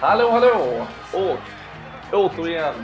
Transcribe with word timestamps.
Hallå, 0.00 0.28
hallå! 0.30 0.86
Och 1.14 1.38
återigen 2.12 2.74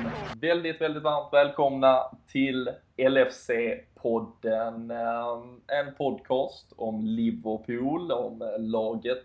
väldigt, 0.40 0.80
väldigt 0.80 1.02
varmt 1.02 1.32
välkomna 1.32 2.02
till 2.28 2.70
LFC-podden. 2.96 4.90
Ehm, 4.90 5.60
en 5.66 5.94
podcast 5.94 6.72
om 6.76 7.04
Liverpool, 7.04 8.12
om 8.12 8.52
laget 8.58 9.24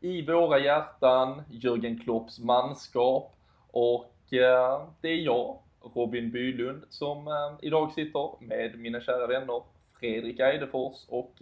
i 0.00 0.22
våra 0.22 0.58
hjärtan, 0.58 1.42
Jürgen 1.50 2.04
Klopps 2.04 2.38
manskap 2.38 3.34
och 3.70 4.32
ehm, 4.32 4.80
det 5.00 5.08
är 5.08 5.20
jag, 5.24 5.58
Robin 5.94 6.30
Bylund, 6.30 6.84
som 6.88 7.28
ehm, 7.28 7.56
idag 7.62 7.92
sitter 7.92 8.30
med 8.40 8.78
mina 8.78 9.00
kära 9.00 9.26
vänner 9.26 9.62
Fredrik 10.00 10.40
Eidefors 10.40 11.06
och 11.08 11.34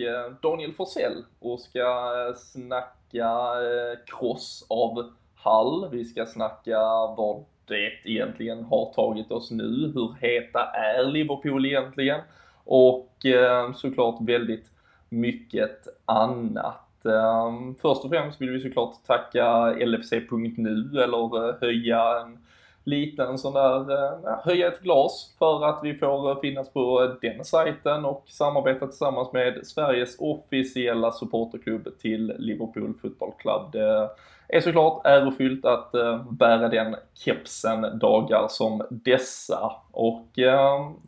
Daniel 0.43 0.73
Forsell 0.73 1.25
och 1.41 1.61
ska 1.61 1.81
eh, 1.81 2.35
snacka 2.35 3.31
eh, 3.63 3.99
kross 4.07 4.67
av 4.69 5.13
Hall. 5.49 5.89
Vi 5.91 6.05
ska 6.05 6.27
snacka 6.27 6.79
vad 7.17 7.45
det 7.65 7.91
egentligen 8.05 8.65
har 8.65 8.93
tagit 8.93 9.31
oss 9.31 9.51
nu. 9.51 9.93
Hur 9.95 10.15
heta 10.21 10.65
är 10.65 11.05
Liverpool 11.05 11.67
egentligen? 11.67 12.21
Och 12.65 13.27
eh, 13.27 13.73
såklart 13.73 14.17
väldigt 14.21 14.67
mycket 15.09 15.89
annat. 16.05 17.05
Eh, 17.05 17.53
först 17.83 18.05
och 18.05 18.11
främst 18.11 18.41
vill 18.41 18.51
vi 18.51 18.61
såklart 18.61 18.95
tacka 19.07 19.71
LFC.nu 19.71 21.03
eller 21.03 21.49
eh, 21.49 21.55
höja 21.61 22.21
en 22.21 22.39
liten 22.89 23.39
sån 23.39 23.55
där, 23.55 23.93
uh, 23.93 24.39
höja 24.45 24.69
ett 24.69 24.81
glas 24.81 25.35
för 25.39 25.65
att 25.65 25.81
vi 25.83 25.95
får 25.95 26.31
uh, 26.31 26.41
finnas 26.41 26.73
på 26.73 27.15
den 27.23 27.45
sajten 27.45 28.05
och 28.05 28.25
samarbeta 28.27 28.87
tillsammans 28.87 29.33
med 29.33 29.67
Sveriges 29.67 30.17
officiella 30.19 31.11
supporterklubb 31.11 31.89
till 32.01 32.35
Liverpool 32.39 32.95
Football 33.03 33.33
Club. 33.39 33.73
Det 33.73 34.57
är 34.57 34.61
såklart 34.61 35.01
ärofyllt 35.07 35.65
att 35.65 35.93
bära 36.31 36.69
den 36.69 36.97
kepsen 37.15 37.99
dagar 37.99 38.47
som 38.49 38.83
dessa. 38.91 39.73
Och 39.91 40.29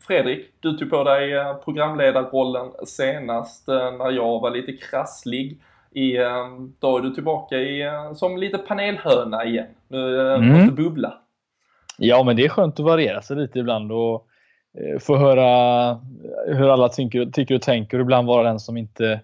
Fredrik, 0.01 0.53
du 0.59 0.77
tog 0.77 0.89
på 0.89 1.03
dig 1.03 1.55
programledarrollen 1.63 2.71
senast 2.85 3.67
när 3.67 4.11
jag 4.11 4.39
var 4.39 4.51
lite 4.51 4.73
krasslig 4.73 5.59
i, 5.91 6.17
då 6.79 6.97
är 6.97 7.01
du 7.01 7.13
tillbaka 7.13 7.57
i, 7.57 7.81
eh, 7.81 8.13
som 8.13 8.37
lite 8.37 8.57
panelhöna 8.57 9.45
igen. 9.45 9.67
Nu 9.87 10.19
eh, 10.19 10.35
mm. 10.35 10.49
måste 10.49 10.71
bubbla. 10.71 11.13
Ja, 12.03 12.23
men 12.23 12.35
det 12.35 12.45
är 12.45 12.49
skönt 12.49 12.79
att 12.79 12.85
variera 12.85 13.21
sig 13.21 13.37
lite 13.37 13.59
ibland 13.59 13.91
och 13.91 14.27
eh, 14.77 14.99
få 14.99 15.17
höra 15.17 15.99
hur 16.47 16.73
alla 16.73 16.89
tycker, 16.89 17.25
tycker 17.25 17.55
och 17.55 17.61
tänker 17.61 17.97
och 17.97 18.01
ibland 18.01 18.27
vara 18.27 18.43
den 18.43 18.59
som 18.59 18.77
inte 18.77 19.21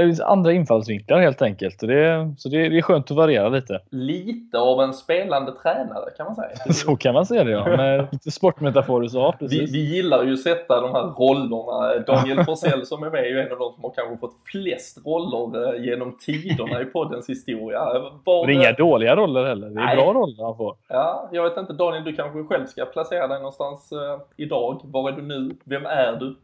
det 0.00 0.06
finns 0.06 0.20
andra 0.20 0.52
infallsvinklar 0.52 1.20
helt 1.20 1.42
enkelt. 1.42 1.80
Det, 1.80 2.34
så 2.38 2.48
det, 2.48 2.68
det, 2.68 2.78
är 2.78 2.82
skönt 2.82 3.10
att 3.10 3.16
variera 3.16 3.48
lite. 3.48 3.80
Lite 3.90 4.58
av 4.58 4.80
en 4.80 4.94
spelande 4.94 5.52
tränare 5.52 6.10
kan 6.16 6.26
man 6.26 6.34
säga. 6.34 6.48
så 6.72 6.96
kan 6.96 7.14
man 7.14 7.26
säga 7.26 7.44
det 7.44 7.50
ja, 7.50 7.76
med 7.76 8.08
lite 8.12 8.30
sportmetaforer 8.30 9.08
så. 9.08 9.34
Vi, 9.40 9.66
vi 9.72 9.94
gillar 9.94 10.24
ju 10.24 10.32
att 10.32 10.40
sätta 10.40 10.80
de 10.80 10.92
här 10.92 11.02
rollerna. 11.02 12.04
Daniel 12.06 12.44
Forsell 12.44 12.86
som 12.86 13.02
är 13.02 13.10
med 13.10 13.20
är 13.20 13.28
ju 13.28 13.40
en 13.40 13.52
av 13.52 13.58
de 13.58 13.72
som 13.72 13.84
har 13.84 13.90
kanske 13.90 14.16
fått 14.16 14.36
flest 14.44 15.06
roller 15.06 15.74
eh, 15.74 15.84
genom 15.84 16.18
tiderna 16.18 16.80
i 16.80 16.84
poddens 16.84 17.28
historia. 17.28 17.80
Var, 18.24 18.46
det 18.46 18.52
är 18.52 18.54
inga 18.54 18.72
dåliga 18.72 19.16
roller 19.16 19.44
heller. 19.44 19.70
Det 19.70 19.80
är 19.80 19.86
nej. 19.86 19.96
bra 19.96 20.12
roller 20.12 20.44
han 20.44 20.56
får. 20.56 20.76
Ja, 20.88 21.28
jag 21.32 21.42
vet 21.42 21.56
inte 21.56 21.72
Daniel, 21.72 22.04
du 22.04 22.12
kanske 22.12 22.44
själv 22.44 22.66
ska 22.66 22.84
placera 22.84 23.28
dig 23.28 23.38
någonstans 23.38 23.92
uh, 23.92 24.20
idag. 24.36 24.80
Var 24.84 25.10
är 25.10 25.16
du 25.16 25.22
nu? 25.22 25.56
Vem 25.64 25.86
är 25.86 26.12
du? 26.12 26.36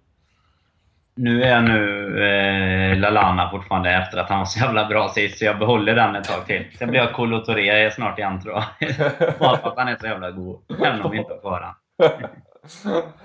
Nu 1.20 1.42
är 1.42 1.60
nu 1.60 2.24
eh, 2.24 2.98
Lalana 2.98 3.50
fortfarande 3.50 3.90
efter 3.90 4.18
att 4.18 4.28
han 4.28 4.38
var 4.38 4.44
så 4.44 4.60
jävla 4.60 4.88
bra 4.88 5.08
sist, 5.08 5.38
så 5.38 5.44
jag 5.44 5.58
behåller 5.58 5.94
den 5.94 6.16
ett 6.16 6.24
tag 6.24 6.46
till. 6.46 6.64
Sen 6.78 6.90
blir 6.90 7.00
jag 7.00 7.12
Kolo 7.12 7.44
Touré 7.44 7.90
snart 7.90 8.18
igen 8.18 8.40
tror 8.40 8.54
jag. 8.54 8.64
Bara 9.38 9.56
för 9.56 9.68
att 9.68 9.78
han 9.78 9.88
är 9.88 9.96
så 9.96 10.06
jävla 10.06 10.30
god, 10.30 10.60
även 10.86 11.02
om 11.02 11.10
vi 11.10 11.18
inte 11.18 11.32
har 11.32 11.40
kvar 11.40 11.60
han. 11.60 11.74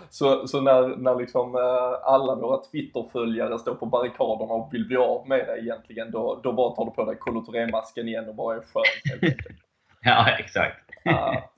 så, 0.10 0.48
så 0.48 0.62
när, 0.62 0.88
när 0.88 1.16
liksom 1.16 1.56
eh, 1.56 2.12
alla 2.14 2.36
våra 2.36 2.58
Twitter-följare 2.72 3.60
står 3.60 3.76
på 3.76 3.86
barrikaderna 3.86 4.54
och 4.54 4.74
vill 4.74 4.88
bli 4.88 4.98
av 4.98 5.28
med 5.28 5.48
dig 5.48 5.60
egentligen, 5.60 6.12
då, 6.12 6.40
då 6.44 6.54
bara 6.54 6.76
tar 6.76 6.86
du 6.86 6.92
på 6.92 7.06
dig 7.06 7.16
Kolo 7.20 7.42
Touré-masken 7.42 8.08
igen 8.08 8.30
och 8.30 8.36
bara 8.36 8.56
är 8.56 8.62
skön 8.62 9.32
Ja, 10.02 10.30
exakt 10.40 10.85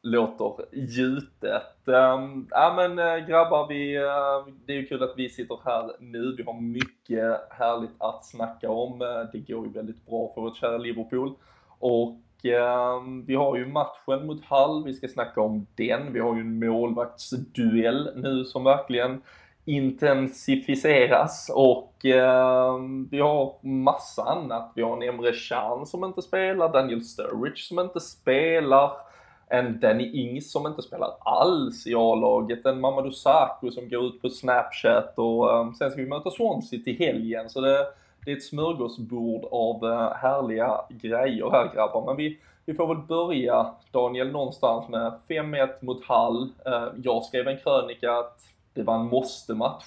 låter 0.01 0.65
gjutet. 0.73 1.87
Ehm, 1.87 2.47
ja 2.49 2.73
men 2.75 2.99
uh, 2.99 3.27
grabbar, 3.27 3.67
vi, 3.67 3.97
uh, 3.97 4.53
det 4.65 4.73
är 4.73 4.77
ju 4.77 4.85
kul 4.85 5.03
att 5.03 5.13
vi 5.17 5.29
sitter 5.29 5.59
här 5.65 5.91
nu. 5.99 6.35
Vi 6.37 6.43
har 6.43 6.61
mycket 6.61 7.41
härligt 7.49 7.95
att 7.97 8.25
snacka 8.25 8.69
om. 8.69 9.01
Uh, 9.01 9.07
det 9.31 9.39
går 9.39 9.65
ju 9.65 9.71
väldigt 9.71 10.05
bra 10.05 10.31
för 10.33 10.41
vårt 10.41 10.57
kära 10.57 10.77
Liverpool. 10.77 11.33
Och 11.79 12.45
ehm, 12.45 13.25
vi 13.25 13.35
har 13.35 13.57
ju 13.57 13.65
matchen 13.65 14.27
mot 14.27 14.45
Hall, 14.45 14.83
vi 14.83 14.93
ska 14.93 15.07
snacka 15.07 15.41
om 15.41 15.67
den. 15.75 16.13
Vi 16.13 16.19
har 16.19 16.35
ju 16.35 16.41
en 16.41 16.59
målvaktsduell 16.59 18.11
nu 18.15 18.45
som 18.45 18.63
verkligen 18.63 19.21
intensifieras 19.67 21.51
och 21.53 22.05
eh, 22.05 22.77
vi 23.11 23.19
har 23.19 23.65
massa 23.67 24.23
annat. 24.23 24.71
Vi 24.75 24.81
har 24.81 24.93
en 24.93 25.09
Emre 25.09 25.31
Can 25.49 25.85
som 25.85 26.03
inte 26.03 26.21
spelar, 26.21 26.73
Daniel 26.73 27.03
Sturridge 27.03 27.57
som 27.57 27.79
inte 27.79 27.99
spelar, 27.99 28.91
en 29.49 29.79
Danny 29.79 30.11
Ings 30.13 30.51
som 30.51 30.67
inte 30.67 30.81
spelar 30.81 31.13
alls 31.19 31.87
i 31.87 31.95
A-laget, 31.95 32.65
en 32.65 32.81
Mamadou 32.81 33.11
Sakho 33.11 33.71
som 33.71 33.89
går 33.89 34.05
ut 34.05 34.21
på 34.21 34.29
Snapchat 34.29 35.13
och 35.15 35.59
um, 35.59 35.73
sen 35.73 35.91
ska 35.91 36.01
vi 36.01 36.07
möta 36.07 36.31
Swansea 36.31 36.79
till 36.83 36.97
helgen. 36.97 37.49
Så 37.49 37.61
det, 37.61 37.87
det 38.25 38.31
är 38.31 38.35
ett 38.35 38.43
smörgåsbord 38.43 39.45
av 39.51 39.83
uh, 39.83 40.13
härliga 40.13 40.81
grejer 40.89 41.49
här 41.51 41.73
grabbar. 41.73 42.05
Men 42.05 42.15
vi, 42.15 42.39
vi 42.65 42.73
får 42.73 42.87
väl 42.87 43.03
börja 43.07 43.71
Daniel 43.91 44.31
någonstans 44.31 44.89
med 44.89 45.13
5-1 45.29 45.69
mot 45.81 46.05
Hall. 46.05 46.49
Uh, 46.67 46.73
eh, 46.73 46.89
jag 47.03 47.25
skrev 47.25 47.47
en 47.47 47.57
krönika 47.57 48.11
att 48.11 48.39
det 48.73 48.83
var 48.83 48.95
en 48.95 49.05
måste-match. 49.05 49.85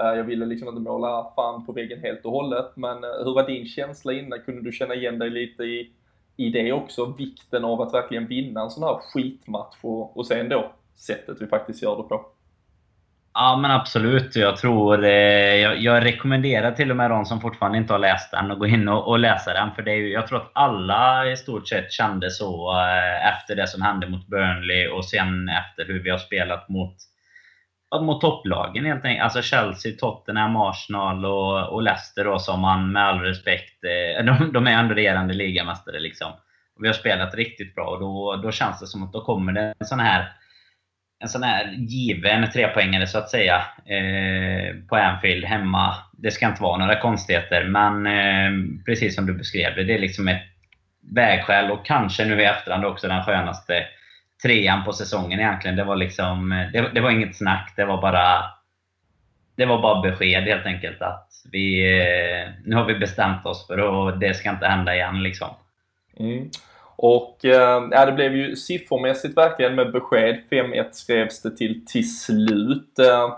Uh, 0.00 0.16
jag 0.16 0.24
ville 0.24 0.46
liksom 0.46 0.68
inte 0.68 0.80
måla 0.80 1.32
fan 1.36 1.66
på 1.66 1.72
väggen 1.72 2.00
helt 2.00 2.24
och 2.24 2.32
hållet, 2.32 2.70
men 2.74 2.96
hur 3.02 3.34
var 3.34 3.46
din 3.46 3.66
känsla 3.66 4.12
innan? 4.12 4.40
Kunde 4.40 4.62
du 4.62 4.72
känna 4.72 4.94
igen 4.94 5.18
dig 5.18 5.30
lite 5.30 5.62
i 5.62 5.90
i 6.38 6.50
det 6.50 6.72
också 6.72 7.06
vikten 7.06 7.64
av 7.64 7.80
att 7.80 7.94
verkligen 7.94 8.26
vinna 8.26 8.60
en 8.60 8.70
sån 8.70 8.82
här 8.82 8.98
skitmatch 9.00 9.76
och, 9.82 10.16
och 10.16 10.26
sen 10.26 10.48
då 10.48 10.72
sättet 10.96 11.36
vi 11.40 11.46
faktiskt 11.46 11.82
gör 11.82 11.96
det 11.96 12.02
på. 12.02 12.26
Ja 13.34 13.58
men 13.62 13.70
absolut. 13.70 14.36
Jag 14.36 14.56
tror... 14.56 15.04
Eh, 15.04 15.56
jag, 15.56 15.78
jag, 15.78 16.04
rekommenderar 16.04 16.72
till 16.72 16.90
och 16.90 16.96
med 16.96 17.10
de 17.10 17.24
som 17.24 17.40
fortfarande 17.40 17.78
inte 17.78 17.92
har 17.92 17.98
läst 17.98 18.30
den 18.30 18.50
att 18.50 18.58
gå 18.58 18.66
in 18.66 18.88
och, 18.88 19.08
och 19.08 19.18
läsa 19.18 19.52
den. 19.52 19.74
För 19.74 19.82
det 19.82 19.90
är 19.90 19.96
ju, 19.96 20.12
jag 20.12 20.26
tror 20.26 20.38
att 20.38 20.50
alla 20.52 21.30
i 21.30 21.36
stort 21.36 21.68
sett 21.68 21.92
kände 21.92 22.30
så 22.30 22.72
eh, 22.72 23.28
efter 23.28 23.56
det 23.56 23.66
som 23.66 23.82
hände 23.82 24.08
mot 24.08 24.26
Burnley 24.26 24.88
och 24.88 25.04
sen 25.04 25.48
efter 25.48 25.92
hur 25.92 26.02
vi 26.02 26.10
har 26.10 26.18
spelat 26.18 26.68
mot, 26.68 26.96
mot 27.92 28.20
topplagen 28.20 28.84
helt 28.84 29.04
enkelt. 29.04 29.24
Alltså 29.24 29.42
Chelsea, 29.42 29.92
Tottenham, 29.98 30.56
Arsenal 30.56 31.24
och, 31.24 31.68
och 31.68 31.82
Leicester 31.82 32.24
då 32.24 32.38
som 32.38 32.60
man 32.60 32.92
med 32.92 33.04
all 33.04 33.20
respekt... 33.20 33.84
Eh, 33.84 34.24
de, 34.38 34.52
de 34.52 34.66
är 34.66 34.72
ändå 34.72 34.94
regerande 34.94 35.34
ligamästare 35.34 36.00
liksom. 36.00 36.32
Vi 36.80 36.86
har 36.86 36.94
spelat 36.94 37.34
riktigt 37.34 37.74
bra 37.74 37.86
och 37.86 38.00
då, 38.00 38.36
då 38.36 38.52
känns 38.52 38.80
det 38.80 38.86
som 38.86 39.02
att 39.02 39.12
då 39.12 39.24
kommer 39.24 39.52
det 39.52 39.74
en 39.78 39.86
sån 39.86 40.00
här 40.00 40.32
en 41.20 41.28
sån 41.28 41.42
här 41.42 41.74
given 41.78 42.50
trepoängare 42.50 43.06
så 43.06 43.18
att 43.18 43.30
säga 43.30 43.56
eh, 43.86 44.76
på 44.88 44.96
Anfield 44.96 45.44
hemma. 45.44 45.94
Det 46.12 46.30
ska 46.30 46.46
inte 46.46 46.62
vara 46.62 46.76
några 46.76 47.00
konstigheter 47.00 47.64
men 47.64 48.06
eh, 48.06 48.80
precis 48.86 49.14
som 49.14 49.26
du 49.26 49.34
beskrev 49.34 49.74
det, 49.76 49.84
det 49.84 49.94
är 49.94 49.98
liksom 49.98 50.28
ett 50.28 50.42
vägskäl 51.14 51.70
och 51.70 51.86
kanske 51.86 52.24
nu 52.24 52.40
i 52.40 52.44
efterhand 52.44 52.84
också 52.84 53.08
den 53.08 53.24
skönaste 53.24 53.84
trean 54.42 54.84
på 54.84 54.92
säsongen 54.92 55.40
egentligen. 55.40 55.76
Det 55.76 55.84
var 55.84 55.96
liksom, 55.96 56.48
det, 56.72 56.90
det, 56.94 57.00
var 57.00 57.10
inget 57.10 57.36
snack. 57.36 57.72
Det 57.76 57.84
var 57.84 58.02
bara 58.02 58.44
det 59.56 59.66
var 59.66 59.82
bara 59.82 60.02
besked 60.02 60.42
helt 60.42 60.66
enkelt 60.66 61.02
att 61.02 61.28
vi, 61.52 61.96
eh, 62.00 62.48
nu 62.64 62.76
har 62.76 62.84
vi 62.84 62.94
bestämt 62.94 63.46
oss 63.46 63.66
för 63.66 64.08
att 64.08 64.20
det 64.20 64.34
ska 64.34 64.50
inte 64.50 64.66
hända 64.66 64.94
igen 64.94 65.22
liksom. 65.22 65.48
Mm. 66.18 66.50
Och 66.96 67.44
eh, 67.44 67.88
ja, 67.90 68.06
det 68.06 68.12
blev 68.12 68.36
ju 68.36 68.56
siffermässigt 68.56 69.36
verkligen 69.36 69.74
med 69.74 69.92
besked. 69.92 70.42
5-1 70.50 70.84
skrevs 70.92 71.42
det 71.42 71.56
till 71.56 71.86
till 71.86 72.18
slut. 72.18 72.96
Det 72.96 73.32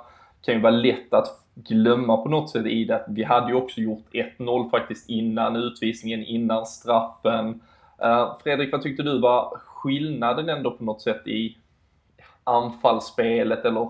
kan 0.45 0.55
ju 0.55 0.61
vara 0.61 0.73
lätt 0.73 1.15
att 1.15 1.29
glömma 1.55 2.17
på 2.17 2.29
något 2.29 2.51
sätt 2.51 2.67
i 2.67 2.85
det 2.85 2.97
att 2.97 3.07
vi 3.09 3.25
hade 3.25 3.49
ju 3.49 3.55
också 3.55 3.81
gjort 3.81 4.07
1-0 4.39 4.71
faktiskt 4.71 5.09
innan 5.09 5.57
utvisningen, 5.57 6.25
innan 6.25 6.67
straffen. 6.67 7.61
Fredrik, 8.43 8.73
vad 8.73 8.83
tyckte 8.83 9.03
du 9.03 9.19
var 9.19 9.59
skillnaden 9.81 10.49
ändå 10.49 10.71
på 10.71 10.85
något 10.85 11.03
sätt 11.03 11.27
i 11.27 11.57
anfallsspelet 12.45 13.65
eller 13.65 13.89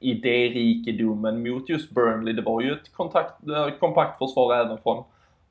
idérikedomen 0.00 1.42
mot 1.42 1.68
just 1.68 1.90
Burnley? 1.90 2.32
Det 2.32 2.42
var 2.42 2.60
ju 2.60 2.72
ett 2.72 2.92
kontakt, 2.92 3.48
eh, 3.48 3.70
kompakt 3.70 4.18
försvar 4.18 4.54
även 4.54 4.78
från 4.78 5.04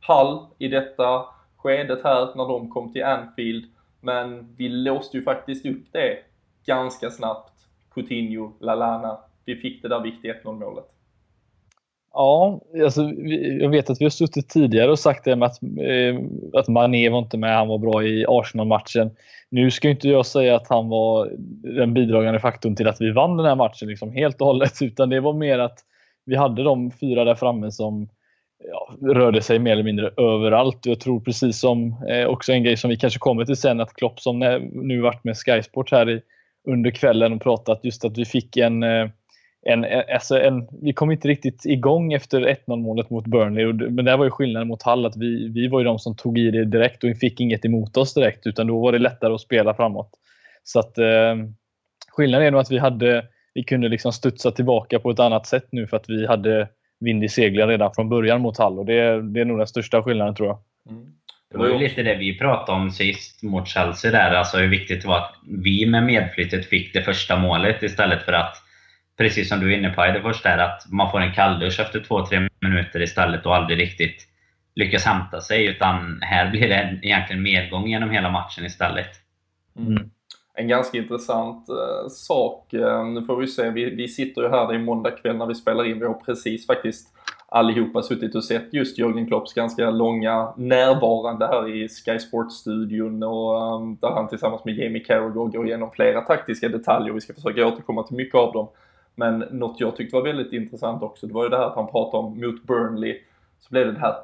Hull 0.07 0.39
i 0.57 0.67
detta 0.67 1.25
skedet 1.57 2.03
här 2.03 2.35
när 2.35 2.47
de 2.47 2.69
kom 2.69 2.93
till 2.93 3.03
Anfield. 3.03 3.65
Men 4.01 4.55
vi 4.57 4.69
låste 4.69 5.17
ju 5.17 5.23
faktiskt 5.23 5.65
upp 5.65 5.83
det 5.91 6.17
ganska 6.65 7.09
snabbt. 7.09 7.53
Coutinho, 7.93 8.51
Lalana. 8.59 9.17
Vi 9.45 9.55
fick 9.55 9.81
det 9.81 9.87
där 9.87 9.99
viktiga 9.99 10.33
1-0 10.33 10.59
målet. 10.59 10.98
Ja, 12.13 12.61
alltså, 12.83 13.01
jag 13.59 13.69
vet 13.69 13.89
att 13.89 14.01
vi 14.01 14.05
har 14.05 14.09
suttit 14.09 14.49
tidigare 14.49 14.91
och 14.91 14.99
sagt 14.99 15.25
det 15.25 15.35
med 15.35 15.45
att, 15.45 15.63
eh, 15.63 16.21
att 16.53 16.67
Mané 16.67 17.09
var 17.09 17.19
inte 17.19 17.37
med, 17.37 17.55
han 17.55 17.67
var 17.67 17.77
bra 17.77 18.03
i 18.03 18.25
Arsenal-matchen. 18.27 19.11
Nu 19.49 19.71
ska 19.71 19.89
inte 19.89 20.09
jag 20.09 20.25
säga 20.25 20.55
att 20.55 20.67
han 20.69 20.89
var 20.89 21.31
den 21.77 21.93
bidragande 21.93 22.39
faktorn 22.39 22.75
till 22.75 22.87
att 22.87 23.01
vi 23.01 23.11
vann 23.11 23.37
den 23.37 23.45
här 23.45 23.55
matchen 23.55 23.87
liksom 23.87 24.11
helt 24.11 24.41
och 24.41 24.47
hållet, 24.47 24.73
utan 24.81 25.09
det 25.09 25.19
var 25.19 25.33
mer 25.33 25.59
att 25.59 25.79
vi 26.25 26.35
hade 26.35 26.63
de 26.63 26.91
fyra 26.91 27.23
där 27.23 27.35
framme 27.35 27.71
som 27.71 28.09
ja, 28.71 29.13
rörde 29.13 29.41
sig 29.41 29.59
mer 29.59 29.71
eller 29.71 29.83
mindre 29.83 30.11
överallt. 30.17 30.85
Jag 30.85 30.99
tror 30.99 31.19
precis 31.19 31.59
som 31.59 31.95
eh, 32.09 32.25
också 32.25 32.51
en 32.51 32.63
grej 32.63 32.77
som 32.77 32.89
vi 32.89 32.97
kanske 32.97 33.19
kommer 33.19 33.45
till 33.45 33.55
sen, 33.55 33.79
att 33.79 33.93
Klopp 33.93 34.19
som 34.19 34.39
nu 34.71 35.01
varit 35.01 35.23
med 35.23 35.37
Sky 35.37 35.63
Sport 35.63 35.91
här 35.91 36.09
i, 36.09 36.21
under 36.67 36.91
kvällen 36.91 37.33
och 37.33 37.41
pratat 37.41 37.79
just 37.83 38.05
att 38.05 38.17
vi 38.17 38.25
fick 38.25 38.57
en 38.57 38.83
eh, 38.83 39.09
en, 39.65 39.85
alltså 40.13 40.39
en, 40.39 40.67
vi 40.81 40.93
kom 40.93 41.11
inte 41.11 41.27
riktigt 41.27 41.65
igång 41.65 42.13
efter 42.13 42.41
1-0 42.41 42.75
målet 42.81 43.09
mot 43.09 43.25
Burnley. 43.25 43.73
Men 43.73 44.05
det 44.05 44.17
var 44.17 44.25
ju 44.25 44.31
skillnaden 44.31 44.67
mot 44.67 44.83
Hall 44.83 45.05
att 45.05 45.17
vi, 45.17 45.49
vi 45.49 45.67
var 45.67 45.79
ju 45.79 45.85
de 45.85 45.99
som 45.99 46.15
tog 46.15 46.37
i 46.37 46.51
det 46.51 46.65
direkt 46.65 47.03
och 47.03 47.17
fick 47.17 47.39
inget 47.39 47.65
emot 47.65 47.97
oss 47.97 48.13
direkt. 48.13 48.47
Utan 48.47 48.67
då 48.67 48.79
var 48.79 48.91
det 48.91 48.99
lättare 48.99 49.33
att 49.33 49.41
spela 49.41 49.73
framåt. 49.73 50.09
Så 50.63 50.79
att 50.79 50.97
eh, 50.97 51.35
skillnaden 52.11 52.47
är 52.47 52.51
nog 52.51 52.61
att 52.61 52.71
vi, 52.71 52.77
hade, 52.77 53.25
vi 53.53 53.63
kunde 53.63 53.89
liksom 53.89 54.13
studsa 54.13 54.51
tillbaka 54.51 54.99
på 54.99 55.11
ett 55.11 55.19
annat 55.19 55.47
sätt 55.47 55.67
nu 55.71 55.87
för 55.87 55.97
att 55.97 56.09
vi 56.09 56.25
hade 56.27 56.67
vind 56.99 57.23
i 57.23 57.29
seglen 57.29 57.67
redan 57.67 57.91
från 57.95 58.09
början 58.09 58.41
mot 58.41 58.57
Hall. 58.57 58.79
Och 58.79 58.85
det, 58.85 59.21
det 59.21 59.41
är 59.41 59.45
nog 59.45 59.57
den 59.57 59.67
största 59.67 60.03
skillnaden 60.03 60.35
tror 60.35 60.47
jag. 60.47 60.59
Mm. 60.89 61.05
Det 61.51 61.57
var 61.57 61.67
ju 61.67 61.77
lite 61.77 62.03
det 62.03 62.15
vi 62.15 62.37
pratade 62.37 62.77
om 62.77 62.91
sist 62.91 63.43
mot 63.43 63.67
Chelsea 63.67 64.11
där, 64.11 64.31
alltså 64.31 64.57
hur 64.57 64.67
viktigt 64.67 65.01
det 65.01 65.07
var 65.07 65.17
att 65.17 65.35
vi 65.63 65.85
med 65.85 66.03
medflyttet 66.03 66.65
fick 66.65 66.93
det 66.93 67.01
första 67.01 67.39
målet 67.39 67.83
istället 67.83 68.23
för 68.23 68.33
att 68.33 68.55
precis 69.19 69.49
som 69.49 69.59
du 69.59 69.73
är 69.73 69.77
inne 69.77 69.89
på 69.89 70.05
det 70.05 70.21
första, 70.21 70.49
är 70.49 70.57
att 70.57 70.91
man 70.91 71.11
får 71.11 71.19
en 71.19 71.33
kalldusch 71.33 71.79
efter 71.79 71.99
2-3 71.99 72.49
minuter 72.61 73.01
istället 73.01 73.45
och 73.45 73.55
aldrig 73.55 73.79
riktigt 73.79 74.27
lyckas 74.75 75.05
hämta 75.05 75.41
sig. 75.41 75.65
Utan 75.65 76.19
här 76.21 76.51
blir 76.51 76.67
det 76.67 76.99
egentligen 77.01 77.43
medgång 77.43 77.87
genom 77.87 78.09
hela 78.09 78.31
matchen 78.31 78.65
istället. 78.65 79.09
Mm. 79.77 80.09
En 80.53 80.67
ganska 80.67 80.97
intressant 80.97 81.69
eh, 81.69 82.09
sak. 82.09 82.73
Eh, 82.73 83.05
nu 83.05 83.21
får 83.21 83.37
vi 83.37 83.47
se, 83.47 83.69
vi, 83.69 83.95
vi 83.95 84.07
sitter 84.07 84.41
ju 84.41 84.49
här, 84.49 84.67
det 84.67 84.75
är 84.75 84.79
måndag 84.79 85.11
kväll 85.11 85.37
när 85.37 85.45
vi 85.45 85.55
spelar 85.55 85.85
in. 85.85 85.99
Vi 85.99 86.05
har 86.05 86.13
precis 86.13 86.67
faktiskt 86.67 87.07
allihopa 87.47 88.01
suttit 88.01 88.35
och 88.35 88.43
sett 88.43 88.73
just 88.73 88.97
Jörgen 88.97 89.27
Klopps 89.27 89.53
ganska 89.53 89.89
långa 89.91 90.53
närvarande 90.57 91.47
här 91.47 91.75
i 91.75 91.89
Sky 91.89 92.19
Sports-studion 92.19 93.23
och 93.23 93.75
um, 93.75 93.97
där 94.01 94.09
han 94.09 94.27
tillsammans 94.27 94.65
med 94.65 94.77
Jamie 94.77 95.03
Carragher 95.03 95.51
går 95.51 95.67
igenom 95.67 95.91
flera 95.91 96.21
taktiska 96.21 96.69
detaljer. 96.69 97.13
Vi 97.13 97.21
ska 97.21 97.33
försöka 97.33 97.67
återkomma 97.67 98.03
till 98.03 98.17
mycket 98.17 98.35
av 98.35 98.53
dem. 98.53 98.67
Men 99.19 99.39
något 99.39 99.79
jag 99.79 99.95
tyckte 99.95 100.15
var 100.15 100.23
väldigt 100.23 100.53
intressant 100.53 101.03
också, 101.03 101.27
det 101.27 101.33
var 101.33 101.43
ju 101.43 101.49
det 101.49 101.57
här 101.57 101.65
att 101.65 101.75
han 101.75 101.91
pratade 101.91 102.23
om 102.23 102.39
mot 102.39 102.63
Burnley, 102.63 103.21
så 103.59 103.69
blev 103.69 103.85
det 103.85 103.91
det 103.91 103.99
här, 103.99 104.15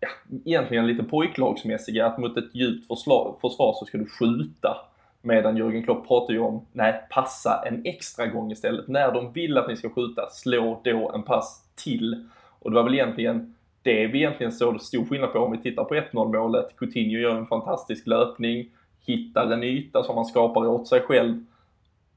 ja, 0.00 0.08
egentligen 0.44 0.86
lite 0.86 1.02
pojklagsmässiga, 1.02 2.06
att 2.06 2.18
mot 2.18 2.36
ett 2.36 2.54
djupt 2.54 2.86
försvar, 2.86 3.36
försvar 3.40 3.74
så 3.78 3.84
ska 3.84 3.98
du 3.98 4.06
skjuta. 4.06 4.76
Medan 5.22 5.56
Jörgen 5.56 5.82
Klopp 5.82 6.08
pratar 6.08 6.34
ju 6.34 6.40
om, 6.40 6.66
nej, 6.72 7.06
passa 7.10 7.64
en 7.66 7.82
extra 7.84 8.26
gång 8.26 8.52
istället. 8.52 8.88
När 8.88 9.12
de 9.12 9.32
vill 9.32 9.58
att 9.58 9.68
ni 9.68 9.76
ska 9.76 9.90
skjuta, 9.90 10.28
slå 10.30 10.80
då 10.84 11.12
en 11.14 11.22
pass 11.22 11.70
till. 11.74 12.28
Och 12.58 12.70
det 12.70 12.76
var 12.76 12.84
väl 12.84 12.94
egentligen 12.94 13.54
det 13.82 14.06
vi 14.06 14.18
egentligen 14.18 14.52
såg 14.52 14.80
stor 14.80 15.04
skillnad 15.04 15.32
på 15.32 15.38
om 15.38 15.52
vi 15.52 15.58
tittar 15.58 15.84
på 15.84 15.94
1-0 15.94 16.12
målet. 16.12 16.76
Coutinho 16.76 17.18
gör 17.18 17.36
en 17.36 17.46
fantastisk 17.46 18.06
löpning, 18.06 18.70
hittar 19.06 19.50
en 19.50 19.62
yta 19.62 20.02
som 20.02 20.16
han 20.16 20.24
skapar 20.24 20.66
åt 20.66 20.88
sig 20.88 21.00
själv 21.00 21.44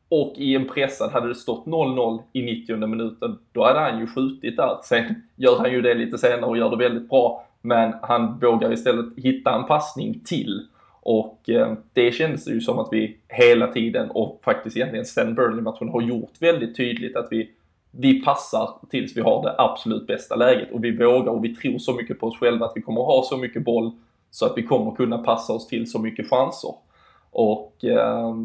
och 0.10 0.34
i 0.38 0.56
en 0.56 0.68
pressad, 0.68 1.12
hade 1.12 1.28
det 1.28 1.36
stått 1.36 1.66
0-0 1.66 2.22
i 2.34 2.42
90 2.42 2.88
minuten, 2.88 3.38
då 3.52 3.64
hade 3.64 3.80
han 3.80 4.00
ju 4.00 4.08
skjutit 4.08 4.58
där. 4.58 4.78
Sen 4.84 5.24
gör 5.36 5.58
han 5.58 5.72
ju 5.72 5.82
det 5.82 5.94
lite 5.94 6.18
senare 6.18 6.46
och 6.46 6.58
gör 6.58 6.70
det 6.70 6.78
väldigt 6.78 7.10
bra. 7.10 7.48
Men 7.62 7.94
han 8.02 8.40
vågar 8.40 8.74
istället 8.74 9.06
hitta 9.18 9.56
en 9.56 9.66
passning 9.66 10.22
till. 10.26 10.68
Och 11.02 11.50
eh, 11.50 11.74
det 11.94 12.12
kändes 12.12 12.48
ju 12.48 12.62
som 12.62 12.80
att 12.80 12.88
vi 12.92 13.18
hela 13.28 13.68
tiden, 13.68 14.12
och 14.12 14.42
faktiskt 14.44 14.78
egentligen 14.78 15.06
sen 15.06 15.36
Burnley-matchen, 15.36 15.90
har 15.90 16.02
gjort 16.02 16.32
väldigt 16.40 16.78
tydligt 16.78 17.16
att 17.16 17.28
vi, 17.32 17.52
vi 17.92 18.22
passar 18.22 18.70
tills 18.90 19.18
vi 19.18 19.22
har 19.22 19.44
det 19.44 19.56
absolut 19.58 20.08
bästa 20.08 20.36
läget. 20.36 20.72
Och 20.72 20.84
vi 20.84 20.98
vågar 20.98 21.32
och 21.32 21.44
vi 21.44 21.56
tror 21.56 21.78
så 21.78 21.94
mycket 21.94 22.20
på 22.20 22.28
oss 22.28 22.40
själva 22.40 22.66
att 22.66 22.74
vi 22.76 22.82
kommer 22.82 23.02
ha 23.02 23.24
så 23.24 23.38
mycket 23.38 23.66
boll 23.66 23.92
så 24.32 24.46
att 24.46 24.54
vi 24.56 24.64
kommer 24.64 24.92
kunna 24.92 25.18
passa 25.18 25.54
oss 25.54 25.68
till 25.68 25.92
så 25.92 26.00
mycket 26.00 26.30
chanser. 26.30 26.74
Och 27.32 27.86
eh, 27.86 28.36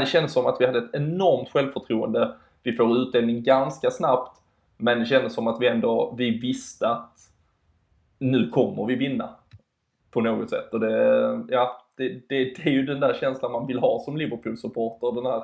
det 0.00 0.06
kändes 0.06 0.32
som 0.32 0.46
att 0.46 0.60
vi 0.60 0.66
hade 0.66 0.78
ett 0.78 0.94
enormt 0.94 1.48
självförtroende. 1.48 2.36
Vi 2.62 2.72
får 2.72 2.98
utdelning 2.98 3.42
ganska 3.42 3.90
snabbt, 3.90 4.40
men 4.76 4.98
det 4.98 5.06
kändes 5.06 5.34
som 5.34 5.46
att 5.46 5.60
vi 5.60 5.66
ändå, 5.66 6.14
vi 6.18 6.38
visste 6.38 6.88
att 6.88 7.18
nu 8.18 8.50
kommer 8.50 8.86
vi 8.86 8.94
vinna. 8.94 9.36
På 10.10 10.20
något 10.20 10.50
sätt. 10.50 10.72
Och 10.72 10.80
det, 10.80 11.44
ja, 11.48 11.86
det, 11.96 12.08
det, 12.08 12.44
det 12.44 12.62
är 12.62 12.70
ju 12.70 12.86
den 12.86 13.00
där 13.00 13.14
känslan 13.20 13.52
man 13.52 13.66
vill 13.66 13.78
ha 13.78 13.98
som 13.98 14.16
Liverpool-supporter. 14.16 15.14
Den 15.14 15.26
här, 15.26 15.42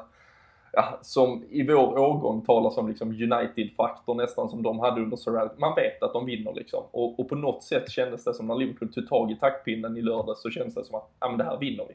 ja, 0.72 0.98
som 1.02 1.44
i 1.50 1.66
vår 1.66 1.98
årgång 1.98 2.44
talas 2.44 2.76
om 2.76 2.88
liksom 2.88 3.08
United-faktor 3.08 4.14
nästan 4.14 4.48
som 4.48 4.62
de 4.62 4.78
hade 4.78 5.00
under 5.00 5.16
Sir 5.16 5.60
Man 5.60 5.74
vet 5.74 6.02
att 6.02 6.12
de 6.12 6.26
vinner 6.26 6.54
liksom. 6.54 6.84
Och, 6.90 7.20
och, 7.20 7.28
på 7.28 7.34
något 7.34 7.62
sätt 7.62 7.90
kändes 7.90 8.24
det 8.24 8.34
som 8.34 8.46
när 8.46 8.54
Liverpool 8.54 8.92
tog 8.92 9.08
tag 9.08 9.30
i 9.30 9.36
taktpinnen 9.36 9.96
i 9.96 10.02
lördag 10.02 10.36
så 10.36 10.50
kändes 10.50 10.74
det 10.74 10.84
som 10.84 10.94
att, 10.94 11.10
ja 11.20 11.28
men 11.28 11.38
det 11.38 11.44
här 11.44 11.58
vinner 11.58 11.84
vi 11.88 11.94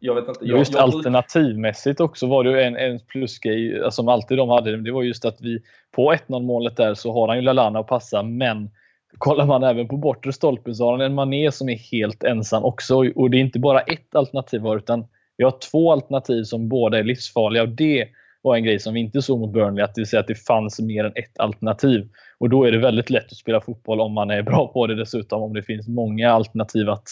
jag 0.00 0.14
vet 0.14 0.28
inte. 0.28 0.40
Jag, 0.46 0.58
just 0.58 0.72
jag, 0.72 0.82
alternativmässigt 0.82 2.00
också 2.00 2.26
var 2.26 2.44
det 2.44 2.50
ju 2.50 2.60
en, 2.60 2.76
en 2.76 3.00
plusgrej 3.00 3.74
alltså, 3.76 3.90
som 3.90 4.08
alltid 4.08 4.38
de 4.38 4.48
hade. 4.48 4.76
Det 4.76 4.92
var 4.92 5.02
just 5.02 5.24
att 5.24 5.40
vi 5.40 5.62
på 5.90 6.12
1-0 6.12 6.42
målet 6.42 6.76
där 6.76 6.94
så 6.94 7.12
har 7.12 7.28
han 7.28 7.36
ju 7.36 7.42
Lalana 7.42 7.78
att 7.78 7.86
passa 7.86 8.22
men 8.22 8.70
kollar 9.18 9.46
man 9.46 9.62
även 9.62 9.88
på 9.88 9.96
bortre 9.96 10.32
stolpen 10.32 10.74
så 10.74 10.84
har 10.84 10.92
han 10.92 11.00
en 11.00 11.14
Mané 11.14 11.52
som 11.52 11.68
är 11.68 11.76
helt 11.76 12.24
ensam 12.24 12.64
också. 12.64 12.96
Och 12.96 13.30
det 13.30 13.36
är 13.36 13.40
inte 13.40 13.58
bara 13.58 13.80
ett 13.80 14.14
alternativ 14.14 14.62
utan 14.66 15.06
vi 15.36 15.44
har 15.44 15.54
två 15.70 15.92
alternativ 15.92 16.42
som 16.42 16.68
båda 16.68 16.98
är 16.98 17.04
livsfarliga. 17.04 17.62
Och 17.62 17.68
det 17.68 18.08
var 18.42 18.56
en 18.56 18.64
grej 18.64 18.78
som 18.78 18.94
vi 18.94 19.00
inte 19.00 19.22
såg 19.22 19.40
mot 19.40 19.52
Burnley, 19.52 19.84
att 19.84 19.94
det 19.94 20.00
vill 20.00 20.08
säga 20.08 20.20
att 20.20 20.26
det 20.26 20.46
fanns 20.46 20.80
mer 20.80 21.04
än 21.04 21.12
ett 21.14 21.38
alternativ. 21.38 22.08
Och 22.38 22.48
då 22.48 22.64
är 22.64 22.72
det 22.72 22.78
väldigt 22.78 23.10
lätt 23.10 23.24
att 23.24 23.36
spela 23.36 23.60
fotboll 23.60 24.00
om 24.00 24.12
man 24.12 24.30
är 24.30 24.42
bra 24.42 24.68
på 24.72 24.86
det 24.86 24.94
dessutom, 24.94 25.42
om 25.42 25.54
det 25.54 25.62
finns 25.62 25.88
många 25.88 26.32
alternativ 26.32 26.90
att 26.90 27.08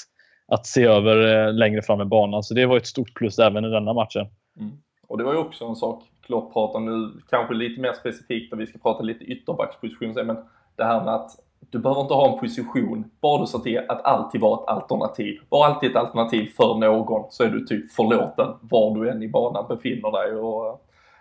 att 0.49 0.67
se 0.67 0.85
över 0.85 1.47
eh, 1.47 1.55
längre 1.55 1.83
fram 1.83 2.01
i 2.01 2.05
banan. 2.05 2.43
Så 2.43 2.55
det 2.55 2.67
var 2.67 2.77
ett 2.77 2.87
stort 2.87 3.15
plus 3.15 3.39
även 3.39 3.65
i 3.65 3.71
denna 3.71 3.93
matchen. 3.93 4.27
Mm. 4.61 4.73
Och 5.09 5.19
det 5.19 5.25
var 5.25 5.33
ju 5.33 5.39
också 5.39 5.65
en 5.65 5.77
sak 5.77 6.03
Klopp 6.27 6.53
pratar 6.53 6.81
nu, 6.81 7.13
kanske 7.31 7.55
lite 7.55 7.81
mer 7.81 7.93
specifikt, 7.93 8.53
och 8.53 8.61
vi 8.61 8.67
ska 8.67 8.79
prata 8.79 9.03
lite 9.03 9.25
ytterbacksposition, 9.25 10.13
men 10.13 10.37
det 10.77 10.85
här 10.85 11.05
med 11.05 11.15
att 11.15 11.31
du 11.71 11.79
behöver 11.79 12.01
inte 12.01 12.15
ha 12.15 12.33
en 12.33 12.39
position, 12.39 13.11
bara 13.21 13.41
du 13.41 13.47
ser 13.47 13.59
till 13.59 13.81
att 13.89 14.05
alltid 14.05 14.41
vara 14.41 14.63
ett 14.63 14.69
alternativ. 14.69 15.41
Var 15.49 15.67
alltid 15.67 15.91
ett 15.91 15.97
alternativ 15.97 16.51
för 16.57 16.75
någon 16.75 17.25
så 17.31 17.45
är 17.45 17.49
du 17.49 17.67
typ 17.67 17.93
förlåten 17.93 18.49
var 18.61 18.95
du 18.95 19.11
än 19.11 19.23
i 19.23 19.29
banan 19.29 19.65
befinner 19.69 20.13
dig. 20.13 20.37
Och, 20.37 20.67
eh, 20.67 20.77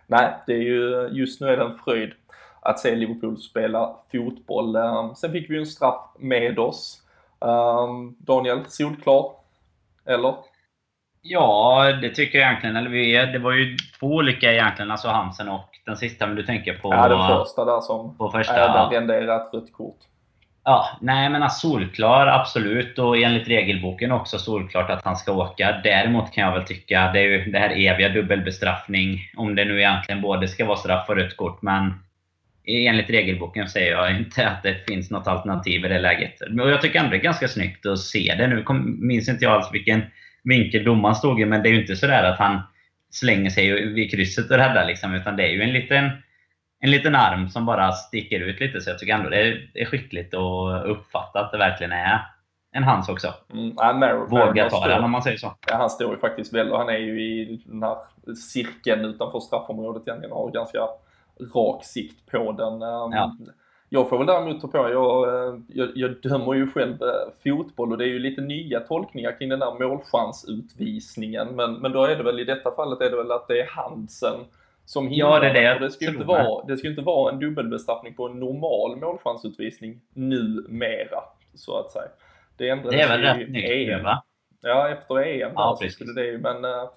nej, 0.08 0.34
det 0.48 0.54
är 0.54 0.62
ju, 0.62 1.10
just 1.12 1.42
nu 1.42 1.48
är 1.48 1.58
det 1.58 1.64
en 1.64 1.78
fröjd 1.78 2.12
att 2.62 2.80
se 2.80 2.96
Liverpool 2.96 3.38
spela 3.38 3.96
fotboll. 4.12 4.76
Eh, 4.76 5.14
sen 5.14 5.32
fick 5.32 5.50
vi 5.50 5.54
ju 5.54 5.60
en 5.60 5.66
straff 5.66 6.12
med 6.20 6.60
oss 6.60 7.05
Um, 7.40 8.16
Daniel, 8.20 8.66
solklar? 8.68 9.32
Eller? 10.06 10.36
Ja, 11.22 11.92
det 12.02 12.10
tycker 12.10 12.40
jag 12.40 12.48
egentligen. 12.48 12.76
Eller 12.76 12.90
vi, 12.90 13.12
det 13.12 13.40
var 13.40 13.52
ju 13.52 13.78
två 14.00 14.08
olika 14.08 14.54
egentligen, 14.54 14.92
alltså 14.92 15.08
Hansen 15.08 15.50
och 15.50 15.70
den 15.86 15.98
sista, 15.98 16.28
men 16.28 16.36
du 16.36 16.44
tänker 16.44 16.74
på... 16.74 16.94
Ja, 16.94 17.08
den 17.08 17.28
första 17.28 17.66
där 17.66 17.82
som 17.82 18.18
på 18.18 18.32
första, 18.32 18.60
ja. 18.60 18.90
renderar 18.92 19.36
ett 19.36 19.54
rött 19.54 19.74
kort. 19.74 19.98
Ja, 20.68 20.90
nej 21.02 21.30
men 21.30 21.44
alltså 21.44 21.68
solklar, 21.68 22.28
absolut. 22.28 23.00
Och 23.00 23.18
enligt 23.18 23.48
regelboken 23.48 24.12
också 24.12 24.38
solklart 24.38 24.90
att 24.90 25.06
han 25.06 25.16
ska 25.16 25.32
åka. 25.32 25.82
Däremot 25.84 26.32
kan 26.32 26.44
jag 26.44 26.52
väl 26.52 26.66
tycka, 26.66 27.12
det 27.14 27.20
är 27.20 27.24
ju 27.24 27.52
det 27.52 27.60
här 27.60 27.70
eviga 27.70 28.10
dubbelbestraffning. 28.10 29.20
Om 29.38 29.56
det 29.56 29.66
nu 29.66 29.80
egentligen 29.80 30.22
både 30.22 30.48
ska 30.48 30.66
vara 30.66 30.78
straff 30.78 31.10
och 31.10 31.16
rött 31.16 31.38
kort. 31.38 31.62
Men 31.62 32.05
enligt 32.68 33.10
regelboken 33.10 33.70
säger 33.70 33.92
jag 33.92 34.18
inte 34.18 34.48
att 34.48 34.64
det 34.64 34.86
finns 34.88 35.12
något 35.12 35.28
alternativ 35.28 35.86
i 35.86 35.88
det 35.88 36.00
läget. 36.00 36.34
Men 36.50 36.68
jag 36.68 36.82
tycker 36.82 37.00
ändå 37.00 37.12
det 37.12 37.18
är 37.18 37.22
ganska 37.22 37.48
snyggt 37.48 37.86
att 37.86 38.00
se 38.00 38.36
det. 38.38 38.48
Nu 38.48 38.66
minns 39.00 39.30
inte 39.30 39.46
jag 39.46 39.54
alls 39.54 39.70
vilken 39.74 40.02
vinkel 40.44 40.84
domaren 40.84 41.16
stod 41.16 41.42
i, 41.42 41.46
men 41.46 41.64
det 41.64 41.70
är 41.70 41.72
ju 41.72 41.82
inte 41.82 41.96
sådär 41.96 42.24
att 42.24 42.40
han 42.40 42.62
slänger 43.12 43.50
sig 43.50 43.94
vid 43.94 44.12
krysset 44.12 44.52
och 44.52 44.58
räddar. 44.58 44.86
Liksom, 44.86 45.16
utan 45.16 45.36
det 45.36 45.44
är 45.44 45.52
ju 45.52 45.62
en 45.62 45.74
liten, 45.74 46.10
en 46.80 46.92
liten 46.92 47.16
arm 47.16 47.50
som 47.50 47.66
bara 47.66 47.92
sticker 47.92 48.40
ut 48.40 48.60
lite. 48.60 48.82
Så 48.82 48.90
jag 48.90 49.00
tycker 49.00 49.14
ändå 49.14 49.30
det 49.30 49.58
är, 49.74 49.86
skickligt 49.86 50.34
att 50.34 50.86
uppfatta 50.86 51.40
att 51.40 51.52
det 51.52 51.58
verkligen 51.58 51.92
är 51.92 52.20
en 52.76 52.84
hans 52.84 53.10
också. 53.10 53.34
Mm, 53.54 53.74
ja, 53.78 54.26
Våga 54.30 54.70
ta 54.70 54.88
den 54.88 55.04
om 55.04 55.12
man 55.12 55.24
säger 55.24 55.38
så. 55.38 55.54
Ja, 55.68 55.76
han 55.78 55.90
står 55.90 56.14
ju 56.14 56.20
faktiskt 56.20 56.54
väl 56.54 56.72
och 56.72 56.78
han 56.78 56.90
är 56.90 56.98
ju 56.98 57.22
i 57.22 57.64
den 57.66 57.84
här 57.84 57.98
cirkeln 58.36 59.06
utanför 59.06 59.40
straffområdet 59.40 60.08
egentligen 60.08 60.32
och 60.32 60.44
har 60.44 60.52
ganska 60.52 60.80
rak 61.56 61.86
sikt 61.86 62.32
på 62.32 62.52
den. 62.52 62.74
Ehm, 62.74 63.12
ja. 63.12 63.36
Jag 63.90 64.10
får 64.10 64.18
väl 64.18 64.28
däremot 64.28 64.62
ta 64.62 64.68
på, 64.68 64.78
jag, 64.78 65.48
eh, 65.48 65.60
jag, 65.68 65.90
jag 65.96 66.22
dömer 66.22 66.54
ju 66.54 66.72
själv 66.72 67.02
eh, 67.02 67.32
fotboll 67.44 67.92
och 67.92 67.98
det 67.98 68.04
är 68.04 68.08
ju 68.08 68.20
lite 68.20 68.42
nya 68.42 68.80
tolkningar 68.80 69.38
kring 69.38 69.50
den 69.50 69.60
där 69.60 69.88
målchansutvisningen. 69.88 71.48
Men, 71.48 71.74
men 71.74 71.92
då 71.92 72.04
är 72.04 72.16
det 72.16 72.24
väl 72.24 72.40
i 72.40 72.44
detta 72.44 72.72
fallet 72.76 73.02
är 73.02 73.10
det 73.10 73.18
väl 73.18 73.32
att 73.32 73.48
det 73.48 73.60
är 73.60 73.68
Hansen 73.68 74.40
som 74.86 75.14
Ja, 75.14 75.40
det 75.40 75.48
är 75.48 75.80
det 75.80 75.86
det 75.86 75.92
ska 75.92 76.06
ju 76.06 76.12
inte 76.12 76.24
vara, 76.24 76.66
det 76.66 76.78
ska 76.78 76.88
inte 76.88 77.02
vara 77.02 77.34
en 77.34 77.40
dubbelbestraffning 77.40 78.16
på 78.16 78.28
en 78.28 78.40
normal 78.40 78.96
målchansutvisning 78.96 80.02
numera, 80.14 81.20
så 81.54 81.80
att 81.80 81.92
säga. 81.92 82.10
Det 82.58 82.76
Det 82.76 83.02
är 83.02 83.08
väl 83.08 83.22
rätt 83.22 83.38
nytt 83.38 83.88
nu, 83.88 84.02
va? 84.04 84.24
Ja, 84.62 84.90
efter 84.90 85.20
EM 85.20 85.52
Ja, 85.56 85.78
där 85.82 85.88
så 85.88 85.94
skulle 85.94 86.14
det 86.14 86.26
ju, 86.26 86.38
men 86.38 86.66
eh, 86.66 86.90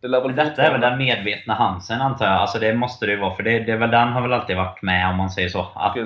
det 0.00 0.08
lär 0.08 0.20
väl 0.20 0.34
Men 0.34 0.46
detta 0.46 0.62
är 0.62 0.72
väl 0.72 0.80
den 0.80 0.98
medvetna 0.98 1.54
Hansen 1.54 2.00
antar 2.00 2.26
jag. 2.26 2.34
Alltså 2.34 2.58
det 2.58 2.74
måste 2.74 3.06
det 3.06 3.12
ju 3.12 3.18
vara, 3.20 3.34
för 3.34 3.42
det, 3.42 3.58
det 3.58 3.72
är 3.72 3.76
väl 3.76 3.90
den 3.90 4.08
har 4.08 4.22
väl 4.22 4.32
alltid 4.32 4.56
varit 4.56 4.82
med 4.82 5.10
om 5.10 5.16
man 5.16 5.30
säger 5.30 5.48
så. 5.48 5.66
Att 5.74 5.96
eh, 5.96 6.04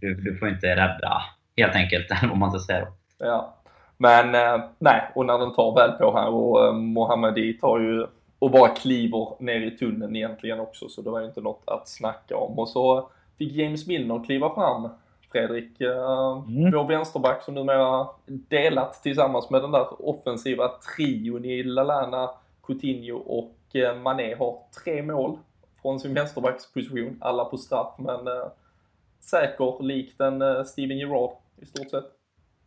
du, 0.00 0.14
du 0.14 0.38
får 0.38 0.48
inte 0.48 0.76
rädda, 0.76 1.22
helt 1.56 1.74
enkelt, 1.74 2.06
om 2.32 2.38
man 2.38 2.50
ska 2.50 2.60
säga 2.60 2.80
då. 2.80 2.86
Ja. 3.26 3.54
Men 3.96 4.34
eh, 4.34 4.64
nej, 4.78 5.02
och 5.14 5.26
när 5.26 5.38
den 5.38 5.54
tar 5.54 5.74
väl 5.74 5.92
på 5.92 6.16
här 6.16 6.28
och 6.28 6.66
eh, 6.66 6.72
Mohammedi 6.72 7.52
tar 7.58 7.78
ju 7.78 8.06
och 8.38 8.50
bara 8.50 8.68
kliver 8.68 9.42
ner 9.42 9.60
i 9.60 9.70
tunneln 9.70 10.16
egentligen 10.16 10.60
också 10.60 10.88
så 10.88 11.02
det 11.02 11.10
var 11.10 11.20
ju 11.20 11.26
inte 11.26 11.40
något 11.40 11.62
att 11.66 11.88
snacka 11.88 12.36
om. 12.36 12.58
Och 12.58 12.68
så 12.68 13.08
fick 13.38 13.52
James 13.52 13.86
Milner 13.86 14.24
kliva 14.24 14.54
fram, 14.54 14.88
Fredrik, 15.32 15.80
eh, 15.80 16.42
Mm. 16.48 16.72
vår 16.72 16.84
vänsterback 16.84 17.42
som 17.42 17.54
numera 17.54 18.06
delat 18.26 19.02
tillsammans 19.02 19.50
med 19.50 19.62
den 19.62 19.70
där 19.72 20.08
offensiva 20.08 20.68
trion 20.68 21.44
i 21.44 21.62
Lalana, 21.62 22.30
Coutinho 22.66 23.16
och 23.16 23.76
eh, 23.76 23.96
Mané 23.96 24.34
har 24.34 24.58
tre 24.84 25.02
mål 25.02 25.38
från 25.82 26.00
sin 26.00 26.14
vänsterbacksposition, 26.14 27.18
alla 27.20 27.44
på 27.44 27.56
straff 27.56 27.94
men 27.98 28.26
eh, 28.26 28.46
säker 29.20 29.82
likt 29.82 30.20
en 30.20 30.42
eh, 30.42 30.62
Steven 30.64 30.98
Gerrard 30.98 31.30
i 31.62 31.66
stort 31.66 31.90
sett. 31.90 32.04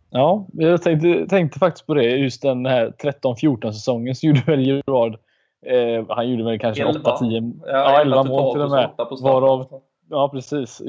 Ja, 0.09 0.45
jag 0.53 0.81
tänkte, 0.81 1.27
tänkte 1.29 1.59
faktiskt 1.59 1.87
på 1.87 1.93
det. 1.93 2.03
Just 2.03 2.41
den 2.41 2.65
här 2.65 2.93
13-14 3.03 3.71
säsongen 3.71 4.15
så 4.15 4.27
gjorde 4.27 4.41
väl 4.47 4.67
Gerard, 4.67 5.17
eh, 5.65 6.05
han 6.09 6.29
gjorde 6.29 6.43
väl 6.43 6.59
kanske 6.59 6.83
Elva. 6.83 7.17
8-10, 7.17 7.59
ja, 7.65 8.01
11 8.01 8.23
mål 8.23 8.53
till 8.53 8.61
och 8.61 8.71
med. 8.71 8.89
Varav, 9.21 9.81
ja 10.09 10.29
precis. 10.29 10.81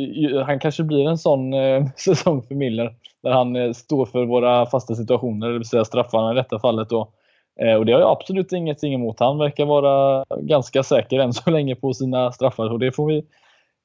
Han 0.47 0.59
kanske 0.59 0.83
blir 0.83 1.09
en 1.09 1.19
sån 1.19 1.55
eh, 1.55 1.87
säsong 1.97 2.43
för 2.43 2.55
Miller. 2.55 2.95
Där 3.23 3.31
han 3.31 3.57
eh, 3.57 3.73
står 3.73 4.07
för 4.07 4.25
våra 4.25 4.67
fasta 4.67 4.95
situationer, 4.95 5.47
det 5.47 5.59
vill 5.59 5.69
säga 5.69 5.85
straffarna 5.85 6.33
i 6.33 6.35
detta 6.35 6.59
fallet 6.59 6.89
då. 6.89 7.13
Eh, 7.61 7.75
och 7.75 7.87
det 7.87 7.93
har 7.93 8.01
jag 8.01 8.11
absolut 8.11 8.53
ingenting 8.53 8.95
emot. 8.95 9.21
Han 9.21 9.39
verkar 9.39 9.65
vara 9.65 10.25
ganska 10.41 10.83
säker 10.83 11.19
än 11.19 11.33
så 11.33 11.51
länge 11.51 11.75
på 11.75 11.95
sina 11.95 12.33
straffar 12.33 12.73
och 12.73 12.79
det 12.79 12.93
får 12.93 13.07
vi 13.07 13.25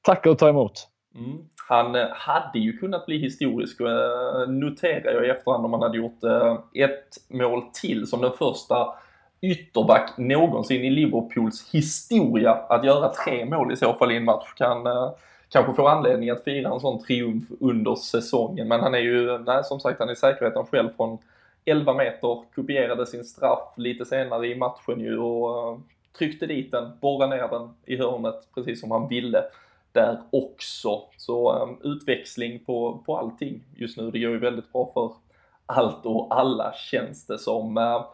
tacka 0.02 0.30
och 0.30 0.38
ta 0.38 0.48
emot. 0.48 0.88
Mm. 1.14 1.38
Han 1.68 1.94
eh, 1.94 2.08
hade 2.12 2.58
ju 2.58 2.78
kunnat 2.78 3.06
bli 3.06 3.18
historisk, 3.18 3.80
eh, 3.80 4.48
noterar 4.48 5.12
jag 5.14 5.26
i 5.26 5.30
efterhand 5.30 5.64
om 5.64 5.72
han 5.72 5.82
hade 5.82 5.98
gjort 5.98 6.18
ett 6.74 7.38
mål 7.38 7.62
till 7.80 8.06
som 8.06 8.20
den 8.20 8.32
första 8.32 8.88
ytterback 9.40 10.18
någonsin 10.18 10.84
i 10.84 10.90
Liverpools 10.90 11.70
historia 11.72 12.52
att 12.52 12.84
göra 12.84 13.08
tre 13.08 13.44
mål 13.44 13.72
i 13.72 13.76
så 13.76 13.92
fall 13.92 14.12
i 14.12 14.16
en 14.16 14.24
match. 14.24 14.54
Kan 14.56 14.86
kanske 15.48 15.74
få 15.74 15.86
anledning 15.88 16.30
att 16.30 16.44
fira 16.44 16.72
en 16.72 16.80
sån 16.80 17.04
triumf 17.04 17.44
under 17.60 17.94
säsongen. 17.94 18.68
Men 18.68 18.80
han 18.80 18.94
är 18.94 18.98
ju, 18.98 19.38
nej 19.38 19.64
som 19.64 19.80
sagt, 19.80 19.98
han 19.98 20.08
är 20.08 20.14
säkerheten 20.14 20.66
själv 20.66 20.88
från 20.96 21.18
11 21.64 21.94
meter, 21.94 22.54
kopierade 22.54 23.06
sin 23.06 23.24
straff 23.24 23.72
lite 23.76 24.04
senare 24.04 24.46
i 24.46 24.54
matchen 24.54 25.00
ju 25.00 25.18
och 25.18 25.72
eh, 25.72 25.78
tryckte 26.18 26.46
dit 26.46 26.70
den, 26.70 26.90
borrade 27.00 27.36
ner 27.36 27.48
den 27.48 27.74
i 27.86 27.96
hörnet 27.96 28.54
precis 28.54 28.80
som 28.80 28.90
han 28.90 29.08
ville 29.08 29.44
där 29.92 30.18
också. 30.30 31.02
Så 31.16 31.62
um, 31.62 31.78
utväxling 31.82 32.64
på, 32.64 33.02
på 33.06 33.18
allting 33.18 33.60
just 33.76 33.96
nu. 33.96 34.10
Det 34.10 34.18
går 34.18 34.30
ju 34.30 34.38
väldigt 34.38 34.72
bra 34.72 34.90
för 34.94 35.12
allt 35.66 36.06
och 36.06 36.26
alla 36.30 36.72
känns 36.72 37.26
det 37.26 37.38
som. 37.38 37.78
Uh, 37.78 38.04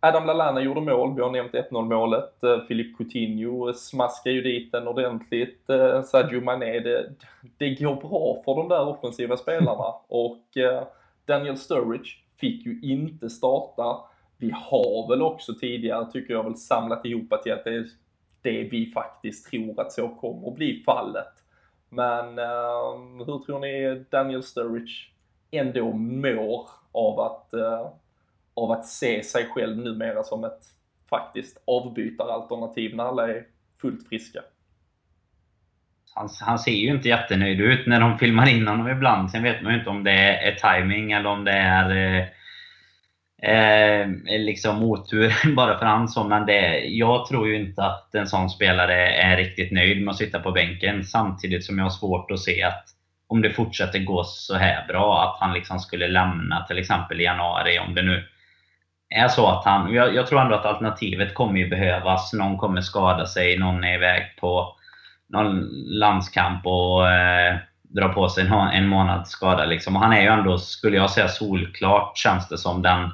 Adam 0.00 0.26
Lallana 0.26 0.60
gjorde 0.60 0.80
mål, 0.80 1.14
vi 1.14 1.22
har 1.22 1.30
nämnt 1.30 1.52
1-0 1.52 1.82
målet. 1.82 2.34
Uh, 2.44 2.58
Philippe 2.58 2.96
Coutinho 2.96 3.72
smaskar 3.72 4.30
ju 4.30 4.42
dit 4.42 4.72
den 4.72 4.88
ordentligt. 4.88 5.64
Uh, 5.70 6.02
Sadio 6.02 6.40
Mané, 6.40 6.80
det, 6.80 7.10
det 7.58 7.74
går 7.74 7.94
bra 7.94 8.42
för 8.44 8.54
de 8.54 8.68
där 8.68 8.88
offensiva 8.88 9.36
spelarna. 9.36 9.94
Och 10.08 10.44
Daniel 11.26 11.56
Sturridge 11.56 12.10
fick 12.40 12.66
ju 12.66 12.80
inte 12.82 13.30
starta. 13.30 13.96
Vi 14.36 14.50
har 14.50 15.08
väl 15.08 15.22
också 15.22 15.54
tidigare, 15.54 16.10
tycker 16.12 16.34
jag, 16.34 16.44
väl 16.44 16.56
samlat 16.56 17.04
ihop 17.04 17.42
till 17.42 17.52
att 17.52 17.64
det 17.64 17.74
är 17.74 17.88
det 18.42 18.68
vi 18.72 18.92
faktiskt 18.94 19.50
tror 19.50 19.80
att 19.80 19.92
så 19.92 20.08
kommer 20.08 20.48
att 20.48 20.54
bli 20.54 20.82
fallet. 20.86 21.44
Men 21.88 22.38
eh, 22.38 23.24
hur 23.26 23.44
tror 23.44 23.58
ni 23.58 24.04
Daniel 24.10 24.42
Sturridge 24.42 24.92
ändå 25.50 25.92
mår 25.92 26.68
av 26.92 27.20
att, 27.20 27.52
eh, 27.54 27.90
av 28.54 28.70
att 28.70 28.86
se 28.86 29.22
sig 29.22 29.44
själv 29.44 29.78
numera 29.78 30.22
som 30.24 30.44
ett 30.44 30.62
faktiskt 31.10 31.62
avbytaralternativ 31.64 32.96
när 32.96 33.04
alla 33.04 33.28
är 33.28 33.46
fullt 33.80 34.08
friska? 34.08 34.42
Han, 36.14 36.28
han 36.40 36.58
ser 36.58 36.72
ju 36.72 36.90
inte 36.90 37.08
jättenöjd 37.08 37.60
ut 37.60 37.86
när 37.86 38.00
de 38.00 38.18
filmar 38.18 38.48
in 38.48 38.68
honom 38.68 38.88
ibland. 38.88 39.30
Sen 39.30 39.42
vet 39.42 39.62
man 39.62 39.72
ju 39.72 39.78
inte 39.78 39.90
om 39.90 40.04
det 40.04 40.12
är 40.12 40.54
timing 40.54 41.12
eller 41.12 41.30
om 41.30 41.44
det 41.44 41.52
är 41.52 41.90
eh, 41.90 42.26
eh, 43.42 44.08
liksom 44.26 44.82
otur 44.82 45.54
bara 45.56 45.78
för 45.78 45.86
han 45.86 46.08
så. 46.08 46.24
Men 46.24 46.46
det, 46.46 46.78
jag 46.78 47.26
tror 47.26 47.48
ju 47.48 47.56
inte 47.56 47.84
att 47.84 48.14
en 48.14 48.26
sån 48.26 48.50
spelare 48.50 49.08
är 49.08 49.36
riktigt 49.36 49.72
nöjd 49.72 50.02
med 50.02 50.12
att 50.12 50.18
sitta 50.18 50.40
på 50.40 50.52
bänken. 50.52 51.04
Samtidigt 51.04 51.64
som 51.64 51.78
jag 51.78 51.84
har 51.84 51.90
svårt 51.90 52.30
att 52.30 52.40
se 52.40 52.62
att 52.62 52.84
om 53.28 53.42
det 53.42 53.50
fortsätter 53.50 53.98
gå 53.98 54.24
så 54.24 54.56
här 54.56 54.86
bra, 54.86 55.22
att 55.22 55.40
han 55.40 55.54
liksom 55.54 55.78
skulle 55.78 56.08
lämna 56.08 56.66
till 56.66 56.78
exempel 56.78 57.20
i 57.20 57.24
januari. 57.24 57.78
Om 57.78 57.94
det 57.94 58.02
nu 58.02 58.24
är 59.14 59.28
så 59.28 59.46
att 59.46 59.64
han... 59.64 59.94
Jag, 59.94 60.14
jag 60.14 60.26
tror 60.26 60.40
ändå 60.40 60.54
att 60.54 60.66
alternativet 60.66 61.34
kommer 61.34 61.60
ju 61.60 61.68
behövas. 61.68 62.32
Någon 62.32 62.58
kommer 62.58 62.80
skada 62.80 63.26
sig, 63.26 63.58
någon 63.58 63.84
är 63.84 63.94
iväg 63.94 64.22
på 64.40 64.76
någon 65.30 65.68
landskamp 65.98 66.66
och 66.66 67.10
eh, 67.10 67.56
dra 67.82 68.08
på 68.08 68.28
sig 68.28 68.46
en, 68.46 68.52
en 68.52 68.88
månads 68.88 69.30
skada. 69.30 69.64
Liksom. 69.64 69.96
Och 69.96 70.02
han 70.02 70.12
är 70.12 70.20
ju 70.20 70.28
ändå, 70.28 70.58
skulle 70.58 70.96
jag 70.96 71.10
säga, 71.10 71.28
solklart 71.28 72.18
känns 72.18 72.48
det 72.48 72.58
som 72.58 72.82
den 72.82 73.10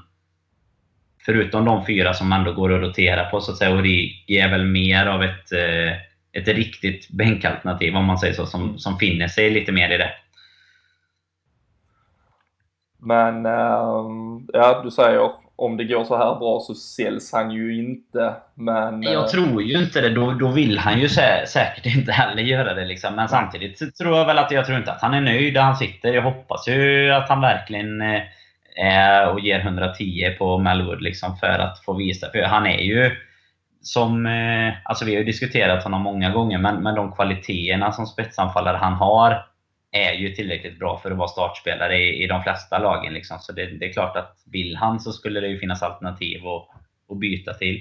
förutom 1.26 1.64
de 1.64 1.86
fyra 1.86 2.14
som 2.14 2.32
ändå 2.32 2.52
går 2.52 2.74
att 2.74 2.80
rotera 2.80 3.24
på, 3.24 3.40
så 3.40 3.52
att 3.52 3.58
säga, 3.58 3.76
Origi 3.76 4.24
är 4.26 4.50
väl 4.50 4.64
mer 4.64 5.06
av 5.06 5.22
ett, 5.22 5.52
eh, 5.52 5.92
ett 6.32 6.48
riktigt 6.48 7.08
bänkalternativ, 7.10 7.96
om 7.96 8.04
man 8.04 8.18
säger 8.18 8.34
så, 8.34 8.46
som, 8.46 8.78
som 8.78 8.98
finner 8.98 9.28
sig 9.28 9.50
lite 9.50 9.72
mer 9.72 9.90
i 9.90 9.98
det. 9.98 10.10
Men, 12.98 13.46
ähm, 13.46 14.48
ja 14.52 14.80
du 14.84 14.90
säger 14.90 15.18
om 15.56 15.76
det 15.76 15.84
går 15.84 16.04
så 16.04 16.16
här 16.16 16.34
bra 16.34 16.60
så 16.60 16.74
säljs 16.74 17.32
han 17.32 17.50
ju 17.50 17.78
inte. 17.78 18.34
Men, 18.54 19.02
Jag 19.02 19.24
äh, 19.24 19.28
tror 19.28 19.62
ju 19.62 19.78
inte 19.78 20.00
det. 20.00 20.08
Då, 20.08 20.32
då 20.32 20.48
vill 20.48 20.78
han 20.78 21.00
ju 21.00 21.08
sä 21.08 21.46
säkert 21.46 21.86
inte 21.96 22.12
heller 22.12 22.42
göra 22.42 22.74
det. 22.74 22.84
Liksom. 22.84 23.14
Men 23.14 23.28
samtidigt 23.28 23.96
tror 23.98 24.18
jag 24.18 24.26
väl 24.26 24.38
att 24.38 24.50
jag 24.50 24.66
tror 24.66 24.78
inte 24.78 24.92
att 24.92 25.02
han 25.02 25.14
är 25.14 25.20
nöjd 25.20 25.54
där 25.54 25.62
han 25.62 25.76
sitter. 25.76 26.14
Jag 26.14 26.22
hoppas 26.22 26.68
ju 26.68 27.10
att 27.10 27.28
han 27.28 27.40
verkligen 27.40 28.00
eh, 28.00 28.22
är 28.76 29.32
och 29.32 29.40
ger 29.40 29.60
110 29.60 30.34
på 30.38 30.58
Melwood 30.58 31.02
liksom, 31.02 31.36
för 31.36 31.58
att 31.58 31.84
få 31.84 31.92
visa. 31.92 32.30
För 32.30 32.42
han 32.42 32.66
är 32.66 32.80
ju 32.80 33.10
som... 33.80 34.26
Eh, 34.26 34.74
alltså 34.84 35.04
vi 35.04 35.12
har 35.12 35.18
ju 35.18 35.24
diskuterat 35.24 35.84
honom 35.84 36.02
många 36.02 36.30
gånger, 36.30 36.58
men, 36.58 36.82
men 36.82 36.94
de 36.94 37.12
kvaliteterna 37.12 37.92
som 37.92 38.06
spetsanfallare 38.06 38.76
han 38.76 38.92
har 38.92 39.44
är 40.04 40.14
ju 40.14 40.34
tillräckligt 40.34 40.78
bra 40.78 40.98
för 41.02 41.10
att 41.10 41.18
vara 41.18 41.28
startspelare 41.28 41.98
i, 41.98 42.24
i 42.24 42.26
de 42.26 42.42
flesta 42.42 42.78
lagen. 42.78 43.12
Liksom. 43.12 43.38
Så 43.40 43.52
det, 43.52 43.66
det, 43.66 43.86
är 43.86 43.92
klart 43.92 44.16
att 44.16 44.36
vill 44.52 44.76
han 44.76 45.00
så 45.00 45.12
skulle 45.12 45.40
det 45.40 45.48
ju 45.48 45.58
finnas 45.58 45.82
alternativ 45.82 46.46
att, 46.46 46.68
att 47.12 47.18
byta 47.18 47.54
till. 47.54 47.80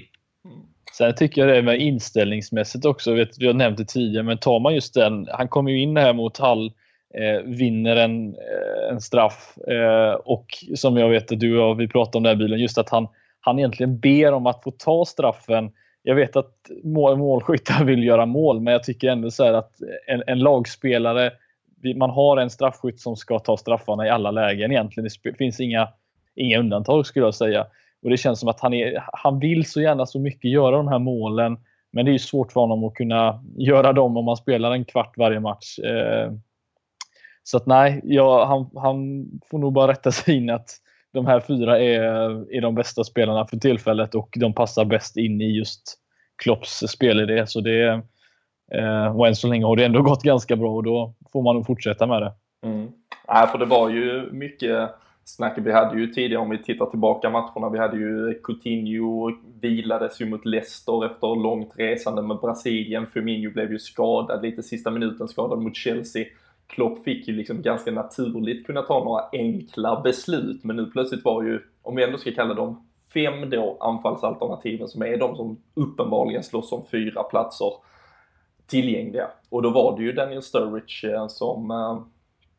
Sen 0.92 1.14
tycker 1.14 1.46
jag 1.46 1.56
det 1.56 1.62
med 1.62 1.80
inställningsmässigt 1.80 2.84
också, 2.84 3.14
vet, 3.14 3.38
vi 3.38 3.46
har 3.46 3.54
nämnt 3.54 3.78
det 3.78 3.84
tidigare, 3.84 4.24
men 4.24 4.38
tar 4.38 4.60
man 4.60 4.74
just 4.74 4.94
den, 4.94 5.28
han 5.32 5.48
kommer 5.48 5.70
ju 5.70 5.80
in 5.80 5.96
här 5.96 6.12
mot 6.12 6.38
Hall, 6.38 6.72
eh, 7.14 7.42
vinner 7.44 7.96
en, 7.96 8.28
eh, 8.28 8.90
en 8.90 9.00
straff 9.00 9.58
eh, 9.68 10.12
och 10.12 10.46
som 10.74 10.96
jag 10.96 11.08
vet 11.08 11.32
att 11.32 11.40
du 11.40 11.58
och 11.58 11.80
vi 11.80 11.88
pratade 11.88 12.16
om 12.16 12.22
den 12.22 12.30
här 12.30 12.44
bilen, 12.44 12.58
just 12.58 12.78
att 12.78 12.88
han, 12.88 13.08
han 13.40 13.58
egentligen 13.58 13.98
ber 13.98 14.32
om 14.32 14.46
att 14.46 14.62
få 14.62 14.70
ta 14.70 15.04
straffen. 15.04 15.70
Jag 16.02 16.14
vet 16.14 16.36
att 16.36 16.54
mål, 16.84 17.18
målskyttar 17.18 17.84
vill 17.84 18.04
göra 18.04 18.26
mål, 18.26 18.60
men 18.60 18.72
jag 18.72 18.84
tycker 18.84 19.08
ändå 19.08 19.30
så 19.30 19.56
att 19.56 19.72
en, 20.06 20.22
en 20.26 20.38
lagspelare 20.38 21.32
man 21.94 22.10
har 22.10 22.36
en 22.36 22.50
straffskytt 22.50 23.00
som 23.00 23.16
ska 23.16 23.38
ta 23.38 23.56
straffarna 23.56 24.06
i 24.06 24.10
alla 24.10 24.30
lägen 24.30 24.70
egentligen. 24.70 25.10
Det 25.22 25.36
finns 25.36 25.60
inga, 25.60 25.88
inga 26.34 26.58
undantag 26.58 27.06
skulle 27.06 27.24
jag 27.24 27.34
säga. 27.34 27.66
Och 28.02 28.10
Det 28.10 28.16
känns 28.16 28.40
som 28.40 28.48
att 28.48 28.60
han, 28.60 28.74
är, 28.74 29.04
han 29.12 29.38
vill 29.38 29.70
så 29.70 29.80
gärna 29.80 30.06
så 30.06 30.20
mycket 30.20 30.50
göra 30.50 30.76
de 30.76 30.88
här 30.88 30.98
målen. 30.98 31.58
Men 31.92 32.04
det 32.04 32.14
är 32.14 32.18
svårt 32.18 32.52
för 32.52 32.60
honom 32.60 32.84
att 32.84 32.94
kunna 32.94 33.44
göra 33.56 33.92
dem 33.92 34.16
om 34.16 34.24
man 34.24 34.36
spelar 34.36 34.72
en 34.72 34.84
kvart 34.84 35.16
varje 35.16 35.40
match. 35.40 35.78
Eh, 35.78 36.32
så 37.42 37.56
att 37.56 37.66
nej, 37.66 38.00
ja, 38.04 38.44
han, 38.44 38.82
han 38.82 39.26
får 39.50 39.58
nog 39.58 39.72
bara 39.72 39.92
rätta 39.92 40.12
sig 40.12 40.36
in 40.36 40.50
att 40.50 40.70
de 41.12 41.26
här 41.26 41.40
fyra 41.40 41.80
är, 41.80 42.00
är 42.56 42.60
de 42.60 42.74
bästa 42.74 43.04
spelarna 43.04 43.46
för 43.46 43.56
tillfället 43.56 44.14
och 44.14 44.28
de 44.36 44.54
passar 44.54 44.84
bäst 44.84 45.16
in 45.16 45.40
i 45.40 45.56
just 45.58 45.82
Klopps 46.42 46.84
spelidé. 46.88 47.46
Så 47.46 47.60
det, 47.60 48.02
Eh, 48.72 49.16
och 49.16 49.26
än 49.26 49.36
så 49.36 49.48
länge 49.48 49.64
har 49.66 49.76
det 49.76 49.84
ändå 49.84 50.02
gått 50.02 50.22
ganska 50.22 50.56
bra 50.56 50.70
och 50.70 50.82
då 50.82 51.14
får 51.32 51.42
man 51.42 51.54
nog 51.54 51.66
fortsätta 51.66 52.06
med 52.06 52.22
det. 52.22 52.32
Mm. 52.62 52.88
Nej, 53.28 53.46
för 53.46 53.58
det 53.58 53.64
var 53.64 53.88
ju 53.88 54.32
mycket 54.32 54.90
snack. 55.24 55.54
vi 55.56 55.72
hade 55.72 56.00
ju 56.00 56.06
tidigare 56.06 56.42
om 56.42 56.50
vi 56.50 56.62
tittar 56.62 56.86
tillbaka 56.86 57.30
matcherna. 57.30 57.68
Vi 57.68 57.78
hade 57.78 57.96
ju 57.96 58.40
Coutinho 58.44 59.30
vilades 59.60 60.20
ju 60.20 60.26
mot 60.26 60.44
Leicester 60.44 61.06
efter 61.06 61.42
långt 61.42 61.72
resande 61.76 62.22
med 62.22 62.36
Brasilien. 62.36 63.06
Firmino 63.06 63.50
blev 63.50 63.72
ju 63.72 63.78
skadad 63.78 64.42
lite 64.42 64.62
sista 64.62 64.90
minuten 64.90 65.28
skadad 65.28 65.58
mot 65.58 65.76
Chelsea. 65.76 66.24
Klopp 66.66 67.04
fick 67.04 67.28
ju 67.28 67.36
liksom 67.36 67.62
ganska 67.62 67.90
naturligt 67.90 68.66
kunna 68.66 68.82
ta 68.82 69.04
några 69.04 69.24
enkla 69.32 70.00
beslut 70.00 70.64
men 70.64 70.76
nu 70.76 70.86
plötsligt 70.86 71.24
var 71.24 71.42
ju, 71.42 71.60
om 71.82 71.96
vi 71.96 72.04
ändå 72.04 72.18
ska 72.18 72.32
kalla 72.32 72.54
dem 72.54 72.86
fem 73.14 73.50
då 73.50 73.76
anfallsalternativen 73.80 74.88
som 74.88 75.02
är 75.02 75.16
de 75.16 75.36
som 75.36 75.58
uppenbarligen 75.74 76.42
slåss 76.42 76.72
om 76.72 76.82
fyra 76.90 77.22
platser 77.22 77.72
tillgängliga. 78.66 79.30
Och 79.48 79.62
då 79.62 79.70
var 79.70 79.96
det 79.96 80.02
ju 80.02 80.12
Daniel 80.12 80.42
Sturridge 80.42 81.14
eh, 81.14 81.28
som, 81.28 81.70
eh, 81.70 82.00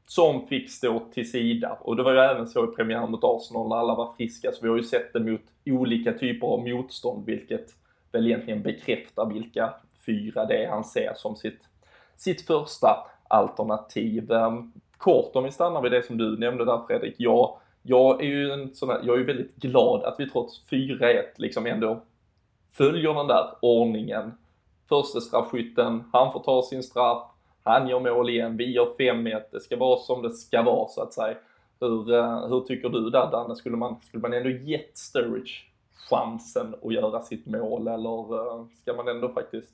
som 0.08 0.48
fick 0.48 0.72
stå 0.72 1.00
till 1.14 1.32
sida. 1.32 1.78
Och 1.82 1.96
det 1.96 2.04
var 2.04 2.12
ju 2.12 2.20
även 2.20 2.48
så 2.48 2.64
i 2.64 2.76
premiären 2.76 3.12
mot 3.12 3.24
Arsenal 3.24 3.70
när 3.70 3.76
alla 3.76 3.96
var 3.96 4.14
friska, 4.18 4.52
så 4.52 4.60
vi 4.62 4.70
har 4.70 4.78
ju 4.78 4.84
sett 4.84 5.14
det 5.14 5.20
mot 5.20 5.42
olika 5.66 6.14
typer 6.14 6.48
av 6.48 6.68
motstånd, 6.68 7.26
vilket 7.26 7.68
väl 8.12 8.28
egentligen 8.28 8.64
bekräftar 8.64 9.26
vilka 9.26 9.74
fyra 10.06 10.46
det 10.46 10.64
är 10.64 10.70
han 10.70 10.84
ser 10.84 11.14
som 11.16 11.36
sitt, 11.36 11.60
sitt 12.18 12.42
första 12.42 13.08
alternativ. 13.28 14.32
Eh, 14.32 14.64
kort 14.98 15.36
om 15.36 15.44
vi 15.44 15.52
stannar 15.52 15.82
vid 15.82 15.92
det 15.92 16.06
som 16.06 16.18
du 16.18 16.38
nämnde 16.38 16.66
där 16.66 16.82
Fredrik. 16.88 17.16
Jag, 17.18 17.58
jag 17.82 18.24
är 18.24 18.28
ju 18.28 18.52
en 18.52 18.76
sån 18.76 18.90
här, 18.90 19.02
jag 19.04 19.20
är 19.20 19.24
väldigt 19.24 19.56
glad 19.56 20.04
att 20.04 20.16
vi 20.20 20.30
trots 20.30 20.62
4-1 20.70 21.24
liksom 21.36 21.66
ändå 21.66 22.02
följer 22.72 23.14
den 23.14 23.28
där 23.28 23.46
ordningen 23.62 24.32
första 24.90 25.22
straffskytten, 25.22 26.04
han 26.14 26.34
får 26.34 26.40
ta 26.40 26.62
sin 26.62 26.84
straff, 26.84 27.24
han 27.64 27.88
gör 27.88 28.00
mål 28.00 28.30
igen, 28.30 28.58
vi 28.58 28.72
gör 28.72 28.86
5-1, 28.86 29.42
det 29.52 29.60
ska 29.60 29.78
vara 29.78 30.00
som 30.00 30.22
det 30.22 30.30
ska 30.30 30.62
vara 30.62 30.88
så 30.88 31.02
att 31.02 31.14
säga. 31.14 31.38
Hur, 31.80 32.14
eh, 32.14 32.48
hur 32.48 32.62
tycker 32.62 32.90
du 32.90 33.10
där 33.10 33.32
Danne? 33.32 33.56
Skulle 33.56 33.78
man, 33.78 34.02
skulle 34.02 34.22
man 34.22 34.34
ändå 34.34 34.50
gett 34.50 34.98
Sturridge 34.98 35.52
chansen 36.10 36.76
att 36.84 36.94
göra 36.94 37.22
sitt 37.22 37.46
mål 37.46 37.88
eller 37.88 38.36
eh, 38.36 38.66
ska 38.82 38.94
man 38.94 39.08
ändå 39.08 39.30
faktiskt, 39.30 39.74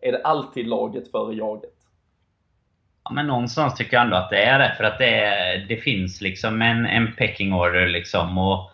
är 0.00 0.12
det 0.12 0.22
alltid 0.22 0.66
laget 0.66 1.10
före 1.10 1.34
jaget? 1.34 1.74
Ja, 3.04 3.12
men 3.12 3.26
någonstans 3.26 3.74
tycker 3.74 3.96
jag 3.96 4.04
ändå 4.04 4.16
att 4.16 4.30
det 4.30 4.42
är 4.42 4.58
det. 4.58 4.74
För 4.76 4.84
att 4.84 4.98
det, 4.98 5.14
är, 5.14 5.66
det 5.68 5.76
finns 5.76 6.20
liksom 6.20 6.62
en, 6.62 6.86
en 6.86 7.12
pecking 7.12 7.52
order 7.52 7.86
liksom. 7.86 8.38
Och 8.38 8.70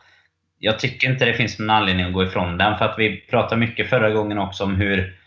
jag 0.58 0.78
tycker 0.78 1.10
inte 1.10 1.24
det 1.24 1.34
finns 1.34 1.58
någon 1.58 1.70
anledning 1.70 2.06
att 2.06 2.12
gå 2.12 2.24
ifrån 2.24 2.58
den. 2.58 2.78
För 2.78 2.84
att 2.84 2.98
vi 2.98 3.20
pratade 3.20 3.60
mycket 3.60 3.90
förra 3.90 4.10
gången 4.10 4.38
också 4.38 4.64
om 4.64 4.74
hur 4.74 5.19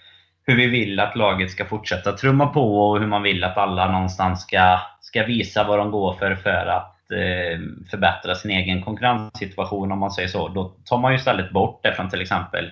hur 0.46 0.56
vi 0.56 0.68
vill 0.68 1.00
att 1.00 1.16
laget 1.16 1.52
ska 1.52 1.66
fortsätta 1.66 2.12
trumma 2.12 2.48
på 2.48 2.90
och 2.90 3.00
hur 3.00 3.08
man 3.08 3.24
vill 3.24 3.44
att 3.44 3.58
alla 3.58 3.92
någonstans 3.92 4.42
ska, 4.42 4.80
ska 5.02 5.26
visa 5.26 5.64
vad 5.64 5.80
de 5.80 5.92
går 5.92 6.14
för 6.14 6.36
för 6.36 6.66
att 6.66 7.12
eh, 7.12 7.60
förbättra 7.92 8.36
sin 8.36 8.52
egen 8.52 8.84
konkurrenssituation 8.84 9.92
om 9.92 10.00
man 10.00 10.12
säger 10.12 10.28
så. 10.28 10.48
Då 10.48 10.74
tar 10.86 10.98
man 10.98 11.12
ju 11.12 11.18
istället 11.18 11.52
bort 11.52 11.80
det 11.84 11.94
från 11.94 12.10
till 12.10 12.22
exempel 12.22 12.72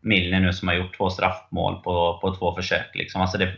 Milner 0.00 0.40
nu 0.40 0.52
som 0.52 0.68
har 0.68 0.74
gjort 0.74 0.96
två 0.96 1.10
straffmål 1.10 1.82
på, 1.82 2.18
på 2.22 2.34
två 2.34 2.54
försök. 2.54 2.94
Liksom. 2.94 3.20
Alltså 3.20 3.38
det, 3.38 3.52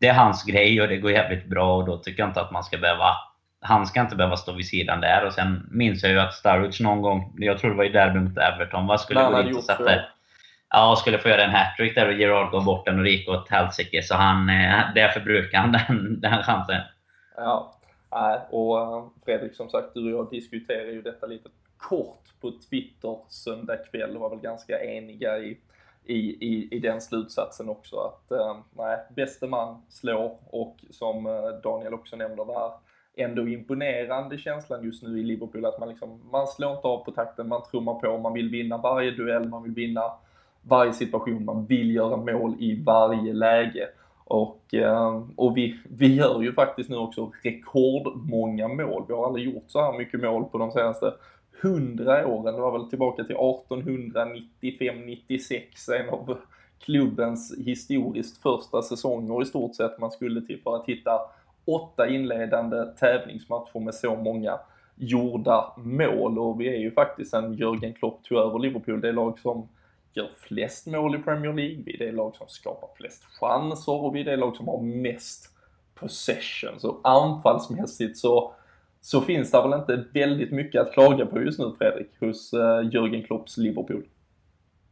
det 0.00 0.06
är 0.06 0.14
hans 0.14 0.44
grej 0.44 0.82
och 0.82 0.88
det 0.88 0.96
går 0.96 1.10
jävligt 1.10 1.46
bra 1.46 1.76
och 1.76 1.86
då 1.86 1.96
tycker 1.96 2.22
jag 2.22 2.30
inte 2.30 2.40
att 2.40 2.52
man 2.52 2.64
ska 2.64 2.78
behöva 2.78 3.14
han 3.62 3.86
ska 3.86 4.00
inte 4.00 4.16
behöva 4.16 4.36
stå 4.36 4.52
vid 4.52 4.66
sidan 4.66 5.00
där. 5.00 5.26
Och 5.26 5.32
sen 5.32 5.68
minns 5.70 6.02
jag 6.02 6.12
ju 6.12 6.20
att 6.20 6.34
Sturridge 6.34 6.82
någon 6.82 7.02
gång, 7.02 7.34
jag 7.38 7.58
tror 7.58 7.70
det 7.70 7.76
var 7.76 7.84
i 7.84 7.88
derby 7.88 8.18
mot 8.18 8.38
Everton, 8.38 8.86
vad 8.86 9.00
skulle 9.00 9.20
gå 9.20 9.42
dit 9.42 9.56
och 9.56 9.64
sätta 9.64 9.94
ja, 10.70 10.96
skulle 10.96 11.18
få 11.18 11.28
göra 11.28 11.44
en 11.44 11.50
hattrick 11.50 11.94
där 11.94 12.08
och 12.08 12.14
Gerard 12.14 12.52
gav 12.52 12.64
bort 12.64 12.86
den 12.86 12.98
och 12.98 13.04
det 13.04 13.10
gick 13.10 13.28
åt 13.28 13.48
helsike. 13.48 14.02
Så 14.02 14.14
han, 14.14 14.48
eh, 14.48 14.94
därför 14.94 15.20
brukar 15.20 15.58
han 15.58 15.72
den, 15.88 16.20
den 16.20 16.42
chansen. 16.42 16.80
Ja, 17.36 17.76
och 18.50 18.80
eh, 18.80 19.04
Fredrik 19.24 19.54
som 19.54 19.68
sagt, 19.70 19.94
du 19.94 20.14
och 20.14 20.20
jag 20.20 20.30
diskuterade 20.30 20.90
ju 20.90 21.02
detta 21.02 21.26
lite 21.26 21.48
kort 21.76 22.24
på 22.40 22.52
Twitter 22.70 23.18
söndag 23.28 23.76
kväll 23.76 24.16
och 24.16 24.20
var 24.20 24.30
väl 24.30 24.40
ganska 24.40 24.84
eniga 24.84 25.38
i, 25.38 25.58
i, 26.04 26.16
i, 26.16 26.68
i 26.70 26.78
den 26.78 27.00
slutsatsen 27.00 27.68
också 27.68 27.96
att 27.96 28.30
eh, 28.30 28.56
nej, 28.76 28.98
bäste 29.16 29.46
man 29.46 29.82
slår 29.88 30.38
och 30.44 30.76
som 30.90 31.24
Daniel 31.62 31.94
också 31.94 32.16
nämnde 32.16 32.44
där, 32.44 32.70
ändå 33.16 33.48
imponerande 33.48 34.38
känslan 34.38 34.84
just 34.84 35.02
nu 35.02 35.20
i 35.20 35.22
Liverpool 35.22 35.66
att 35.66 35.78
man 35.78 35.88
liksom, 35.88 36.30
man 36.32 36.46
slår 36.46 36.72
inte 36.72 36.88
av 36.88 37.04
på 37.04 37.10
takten, 37.10 37.48
man 37.48 37.62
trummar 37.70 37.94
på, 37.94 38.18
man 38.18 38.32
vill 38.32 38.50
vinna 38.50 38.78
varje 38.78 39.10
duell, 39.10 39.48
man 39.48 39.62
vill 39.62 39.74
vinna 39.74 40.12
varje 40.62 40.92
situation, 40.92 41.44
man 41.44 41.66
vill 41.66 41.94
göra 41.94 42.16
mål 42.16 42.54
i 42.58 42.82
varje 42.82 43.32
läge. 43.32 43.88
Och, 44.24 44.74
ehm, 44.74 45.30
och 45.36 45.56
vi, 45.56 45.80
vi 45.84 46.14
gör 46.14 46.42
ju 46.42 46.52
faktiskt 46.52 46.90
nu 46.90 46.96
också 46.96 47.32
rekordmånga 47.42 48.68
mål. 48.68 49.04
Vi 49.08 49.14
har 49.14 49.26
aldrig 49.26 49.54
gjort 49.54 49.64
så 49.66 49.80
här 49.80 49.98
mycket 49.98 50.20
mål 50.20 50.44
på 50.44 50.58
de 50.58 50.70
senaste 50.70 51.12
hundra 51.62 52.26
åren. 52.26 52.54
Det 52.54 52.60
var 52.60 52.72
väl 52.72 52.90
tillbaka 52.90 53.24
till 53.24 53.36
1895-96, 53.36 55.92
en 56.00 56.08
av 56.08 56.36
klubbens 56.78 57.58
historiskt 57.58 58.42
första 58.42 58.82
säsonger 58.82 59.42
i 59.42 59.46
stort 59.46 59.74
sett 59.74 59.98
man 59.98 60.10
skulle 60.10 60.40
till 60.40 60.60
för 60.62 60.76
att 60.76 60.86
hitta 60.86 61.20
åtta 61.64 62.08
inledande 62.08 62.84
tävlingsmatcher 62.84 63.80
med 63.80 63.94
så 63.94 64.16
många 64.16 64.58
gjorda 64.96 65.72
mål. 65.76 66.38
Och 66.38 66.60
vi 66.60 66.68
är 66.68 66.78
ju 66.78 66.90
faktiskt 66.90 67.30
sen 67.30 67.54
Jörgen 67.54 67.94
Klopp 67.94 68.24
tog 68.24 68.38
över 68.38 68.58
Liverpool, 68.58 69.00
det 69.00 69.12
lag 69.12 69.38
som 69.38 69.68
gör 70.14 70.28
flest 70.36 70.86
mål 70.86 71.14
i 71.14 71.18
Premier 71.18 71.52
League, 71.52 71.82
vi 71.86 71.94
är 71.94 71.98
det 71.98 72.12
lag 72.12 72.36
som 72.36 72.48
skapar 72.48 72.88
flest 72.96 73.24
chanser 73.24 73.92
och 73.92 74.16
vi 74.16 74.20
är 74.20 74.24
det 74.24 74.36
lag 74.36 74.56
som 74.56 74.68
har 74.68 74.82
mest 74.82 75.46
possession. 75.94 76.80
Så 76.80 77.00
anfallsmässigt 77.04 78.18
så, 78.18 78.52
så 79.00 79.20
finns 79.20 79.50
det 79.50 79.62
väl 79.62 79.80
inte 79.80 80.04
väldigt 80.12 80.52
mycket 80.52 80.80
att 80.80 80.92
klaga 80.92 81.26
på 81.26 81.40
just 81.40 81.58
nu 81.58 81.72
Fredrik, 81.78 82.10
hos 82.20 82.54
uh, 82.54 82.60
Jürgen 82.60 83.26
Klopps 83.26 83.56
Liverpool. 83.56 84.04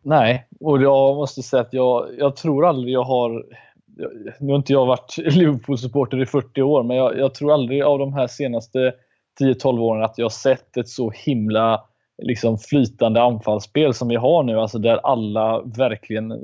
Nej, 0.03 0.47
och 0.61 0.83
jag 0.83 1.17
måste 1.17 1.43
säga 1.43 1.61
att 1.61 1.73
jag, 1.73 2.09
jag 2.19 2.37
tror 2.37 2.67
aldrig 2.67 2.95
jag 2.95 3.05
har 3.05 3.47
nu 4.39 4.53
har 4.53 4.57
inte 4.57 4.73
jag 4.73 4.87
varit 4.87 5.17
Liverpool-supporter 5.19 6.23
i 6.23 6.27
40 6.27 6.63
år, 6.63 6.83
men 6.83 6.97
jag, 6.97 7.19
jag, 7.19 7.35
tror 7.35 7.53
aldrig 7.53 7.83
av 7.83 7.99
de 7.99 8.13
här 8.13 8.27
senaste 8.27 8.95
10-12 9.41 9.79
åren 9.79 10.05
att 10.05 10.19
jag 10.19 10.33
sett 10.33 10.77
ett 10.77 10.89
så 10.89 11.11
himla 11.11 11.85
liksom 12.23 12.59
flytande 12.59 13.23
anfallsspel 13.23 13.95
som 13.95 14.09
vi 14.09 14.17
har 14.17 14.43
nu, 14.43 14.61
alltså 14.61 14.79
där 14.79 14.97
alla 14.97 15.63
verkligen... 15.63 16.33
Eh, 16.33 16.39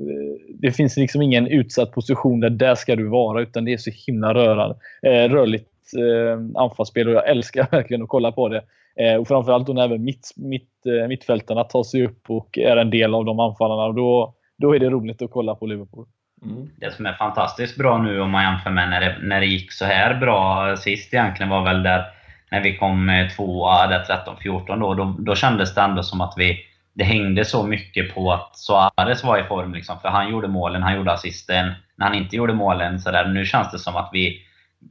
det 0.59 0.71
finns 0.71 0.97
liksom 0.97 1.21
ingen 1.21 1.47
utsatt 1.47 1.91
position 1.91 2.39
där 2.39 2.49
där 2.49 2.75
ska 2.75 2.95
du 2.95 3.07
vara, 3.07 3.41
utan 3.41 3.65
det 3.65 3.73
är 3.73 3.77
så 3.77 3.91
himla 4.07 4.33
rörande, 4.33 4.75
eh, 5.01 5.29
rörligt 5.29 5.69
eh, 5.97 6.61
anfallsspel 6.61 7.07
och 7.07 7.13
jag 7.13 7.29
älskar 7.29 7.67
verkligen 7.71 8.03
att 8.03 8.09
kolla 8.09 8.31
på 8.31 8.49
det. 8.49 8.63
Eh, 8.99 9.15
och 9.15 9.27
framförallt 9.27 9.67
då 9.67 9.73
när 9.73 9.85
även 9.85 10.03
mitt, 10.03 10.31
mitt, 10.35 10.85
eh, 10.85 11.07
mittfältarna 11.07 11.63
tar 11.63 11.83
sig 11.83 12.05
upp 12.05 12.29
och 12.29 12.57
är 12.57 12.77
en 12.77 12.89
del 12.89 13.15
av 13.15 13.25
de 13.25 13.39
anfallarna. 13.39 13.83
Och 13.83 13.95
då, 13.95 14.33
då 14.57 14.75
är 14.75 14.79
det 14.79 14.89
roligt 14.89 15.21
att 15.21 15.31
kolla 15.31 15.55
på 15.55 15.65
Liverpool. 15.65 16.05
Mm. 16.43 16.69
Det 16.77 16.93
som 16.93 17.05
är 17.05 17.13
fantastiskt 17.13 17.77
bra 17.77 17.97
nu 17.97 18.21
om 18.21 18.31
man 18.31 18.43
jämför 18.43 18.69
med 18.69 18.89
när 18.89 19.01
det, 19.01 19.17
när 19.21 19.39
det 19.39 19.45
gick 19.45 19.71
så 19.71 19.85
här 19.85 20.19
bra 20.19 20.75
sist 20.77 21.13
egentligen 21.13 21.49
var 21.49 21.63
väl 21.63 21.83
där 21.83 22.05
när 22.51 22.61
vi 22.61 22.77
kom 22.77 23.09
eh, 23.09 23.27
tvåa 23.29 23.87
där 23.87 24.03
13-14 24.03 24.79
då, 24.79 24.93
då, 24.93 25.15
då 25.19 25.35
kändes 25.35 25.75
det 25.75 25.81
ändå 25.81 26.03
som 26.03 26.21
att 26.21 26.33
vi 26.37 26.65
det 26.95 27.03
hängde 27.03 27.45
så 27.45 27.63
mycket 27.63 28.13
på 28.13 28.33
att 28.33 28.57
Suarez 28.57 29.23
var 29.23 29.39
i 29.39 29.43
form. 29.43 29.73
Liksom, 29.73 29.99
för 29.99 30.09
han 30.09 30.31
gjorde 30.31 30.47
målen, 30.47 30.83
han 30.83 30.95
gjorde 30.95 31.11
assisten. 31.11 31.73
När 31.95 32.05
han 32.05 32.15
inte 32.15 32.35
gjorde 32.35 32.53
målen, 32.53 32.99
så 32.99 33.11
där, 33.11 33.27
nu 33.27 33.45
känns 33.45 33.71
det 33.71 33.79
som 33.79 33.95
att 33.95 34.09
vi... 34.13 34.41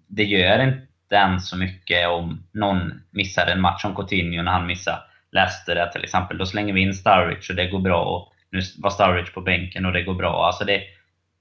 Det 0.06 0.24
gör 0.24 0.62
inte 0.62 1.16
än 1.16 1.40
så 1.40 1.56
mycket 1.56 2.08
om 2.08 2.46
någon 2.52 3.02
missar 3.10 3.46
en 3.46 3.60
match 3.60 3.82
som 3.82 3.94
Coutinho 3.94 4.42
när 4.42 4.52
han 4.52 4.66
missar 4.66 4.98
Leicester 5.32 5.74
det 5.74 5.92
till 5.92 6.04
exempel. 6.04 6.38
Då 6.38 6.46
slänger 6.46 6.74
vi 6.74 6.80
in 6.80 6.94
Sturridge 6.94 7.46
och 7.50 7.56
det 7.56 7.66
går 7.66 7.78
bra. 7.78 8.04
Och 8.04 8.32
nu 8.50 8.60
var 8.78 8.90
Sturridge 8.90 9.30
på 9.30 9.40
bänken 9.40 9.86
och 9.86 9.92
det 9.92 10.02
går 10.02 10.14
bra. 10.14 10.46
Alltså 10.46 10.64
det, 10.64 10.82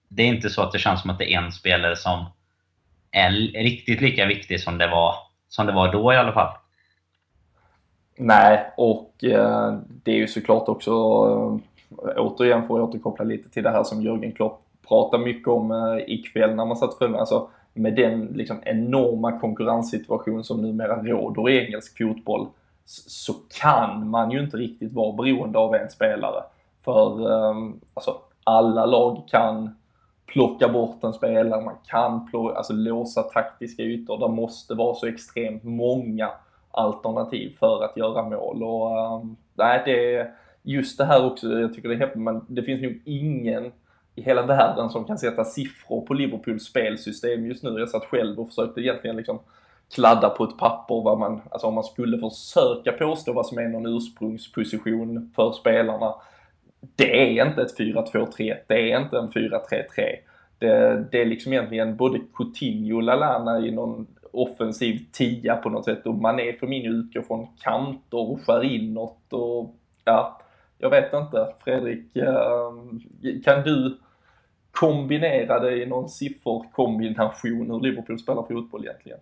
det 0.09 0.23
är 0.23 0.27
inte 0.27 0.49
så 0.49 0.61
att 0.61 0.71
det 0.71 0.79
känns 0.79 1.01
som 1.01 1.09
att 1.09 1.19
det 1.19 1.33
är 1.33 1.37
en 1.37 1.51
spelare 1.51 1.95
som 1.95 2.25
är 3.11 3.31
riktigt 3.63 4.01
lika 4.01 4.25
viktig 4.25 4.59
som 4.61 4.77
det 4.77 4.87
var 4.87 5.15
som 5.55 5.65
det 5.65 5.71
var 5.71 5.91
då 5.91 6.13
i 6.13 6.17
alla 6.17 6.31
fall. 6.31 6.57
Nej, 8.17 8.73
och 8.77 9.23
eh, 9.23 9.73
det 10.03 10.11
är 10.11 10.15
ju 10.15 10.27
såklart 10.27 10.69
också, 10.69 10.91
eh, 11.89 12.13
återigen 12.17 12.67
får 12.67 12.79
jag 12.79 12.89
återkoppla 12.89 13.25
lite 13.25 13.49
till 13.49 13.63
det 13.63 13.69
här 13.69 13.83
som 13.83 14.01
Jörgen 14.01 14.31
Klopp 14.31 14.65
pratade 14.87 15.23
mycket 15.23 15.47
om 15.47 15.71
eh, 15.71 16.13
ikväll 16.13 16.55
när 16.55 16.65
man 16.65 16.77
satt 16.77 16.97
för 16.97 17.13
alltså 17.13 17.49
med 17.73 17.95
den 17.95 18.25
liksom, 18.25 18.57
enorma 18.63 19.39
konkurrenssituation 19.39 20.43
som 20.43 20.61
numera 20.61 21.03
råder 21.03 21.49
i 21.49 21.65
engelsk 21.65 21.97
fotboll 21.97 22.47
så 22.85 23.33
kan 23.61 24.09
man 24.09 24.31
ju 24.31 24.39
inte 24.39 24.57
riktigt 24.57 24.93
vara 24.93 25.15
beroende 25.15 25.59
av 25.59 25.75
en 25.75 25.89
spelare. 25.89 26.43
För 26.85 27.31
eh, 27.31 27.55
alltså, 27.93 28.17
alla 28.43 28.85
lag 28.85 29.27
kan 29.27 29.75
plocka 30.33 30.67
bort 30.69 31.03
en 31.03 31.13
spelare, 31.13 31.61
man 31.61 31.77
kan 31.87 32.27
plocka, 32.27 32.55
alltså 32.55 32.73
låsa 32.73 33.23
taktiska 33.23 33.83
ytor. 33.83 34.19
Det 34.19 34.35
måste 34.35 34.73
vara 34.73 34.95
så 34.95 35.07
extremt 35.07 35.63
många 35.63 36.31
alternativ 36.71 37.55
för 37.59 37.83
att 37.83 37.97
göra 37.97 38.29
mål. 38.29 38.63
Och, 38.63 39.15
um, 39.15 39.37
nej, 39.53 39.81
det 39.85 40.31
just 40.63 40.97
det 40.97 41.05
här 41.05 41.25
också, 41.25 41.47
jag 41.47 41.73
tycker 41.73 41.89
det 41.89 41.95
är 41.95 41.99
häftigt, 41.99 42.21
men 42.21 42.45
det 42.47 42.63
finns 42.63 42.81
nog 42.81 43.01
ingen 43.05 43.71
i 44.15 44.21
hela 44.21 44.45
världen 44.45 44.89
som 44.89 45.05
kan 45.05 45.17
sätta 45.17 45.45
siffror 45.45 46.01
på 46.01 46.13
Liverpools 46.13 46.63
spelsystem 46.63 47.45
just 47.45 47.63
nu. 47.63 47.79
Jag 47.79 47.89
satt 47.89 48.05
själv 48.05 48.39
och 48.39 48.47
försökte 48.47 48.81
egentligen 48.81 49.15
liksom 49.15 49.39
kladda 49.95 50.29
på 50.29 50.43
ett 50.43 50.57
papper 50.57 51.01
vad 51.03 51.19
man, 51.19 51.41
alltså 51.51 51.67
om 51.67 51.73
man 51.73 51.83
skulle 51.83 52.17
försöka 52.17 52.91
påstå 52.91 53.33
vad 53.33 53.45
som 53.45 53.57
är 53.57 53.67
någon 53.67 53.85
ursprungsposition 53.85 55.31
för 55.35 55.51
spelarna. 55.51 56.15
Det 56.95 57.39
är 57.39 57.47
inte 57.47 57.61
ett 57.61 57.77
4-2-3, 57.79 58.57
det 58.67 58.91
är 58.91 59.01
inte 59.01 59.17
en 59.17 59.29
4-3-3. 59.29 59.59
Det, 60.59 61.05
det, 61.11 61.21
är 61.21 61.25
liksom 61.25 61.53
egentligen 61.53 61.97
både 61.97 62.19
Coutinho 62.37 62.95
och 62.95 63.03
Lalana 63.03 63.59
i 63.59 63.71
någon 63.71 64.07
offensiv 64.31 64.99
tia 65.11 65.55
på 65.55 65.69
något 65.69 65.85
sätt 65.85 66.05
och 66.05 66.15
Mané 66.15 66.53
för 66.53 66.67
min 66.67 66.85
utgår 66.85 67.21
från 67.21 67.47
kanter 67.59 68.17
och 68.17 68.41
skär 68.45 68.63
inåt 68.63 69.33
och 69.33 69.75
ja, 70.03 70.41
jag 70.77 70.89
vet 70.89 71.13
inte. 71.13 71.47
Fredrik, 71.63 72.15
ehm, 72.15 72.99
kan 73.43 73.63
du 73.63 73.97
kombinera 74.71 75.59
det 75.59 75.83
i 75.83 75.85
någon 75.85 76.09
sifferkombination 76.09 77.71
hur 77.71 77.79
Liverpool 77.79 78.19
spelar 78.19 78.43
fotboll 78.43 78.85
egentligen? 78.85 79.19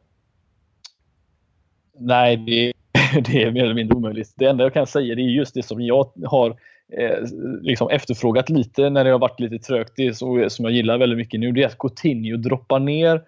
Nej, 1.97 2.37
det, 2.37 2.73
det, 3.31 3.43
är 3.43 3.51
mer 3.51 3.63
eller 3.63 3.73
mindre 3.73 3.97
omöjligt. 3.97 4.33
Det 4.37 4.45
enda 4.45 4.63
jag 4.63 4.73
kan 4.73 4.87
säga 4.87 5.15
det 5.15 5.21
är 5.21 5.25
just 5.25 5.53
det 5.53 5.63
som 5.63 5.81
jag 5.81 6.11
har 6.25 6.55
eh, 6.97 7.17
liksom 7.61 7.89
efterfrågat 7.89 8.49
lite 8.49 8.89
när 8.89 9.03
det 9.03 9.11
har 9.11 9.19
varit 9.19 9.39
lite 9.39 9.57
trögt. 9.57 9.93
Det 9.95 10.13
så, 10.13 10.49
som 10.49 10.65
jag 10.65 10.73
gillar 10.73 10.97
väldigt 10.97 11.17
mycket 11.17 11.39
nu. 11.39 11.51
Det 11.51 11.63
är 11.63 11.67
att 11.67 11.77
Coutinho 11.77 12.37
droppar 12.37 12.79
ner 12.79 13.21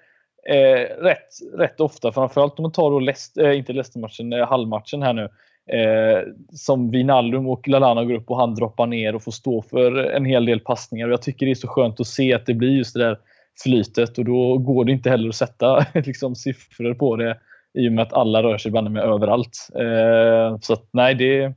eh, 0.50 1.04
rätt, 1.04 1.30
rätt 1.58 1.80
ofta. 1.80 2.12
Framförallt 2.12 2.60
om 2.60 2.64
man 2.64 2.72
tar 2.72 2.92
då 2.92 3.00
Lest, 3.00 3.38
eh, 3.38 3.58
inte 3.58 3.74
Leicester-matchen, 3.74 4.34
eh, 4.34 4.48
halvmatchen 4.48 5.02
här 5.02 5.14
nu. 5.14 5.30
Eh, 5.78 6.22
som 6.52 6.92
Vinaldum 6.92 7.48
och 7.48 7.68
Lalana 7.68 8.04
går 8.04 8.14
upp 8.14 8.30
och 8.30 8.38
han 8.38 8.56
droppar 8.56 8.88
ner 8.88 9.16
och 9.16 9.24
får 9.24 9.32
stå 9.32 9.62
för 9.62 9.96
en 9.96 10.26
hel 10.26 10.46
del 10.46 10.60
passningar. 10.60 11.08
Och 11.08 11.14
jag 11.14 11.22
tycker 11.22 11.46
det 11.46 11.52
är 11.52 11.56
så 11.56 11.68
skönt 11.68 12.00
att 12.00 12.08
se 12.08 12.34
att 12.34 12.46
det 12.46 12.54
blir 12.54 12.72
just 12.72 12.94
det 12.94 13.00
där 13.00 13.18
flytet 13.64 14.18
och 14.18 14.26
då 14.26 14.58
går 14.58 14.86
det 14.86 14.92
inte 14.92 15.10
heller 15.10 15.30
att 15.30 15.36
sätta 15.36 15.86
liksom, 15.94 16.36
siffror 16.36 16.94
på 16.94 17.16
det 17.16 17.38
i 17.74 17.90
och 17.90 17.92
med 17.92 18.02
att 18.04 18.14
alla 18.14 18.44
rör 18.44 18.58
sig 18.58 18.72
banne 18.72 18.90
med 18.90 19.04
överallt. 19.04 19.70
Eh, 19.76 20.58
så 20.62 20.74
att, 20.74 20.90
nej, 20.92 21.16
det, 21.16 21.54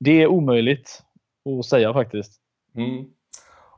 det 0.00 0.22
är 0.22 0.26
omöjligt 0.26 1.02
att 1.46 1.66
säga 1.66 1.92
faktiskt. 1.92 2.32
Mm. 2.76 3.04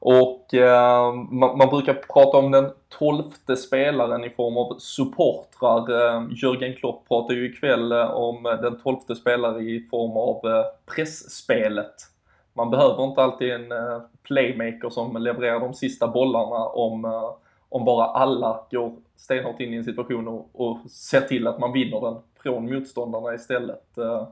Och 0.00 0.54
eh, 0.54 1.12
man, 1.14 1.58
man, 1.58 1.68
brukar 1.68 1.94
prata 1.94 2.36
om 2.36 2.50
den 2.50 2.70
tolfte 2.98 3.56
spelaren 3.56 4.24
i 4.24 4.30
form 4.30 4.56
av 4.56 4.78
supportrar. 4.78 5.90
Eh, 5.90 6.22
Jörgen 6.42 6.74
Klopp 6.76 7.08
pratar 7.08 7.34
ju 7.34 7.50
ikväll 7.50 7.92
eh, 7.92 8.10
om 8.10 8.42
den 8.42 8.80
tolfte 8.80 9.14
spelaren 9.14 9.68
i 9.68 9.88
form 9.90 10.16
av 10.16 10.52
eh, 10.52 10.64
pressspelet. 10.94 11.94
Man 12.52 12.70
behöver 12.70 13.04
inte 13.04 13.22
alltid 13.22 13.50
en 13.50 13.72
eh, 13.72 14.00
playmaker 14.22 14.90
som 14.90 15.16
levererar 15.16 15.60
de 15.60 15.74
sista 15.74 16.08
bollarna 16.08 16.64
om, 16.66 17.04
eh, 17.04 17.30
om 17.68 17.84
bara 17.84 18.04
alla 18.04 18.60
går 18.70 18.92
stenhårt 19.16 19.60
in 19.60 19.74
i 19.74 19.76
en 19.76 19.84
situation 19.84 20.28
och, 20.28 20.48
och 20.52 20.78
ser 20.90 21.20
till 21.20 21.46
att 21.46 21.58
man 21.58 21.72
vinner 21.72 22.00
den 22.00 22.16
från 22.42 22.74
motståndarna 22.74 23.34
istället. 23.34 23.98
Eh, 23.98 24.28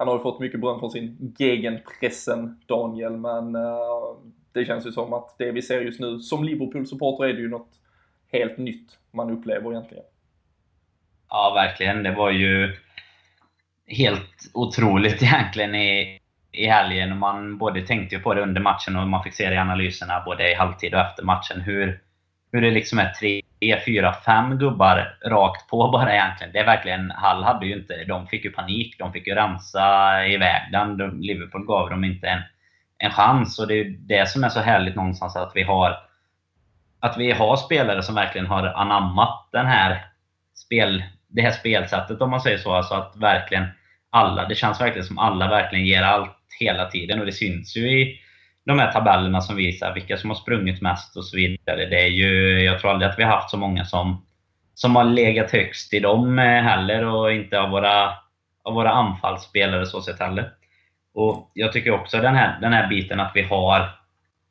han 0.00 0.08
har 0.08 0.14
ju 0.14 0.22
fått 0.22 0.40
mycket 0.40 0.60
beröm 0.60 0.80
från 0.80 0.90
sin 0.90 1.34
gegenpressen, 1.38 2.60
Daniel, 2.66 3.16
men 3.16 3.56
uh, 3.56 4.16
det 4.52 4.64
känns 4.64 4.86
ju 4.86 4.92
som 4.92 5.12
att 5.12 5.34
det 5.38 5.52
vi 5.52 5.62
ser 5.62 5.80
just 5.80 6.00
nu, 6.00 6.18
som 6.18 6.44
Liverpool-supporter 6.44 7.24
är 7.24 7.32
det 7.32 7.40
ju 7.40 7.48
något 7.48 7.70
helt 8.32 8.58
nytt 8.58 8.98
man 9.10 9.30
upplever 9.30 9.70
egentligen. 9.70 10.04
Ja, 11.28 11.52
verkligen. 11.54 12.02
Det 12.02 12.14
var 12.14 12.30
ju 12.30 12.76
helt 13.86 14.50
otroligt 14.54 15.22
egentligen 15.22 15.74
i, 15.74 16.20
i 16.52 16.66
helgen. 16.66 17.18
Man 17.18 17.58
både 17.58 17.86
tänkte 17.86 18.16
ju 18.16 18.22
på 18.22 18.34
det 18.34 18.42
under 18.42 18.60
matchen 18.60 18.96
och 18.96 19.08
man 19.08 19.22
fick 19.22 19.34
se 19.34 19.48
det 19.48 19.54
i 19.54 19.58
analyserna 19.58 20.22
både 20.26 20.50
i 20.50 20.54
halvtid 20.54 20.94
och 20.94 21.00
efter 21.00 21.22
matchen. 21.22 21.60
Hur, 21.60 22.02
hur 22.52 22.60
det 22.60 22.70
liksom 22.70 22.98
är 22.98 23.12
tre, 23.12 23.42
E 23.60 23.80
fyra, 23.84 24.12
fem 24.12 24.58
gubbar 24.58 25.18
rakt 25.24 25.70
på 25.70 25.90
bara 25.90 26.14
egentligen. 26.14 26.52
Det 26.52 26.58
är 26.58 26.66
verkligen, 26.66 27.10
Hall 27.10 27.44
hade 27.44 27.66
ju 27.66 27.74
inte, 27.74 28.04
de 28.04 28.26
fick 28.26 28.44
ju 28.44 28.50
panik. 28.50 28.98
De 28.98 29.12
fick 29.12 29.26
ju 29.26 29.34
rensa 29.34 30.26
iväg 30.26 30.62
den. 30.72 30.96
Liverpool 31.20 31.66
gav 31.66 31.90
dem 31.90 32.04
inte 32.04 32.26
en 32.26 32.42
en 33.00 33.10
chans. 33.10 33.58
Och 33.58 33.66
det 33.66 33.74
är 33.74 33.84
det 33.84 34.28
som 34.28 34.44
är 34.44 34.48
så 34.48 34.60
härligt 34.60 34.96
någonstans 34.96 35.36
att 35.36 35.52
vi 35.54 35.62
har 35.62 35.96
att 37.00 37.18
vi 37.18 37.32
har 37.32 37.56
spelare 37.56 38.02
som 38.02 38.14
verkligen 38.14 38.46
har 38.46 38.66
anammat 38.66 39.48
den 39.52 39.66
här 39.66 40.06
spel, 40.54 41.04
det 41.28 41.42
här 41.42 41.50
spelsättet 41.50 42.20
om 42.20 42.30
man 42.30 42.40
säger 42.40 42.58
så. 42.58 42.72
Alltså 42.72 42.94
att 42.94 43.16
verkligen 43.16 43.66
alla, 44.10 44.48
det 44.48 44.54
känns 44.54 44.80
verkligen 44.80 45.06
som 45.06 45.18
alla 45.18 45.48
verkligen 45.48 45.86
ger 45.86 46.02
allt 46.02 46.36
hela 46.60 46.90
tiden. 46.90 47.20
Och 47.20 47.26
det 47.26 47.32
syns 47.32 47.76
ju 47.76 48.00
i 48.00 48.20
de 48.66 48.78
här 48.78 48.92
tabellerna 48.92 49.40
som 49.40 49.56
visar 49.56 49.94
vilka 49.94 50.16
som 50.16 50.30
har 50.30 50.36
sprungit 50.36 50.82
mest 50.82 51.16
och 51.16 51.24
så 51.24 51.36
vidare. 51.36 51.86
Det 51.86 52.02
är 52.02 52.08
ju, 52.08 52.60
jag 52.62 52.80
tror 52.80 52.90
aldrig 52.90 53.10
att 53.10 53.18
vi 53.18 53.22
har 53.22 53.30
haft 53.30 53.50
så 53.50 53.56
många 53.56 53.84
som, 53.84 54.26
som 54.74 54.96
har 54.96 55.04
legat 55.04 55.50
högst 55.50 55.94
i 55.94 56.00
dem 56.00 56.38
eh, 56.38 56.62
heller 56.62 57.04
och 57.04 57.32
inte 57.32 57.60
av 57.60 57.70
våra, 57.70 58.12
av 58.64 58.74
våra 58.74 58.90
anfallsspelare 58.90 59.86
så 59.86 60.02
sett 60.02 60.20
heller. 60.20 60.52
Och 61.14 61.50
Jag 61.54 61.72
tycker 61.72 61.90
också 61.90 62.18
den 62.18 62.34
här, 62.34 62.60
den 62.60 62.72
här 62.72 62.88
biten 62.88 63.20
att 63.20 63.32
vi 63.34 63.42
har 63.42 63.90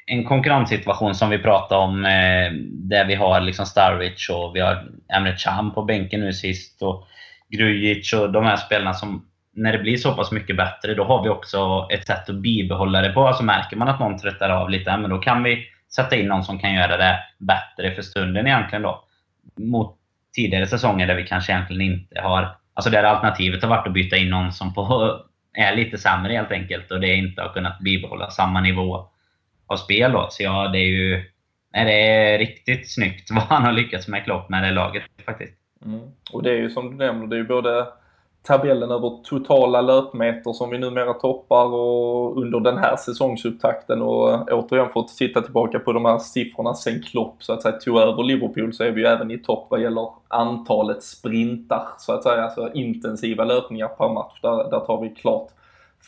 en 0.05 0.23
konkurrenssituation 0.23 1.15
som 1.15 1.29
vi 1.29 1.37
pratade 1.37 1.81
om, 1.81 2.05
eh, 2.05 2.51
där 2.71 3.05
vi 3.05 3.15
har 3.15 3.41
liksom 3.41 3.65
Starwich 3.65 4.29
och 4.29 4.55
vi 4.55 4.59
har 4.59 4.87
Emre 5.13 5.35
Can 5.37 5.71
på 5.71 5.83
bänken 5.83 6.19
nu 6.19 6.33
sist 6.33 6.81
och 6.81 7.07
Grujic 7.49 8.13
och 8.13 8.31
de 8.31 8.45
här 8.45 8.57
spelarna 8.57 8.93
som, 8.93 9.25
när 9.59 9.73
det 9.73 9.79
blir 9.79 9.97
så 9.97 10.13
pass 10.15 10.31
mycket 10.31 10.57
bättre, 10.57 10.93
då 10.93 11.03
har 11.03 11.23
vi 11.23 11.29
också 11.29 11.87
ett 11.91 12.07
sätt 12.07 12.29
att 12.29 12.35
bibehålla 12.35 13.01
det 13.01 13.09
på. 13.09 13.27
Alltså 13.27 13.43
märker 13.43 13.77
man 13.77 13.87
att 13.87 13.99
någon 13.99 14.17
tröttar 14.17 14.49
av 14.49 14.69
lite, 14.69 14.97
men 14.97 15.09
då 15.09 15.17
kan 15.17 15.43
vi 15.43 15.65
sätta 15.95 16.15
in 16.15 16.27
någon 16.27 16.43
som 16.43 16.59
kan 16.59 16.73
göra 16.73 16.97
det 16.97 17.19
bättre 17.37 17.95
för 17.95 18.01
stunden 18.01 18.47
egentligen 18.47 18.81
då. 18.81 19.03
Mot 19.55 19.97
tidigare 20.35 20.67
säsonger 20.67 21.07
där 21.07 21.15
vi 21.15 21.27
kanske 21.27 21.51
egentligen 21.51 21.81
inte 21.81 22.21
har... 22.21 22.55
Alltså 22.73 22.89
där 22.89 23.03
alternativet 23.03 23.61
har 23.61 23.69
varit 23.69 23.87
att 23.87 23.93
byta 23.93 24.17
in 24.17 24.29
någon 24.29 24.51
som 24.51 24.73
på 24.73 25.15
är 25.53 25.75
lite 25.75 25.97
sämre 25.97 26.33
helt 26.33 26.51
enkelt 26.51 26.91
och 26.91 26.99
det 26.99 27.15
inte 27.15 27.41
har 27.41 27.49
kunnat 27.49 27.79
bibehålla 27.79 28.29
samma 28.29 28.61
nivå 28.61 29.09
av 29.67 29.77
spel. 29.77 30.11
Då. 30.11 30.27
Så 30.29 30.43
ja, 30.43 30.67
det 30.67 30.79
är 30.79 30.89
ju 30.89 31.23
nej, 31.73 31.85
det 31.85 32.07
är 32.07 32.37
riktigt 32.37 32.93
snyggt 32.93 33.31
vad 33.31 33.43
han 33.43 33.63
har 33.63 33.71
lyckats 33.71 34.07
med 34.07 34.23
Klopp 34.23 34.49
med 34.49 34.63
det 34.63 34.71
laget 34.71 35.03
faktiskt. 35.25 35.53
Mm. 35.85 36.01
Och 36.31 36.43
det 36.43 36.51
är 36.51 36.57
ju 36.57 36.69
som 36.69 36.91
du 36.91 37.05
nämner, 37.05 37.27
det 37.27 37.35
är 37.35 37.37
ju 37.37 37.47
både 37.47 37.87
tabellen 38.49 38.91
över 38.91 39.23
totala 39.23 39.81
löpmeter 39.81 40.53
som 40.53 40.69
vi 40.69 40.77
numera 40.77 41.13
toppar 41.13 41.65
och 41.65 42.37
under 42.37 42.59
den 42.59 42.77
här 42.77 42.95
säsongsupptakten 42.95 44.01
och 44.01 44.51
återigen 44.51 44.89
fått 44.89 45.17
titta 45.17 45.41
tillbaka 45.41 45.79
på 45.79 45.93
de 45.93 46.05
här 46.05 46.17
siffrorna 46.17 46.73
sen 46.73 47.01
Klopp 47.01 47.43
så 47.43 47.53
att 47.53 47.61
säga 47.61 47.77
tog 47.77 47.99
över 47.99 48.23
Liverpool 48.23 48.73
så 48.73 48.83
är 48.83 48.91
vi 48.91 49.01
ju 49.01 49.07
även 49.07 49.31
i 49.31 49.37
topp 49.37 49.67
vad 49.69 49.81
gäller 49.81 50.09
antalet 50.27 51.03
sprintar 51.03 51.87
så 51.97 52.13
att 52.13 52.23
säga, 52.23 52.43
alltså 52.43 52.69
intensiva 52.73 53.43
löpningar 53.43 53.87
per 53.87 54.09
match. 54.09 54.39
Där, 54.41 54.69
där 54.69 54.79
tar 54.79 55.01
vi 55.01 55.09
klart 55.09 55.47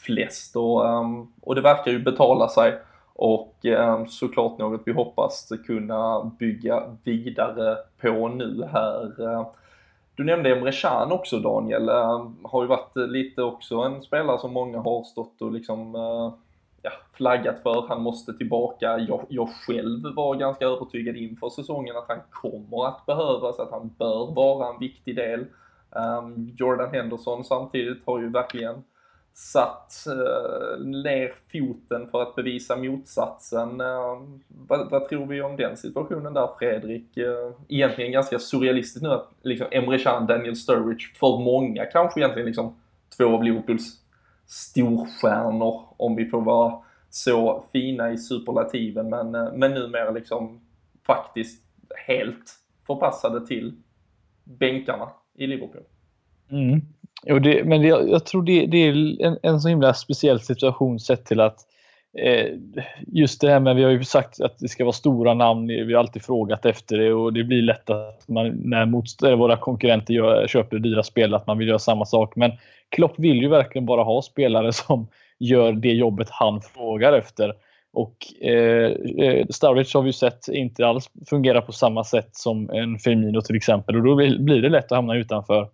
flest 0.06 0.56
och, 0.56 0.86
um, 0.86 1.34
och 1.42 1.56
det 1.56 1.62
verkar 1.62 1.92
ju 1.92 2.00
betala 2.00 2.48
sig 2.48 2.74
och 3.14 3.56
um, 3.66 4.08
såklart 4.08 4.58
något 4.58 4.82
vi 4.86 4.92
hoppas 4.92 5.52
kunna 5.68 6.32
bygga 6.40 6.84
vidare 7.04 7.78
på 8.02 8.28
nu 8.28 8.70
här. 8.72 9.12
Du 10.22 10.26
nämnde 10.26 10.52
Emre 10.52 10.72
Can 10.72 11.12
också 11.12 11.40
Daniel, 11.40 11.90
uh, 11.90 12.32
har 12.44 12.62
ju 12.62 12.68
varit 12.68 12.98
eh, 12.98 13.08
lite 13.08 13.44
också 13.44 13.76
en 13.76 14.02
spelare 14.02 14.40
som 14.40 14.54
många 14.54 14.80
har 14.80 15.04
stått 15.04 15.42
och 15.42 15.52
liksom 15.52 15.96
uh, 15.96 16.34
ja, 16.82 16.92
flaggat 17.14 17.64
för. 17.64 17.86
Han 17.88 18.02
måste 18.02 18.34
tillbaka. 18.34 19.00
Jag, 19.00 19.26
jag 19.30 19.50
själv 19.50 20.16
var 20.16 20.36
ganska 20.36 20.66
övertygad 20.66 21.16
inför 21.16 21.50
säsongen 21.50 21.98
att 21.98 22.08
han 22.08 22.20
kommer 22.30 22.88
att 22.88 23.06
behövas, 23.06 23.60
att 23.60 23.72
han 23.72 23.90
bör 23.98 24.34
vara 24.36 24.74
en 24.74 24.80
viktig 24.80 25.16
del. 25.16 25.46
Um, 25.90 26.56
Jordan 26.58 26.94
Henderson 26.94 27.44
samtidigt 27.44 28.06
har 28.06 28.20
ju 28.20 28.30
verkligen 28.30 28.84
satt 29.34 30.06
eh, 30.08 30.86
ner 30.86 31.34
foten 31.52 32.08
för 32.12 32.22
att 32.22 32.36
bevisa 32.36 32.76
motsatsen. 32.76 33.82
Eh, 33.82 34.22
vad, 34.48 34.90
vad, 34.90 35.10
tror 35.10 35.26
vi 35.26 35.42
om 35.42 35.58
den 35.58 35.78
situationen 35.78 36.34
där 36.34 36.50
Fredrik? 36.60 37.18
Eh, 37.18 37.52
egentligen 37.68 38.12
ganska 38.12 38.40
surrealistiskt 38.40 39.04
nu 39.04 39.10
att 39.10 39.30
liksom 39.42 39.68
Emre 39.72 40.00
Can, 40.00 40.28
Daniel 40.28 40.56
Sturridge, 40.56 41.06
för 41.16 41.40
många 41.44 41.86
kanske 41.86 42.20
egentligen 42.20 42.46
liksom 42.46 42.76
två 43.18 43.26
av 43.26 43.44
Liverpools 43.44 44.02
storstjärnor 44.46 45.84
om 45.98 46.16
vi 46.16 46.26
får 46.26 46.42
vara 46.42 46.82
så 47.10 47.66
fina 47.72 48.12
i 48.12 48.18
superlativen 48.18 49.10
men, 49.10 49.36
eh, 49.36 49.54
men 49.54 49.74
numera 49.74 50.12
liksom 50.12 50.62
faktiskt 51.06 51.64
helt 52.08 52.56
förpassade 52.88 53.48
till 53.48 53.76
bänkarna 54.44 55.10
i 55.36 55.48
Liverpool. 55.48 55.84
Mm. 56.50 56.82
Jo, 57.26 57.40
det, 57.40 57.64
men 57.64 57.82
det, 57.82 57.88
jag 57.88 58.26
tror 58.26 58.44
det, 58.44 58.66
det 58.66 58.78
är 58.78 58.92
en, 59.26 59.38
en 59.44 59.62
så 59.62 59.70
himla 59.70 59.94
speciell 59.94 60.40
situation 60.40 61.00
sett 61.00 61.26
till 61.26 61.40
att 61.40 61.60
eh, 62.18 62.46
just 63.08 63.42
det 63.42 63.50
här 63.50 63.60
med, 63.60 63.76
vi 63.76 63.84
har 63.84 63.92
ju 63.92 64.04
sagt 64.04 64.42
att 64.42 64.60
det 64.60 64.68
ska 64.68 64.84
vara 64.84 64.94
stora 64.94 65.34
namn, 65.34 65.68
vi 65.68 65.94
har 65.94 66.00
alltid 66.00 66.24
frågat 66.24 66.66
efter 66.66 66.98
det 66.98 67.14
och 67.14 67.34
det 67.34 67.44
blir 67.44 67.62
lätt 67.62 67.90
att 67.90 68.28
man, 68.28 68.48
när 68.48 68.86
motst- 68.86 69.24
eh, 69.24 69.36
våra 69.36 69.58
konkurrenter 69.58 70.14
gör, 70.14 70.48
köper 70.48 70.80
dyra 70.80 71.04
spel 71.04 71.34
att 71.34 71.48
man 71.48 71.58
vill 71.58 71.68
göra 71.68 71.80
samma 71.80 72.06
sak. 72.06 72.36
Men 72.36 72.52
Klopp 72.90 73.20
vill 73.20 73.42
ju 73.42 73.48
verkligen 73.48 73.86
bara 73.86 74.04
ha 74.04 74.22
spelare 74.22 74.74
som 74.74 75.08
gör 75.40 75.72
det 75.72 75.94
jobbet 75.94 76.28
han 76.32 76.62
frågar 76.62 77.14
efter. 77.14 77.54
Och 77.94 78.16
eh, 78.42 78.92
eh, 79.26 79.46
Sturridge 79.50 79.98
har 79.98 80.02
vi 80.02 80.10
ju 80.10 80.14
sett 80.14 80.48
inte 80.48 80.88
alls 80.88 81.10
fungera 81.30 81.62
på 81.62 81.72
samma 81.72 82.04
sätt 82.04 82.30
som 82.32 82.70
en 82.70 83.00
Firmino 83.00 83.42
till 83.42 83.56
exempel 83.56 83.96
och 83.96 84.04
då 84.04 84.16
blir 84.16 84.62
det 84.62 84.70
lätt 84.70 84.92
att 84.92 84.96
hamna 84.96 85.16
utanför 85.16 85.68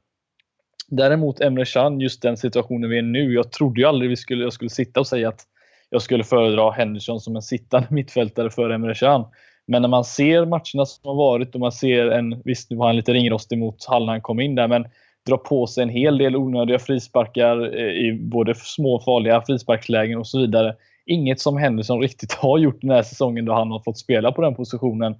Däremot 0.91 1.41
Emre 1.41 1.65
Can, 1.65 1.99
just 1.99 2.21
den 2.21 2.37
situationen 2.37 2.89
vi 2.89 2.97
är 2.97 3.01
nu. 3.01 3.33
Jag 3.33 3.51
trodde 3.51 3.81
ju 3.81 3.87
aldrig 3.87 4.09
vi 4.09 4.17
skulle, 4.17 4.43
jag 4.43 4.53
skulle 4.53 4.69
sitta 4.69 4.99
och 4.99 5.07
säga 5.07 5.29
att 5.29 5.41
jag 5.89 6.01
skulle 6.01 6.23
föredra 6.23 6.71
Henderson 6.71 7.19
som 7.19 7.35
en 7.35 7.41
sittande 7.41 7.87
mittfältare 7.93 8.49
för 8.49 8.69
Emre 8.69 8.95
Can. 8.95 9.25
Men 9.67 9.81
när 9.81 9.89
man 9.89 10.03
ser 10.03 10.45
matcherna 10.45 10.85
som 10.85 11.07
har 11.09 11.15
varit 11.15 11.55
och 11.55 11.59
man 11.59 11.71
ser 11.71 12.07
en, 12.07 12.41
visst 12.45 12.71
nu 12.71 12.77
var 12.77 12.87
han 12.87 12.95
lite 12.95 13.13
ringrostig 13.13 13.57
mot 13.57 13.85
Hall 13.85 14.05
när 14.05 14.13
han 14.13 14.21
kom 14.21 14.39
in 14.39 14.55
där, 14.55 14.67
men 14.67 14.85
drar 15.25 15.37
på 15.37 15.67
sig 15.67 15.83
en 15.83 15.89
hel 15.89 16.17
del 16.17 16.35
onödiga 16.35 16.79
frisparkar 16.79 17.79
eh, 17.79 18.07
i 18.07 18.19
både 18.21 18.55
små 18.55 18.99
farliga 18.99 19.41
frisparkslägen 19.41 20.19
och 20.19 20.27
så 20.27 20.39
vidare. 20.39 20.75
Inget 21.05 21.39
som 21.39 21.57
Henderson 21.57 21.99
riktigt 22.01 22.33
har 22.33 22.57
gjort 22.57 22.81
den 22.81 22.91
här 22.91 23.03
säsongen 23.03 23.45
då 23.45 23.53
han 23.53 23.71
har 23.71 23.79
fått 23.79 23.97
spela 23.97 24.31
på 24.31 24.41
den 24.41 24.55
positionen. 24.55 25.15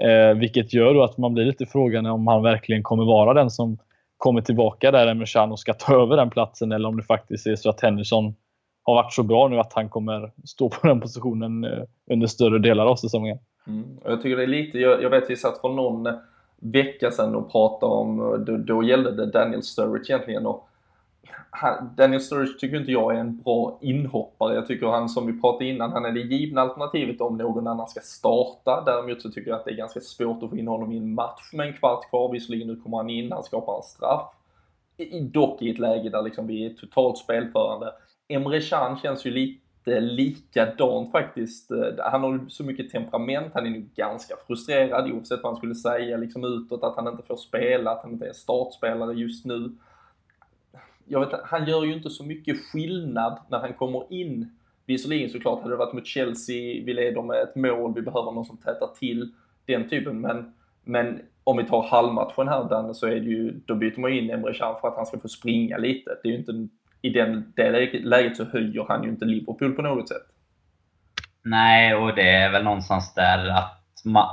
Eh, 0.00 0.34
vilket 0.38 0.74
gör 0.74 0.94
då 0.94 1.02
att 1.02 1.18
man 1.18 1.34
blir 1.34 1.44
lite 1.44 1.66
frågan 1.66 2.06
om 2.06 2.26
han 2.26 2.42
verkligen 2.42 2.82
kommer 2.82 3.04
vara 3.04 3.34
den 3.34 3.50
som 3.50 3.78
kommer 4.22 4.40
tillbaka 4.40 4.90
där 4.90 5.06
Emre 5.06 5.40
och 5.50 5.60
ska 5.60 5.74
ta 5.74 6.02
över 6.02 6.16
den 6.16 6.30
platsen 6.30 6.72
eller 6.72 6.88
om 6.88 6.96
det 6.96 7.02
faktiskt 7.02 7.46
är 7.46 7.56
så 7.56 7.70
att 7.70 7.80
Henderson 7.80 8.34
har 8.82 8.94
varit 8.94 9.12
så 9.12 9.22
bra 9.22 9.48
nu 9.48 9.58
att 9.58 9.72
han 9.72 9.88
kommer 9.88 10.32
stå 10.44 10.68
på 10.68 10.86
den 10.86 11.00
positionen 11.00 11.64
eh, 11.64 11.82
under 12.10 12.26
större 12.26 12.58
delar 12.58 12.86
av 12.86 12.96
säsongen. 12.96 13.38
Mm. 13.66 13.84
Jag 14.04 14.22
tycker 14.22 14.36
det 14.36 14.42
är 14.42 14.46
lite, 14.46 14.78
jag, 14.78 15.02
jag 15.02 15.10
vet 15.10 15.30
vi 15.30 15.36
satt 15.36 15.60
för 15.60 15.68
någon 15.68 16.08
vecka 16.60 17.10
sedan 17.10 17.34
och 17.34 17.52
pratade 17.52 17.92
om, 17.92 18.20
eh, 18.20 18.38
då, 18.38 18.56
då 18.56 18.82
gällde 18.82 19.12
det 19.12 19.26
Daniel 19.26 19.62
Sturridge 19.62 20.12
egentligen 20.12 20.46
och 20.46 20.68
han, 21.54 21.94
Daniel 21.96 22.20
Sturridge 22.20 22.58
tycker 22.58 22.76
inte 22.76 22.92
jag 22.92 23.14
är 23.14 23.20
en 23.20 23.42
bra 23.42 23.78
inhoppare. 23.80 24.54
Jag 24.54 24.66
tycker 24.66 24.86
han, 24.86 25.08
som 25.08 25.26
vi 25.26 25.40
pratade 25.40 25.64
innan, 25.64 25.92
han 25.92 26.04
är 26.04 26.12
det 26.12 26.20
givna 26.20 26.60
alternativet 26.60 27.20
om 27.20 27.38
någon 27.38 27.66
annan 27.66 27.88
ska 27.88 28.00
starta. 28.00 28.82
Däremot 28.86 29.22
så 29.22 29.30
tycker 29.30 29.50
jag 29.50 29.58
att 29.58 29.64
det 29.64 29.70
är 29.70 29.76
ganska 29.76 30.00
svårt 30.00 30.42
att 30.42 30.50
få 30.50 30.56
in 30.56 30.68
honom 30.68 30.92
i 30.92 30.96
en 30.96 31.14
match 31.14 31.50
med 31.52 31.66
en 31.66 31.72
kvart 31.72 32.10
kvar. 32.10 32.32
Visserligen 32.32 32.68
nu 32.68 32.76
kommer 32.76 32.96
han 32.96 33.10
in, 33.10 33.32
han 33.32 33.44
skapar 33.44 33.76
en 33.76 33.82
straff. 33.82 34.28
I, 34.96 35.20
dock 35.20 35.62
i 35.62 35.70
ett 35.70 35.78
läge 35.78 36.08
där 36.08 36.22
liksom 36.22 36.46
vi 36.46 36.66
är 36.66 36.70
totalt 36.70 37.18
spelförande. 37.18 37.92
Emre 38.28 38.60
Can 38.60 38.98
känns 38.98 39.26
ju 39.26 39.30
lite 39.30 40.00
likadant 40.00 41.12
faktiskt. 41.12 41.70
Eh, 41.70 41.78
han 41.98 42.22
har 42.22 42.48
så 42.48 42.64
mycket 42.64 42.90
temperament, 42.90 43.52
han 43.54 43.66
är 43.66 43.70
nog 43.70 43.88
ganska 43.94 44.34
frustrerad 44.46 45.12
oavsett 45.12 45.42
vad 45.42 45.52
han 45.52 45.56
skulle 45.56 45.74
säga 45.74 46.16
liksom 46.16 46.44
utåt, 46.44 46.84
att 46.84 46.96
han 46.96 47.08
inte 47.08 47.22
får 47.22 47.36
spela, 47.36 47.90
att 47.90 48.02
han 48.02 48.12
inte 48.12 48.28
är 48.28 48.32
startspelare 48.32 49.14
just 49.14 49.44
nu 49.44 49.72
jag 51.06 51.20
vet 51.20 51.40
han 51.44 51.68
gör 51.68 51.84
ju 51.84 51.92
inte 51.92 52.10
så 52.10 52.24
mycket 52.24 52.56
skillnad 52.64 53.38
när 53.48 53.58
han 53.58 53.72
kommer 53.72 54.12
in. 54.12 54.58
Visserligen 54.86 55.30
såklart, 55.30 55.62
hade 55.62 55.74
det 55.74 55.78
varit 55.78 55.94
mot 55.94 56.06
Chelsea, 56.06 56.84
vi 56.84 56.94
leder 56.94 57.22
med 57.22 57.42
ett 57.42 57.56
mål, 57.56 57.94
vi 57.94 58.02
behöver 58.02 58.32
någon 58.32 58.44
som 58.44 58.56
tätar 58.56 58.86
till 58.98 59.32
den 59.66 59.88
typen, 59.88 60.20
men, 60.20 60.54
men 60.84 61.20
om 61.44 61.56
vi 61.56 61.64
tar 61.64 61.82
halvmatchen 61.82 62.48
här 62.48 62.64
Danne, 62.64 62.94
så 62.94 63.06
är 63.06 63.20
det 63.20 63.30
ju, 63.30 63.60
då 63.66 63.74
byter 63.74 64.00
man 64.00 64.12
in 64.12 64.30
Emre 64.30 64.54
Can 64.54 64.74
för 64.80 64.88
att 64.88 64.96
han 64.96 65.06
ska 65.06 65.18
få 65.18 65.28
springa 65.28 65.78
lite. 65.78 66.10
Det 66.22 66.28
är 66.28 66.32
ju 66.32 66.38
inte, 66.38 66.68
i 67.02 67.10
den, 67.10 67.52
det 67.56 67.70
läget 68.00 68.36
så 68.36 68.44
höjer 68.44 68.84
han 68.88 69.04
ju 69.04 69.08
inte 69.08 69.24
Liverpool 69.24 69.72
på 69.72 69.82
något 69.82 70.08
sätt. 70.08 70.26
Nej, 71.44 71.94
och 71.94 72.14
det 72.14 72.30
är 72.30 72.52
väl 72.52 72.64
någonstans 72.64 73.14
där 73.14 73.48
att 73.48 73.82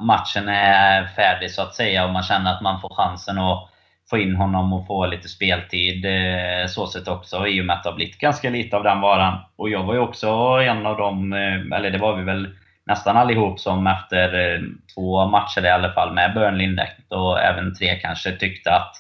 matchen 0.01 0.47
är 0.49 1.05
färdig 1.05 1.51
så 1.51 1.61
att 1.61 1.75
säga 1.75 2.05
och 2.05 2.13
man 2.13 2.23
känner 2.23 2.53
att 2.53 2.61
man 2.61 2.81
får 2.81 2.89
chansen 2.89 3.37
att 3.37 3.69
få 4.09 4.17
in 4.17 4.35
honom 4.35 4.73
och 4.73 4.87
få 4.87 5.05
lite 5.05 5.29
speltid 5.29 6.05
eh, 6.05 6.67
så 6.67 6.87
sett 6.87 7.07
också 7.07 7.47
i 7.47 7.61
och 7.61 7.65
med 7.65 7.75
att 7.75 7.83
det 7.83 7.89
har 7.89 7.95
blivit 7.95 8.19
ganska 8.19 8.49
lite 8.49 8.77
av 8.77 8.83
den 8.83 9.01
varan. 9.01 9.37
Och 9.55 9.69
jag 9.69 9.83
var 9.83 9.93
ju 9.93 9.99
också 9.99 10.27
en 10.61 10.85
av 10.85 10.97
dem, 10.97 11.33
eh, 11.33 11.77
eller 11.77 11.91
det 11.91 11.97
var 11.97 12.15
vi 12.15 12.23
väl 12.23 12.47
nästan 12.85 13.17
allihop 13.17 13.59
som 13.59 13.87
efter 13.87 14.53
eh, 14.53 14.61
två 14.95 15.27
matcher 15.27 15.65
i 15.65 15.69
alla 15.69 15.93
fall 15.93 16.13
med 16.13 16.33
Burnley 16.33 16.67
indirekt 16.67 17.11
och 17.11 17.39
även 17.39 17.75
tre 17.75 17.95
kanske 17.95 18.31
tyckte 18.31 18.75
att 18.75 18.95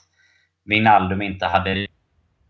Wijnaldum 0.65 1.21
inte 1.21 1.45
hade 1.45 1.87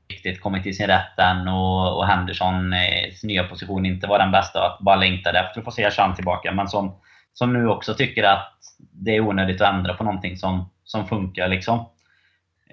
riktigt 0.10 0.42
kommit 0.42 0.64
till 0.64 0.76
sin 0.76 0.88
rätt 0.88 1.20
än 1.20 1.48
och, 1.48 1.98
och 1.98 2.08
Henderson 2.08 2.74
eh, 2.74 3.14
nya 3.24 3.44
position 3.44 3.86
inte 3.86 4.08
var 4.08 4.20
den 4.20 4.32
bästa 4.32 4.60
och 4.60 4.66
att 4.66 4.80
bara 4.80 4.96
längtade 4.96 5.40
efter 5.40 5.60
att 5.60 5.66
få 5.66 5.72
se 5.72 5.92
Chan 5.92 6.16
tillbaka. 6.16 6.52
Men 6.52 6.68
som, 6.68 7.00
som 7.34 7.54
nu 7.54 7.68
också 7.68 7.94
tycker 7.94 8.24
att 8.24 8.54
det 8.92 9.16
är 9.16 9.22
onödigt 9.22 9.62
att 9.62 9.74
ändra 9.74 9.94
på 9.94 10.04
någonting 10.04 10.38
som, 10.38 10.70
som 10.84 11.08
funkar 11.08 11.48
liksom. 11.48 11.86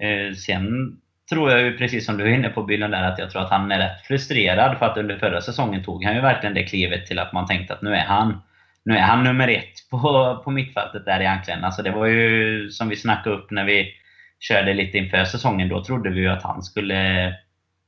Eh, 0.01 0.33
sen 0.35 0.97
tror 1.29 1.51
jag 1.51 1.61
ju 1.61 1.77
precis 1.77 2.05
som 2.05 2.17
du 2.17 2.23
är 2.23 2.35
inne 2.35 2.49
på 2.49 2.63
Bylund 2.63 2.93
där, 2.93 3.03
att 3.03 3.19
jag 3.19 3.31
tror 3.31 3.41
att 3.41 3.49
han 3.49 3.71
är 3.71 3.79
rätt 3.79 4.01
frustrerad 4.01 4.77
för 4.77 4.85
att 4.85 4.97
under 4.97 5.17
förra 5.17 5.41
säsongen 5.41 5.83
tog 5.83 6.03
han 6.03 6.15
ju 6.15 6.21
verkligen 6.21 6.53
det 6.53 6.63
klivet 6.63 7.05
till 7.05 7.19
att 7.19 7.33
man 7.33 7.47
tänkte 7.47 7.73
att 7.73 7.81
nu 7.81 7.95
är 7.95 8.05
han 8.05 8.41
nu 8.87 8.97
är 8.97 9.01
han 9.01 9.23
nummer 9.23 9.47
ett 9.47 9.89
på, 9.91 10.41
på 10.43 10.51
mittfältet 10.51 11.05
där 11.05 11.19
egentligen. 11.19 11.63
Alltså 11.63 11.81
det 11.81 11.91
var 11.91 12.05
ju 12.05 12.69
som 12.69 12.89
vi 12.89 12.95
snackade 12.95 13.35
upp 13.35 13.51
när 13.51 13.65
vi 13.65 13.93
körde 14.39 14.73
lite 14.73 14.97
inför 14.97 15.25
säsongen. 15.25 15.69
Då 15.69 15.83
trodde 15.83 16.09
vi 16.09 16.19
ju 16.19 16.27
att 16.27 16.43
han 16.43 16.63
skulle 16.63 17.33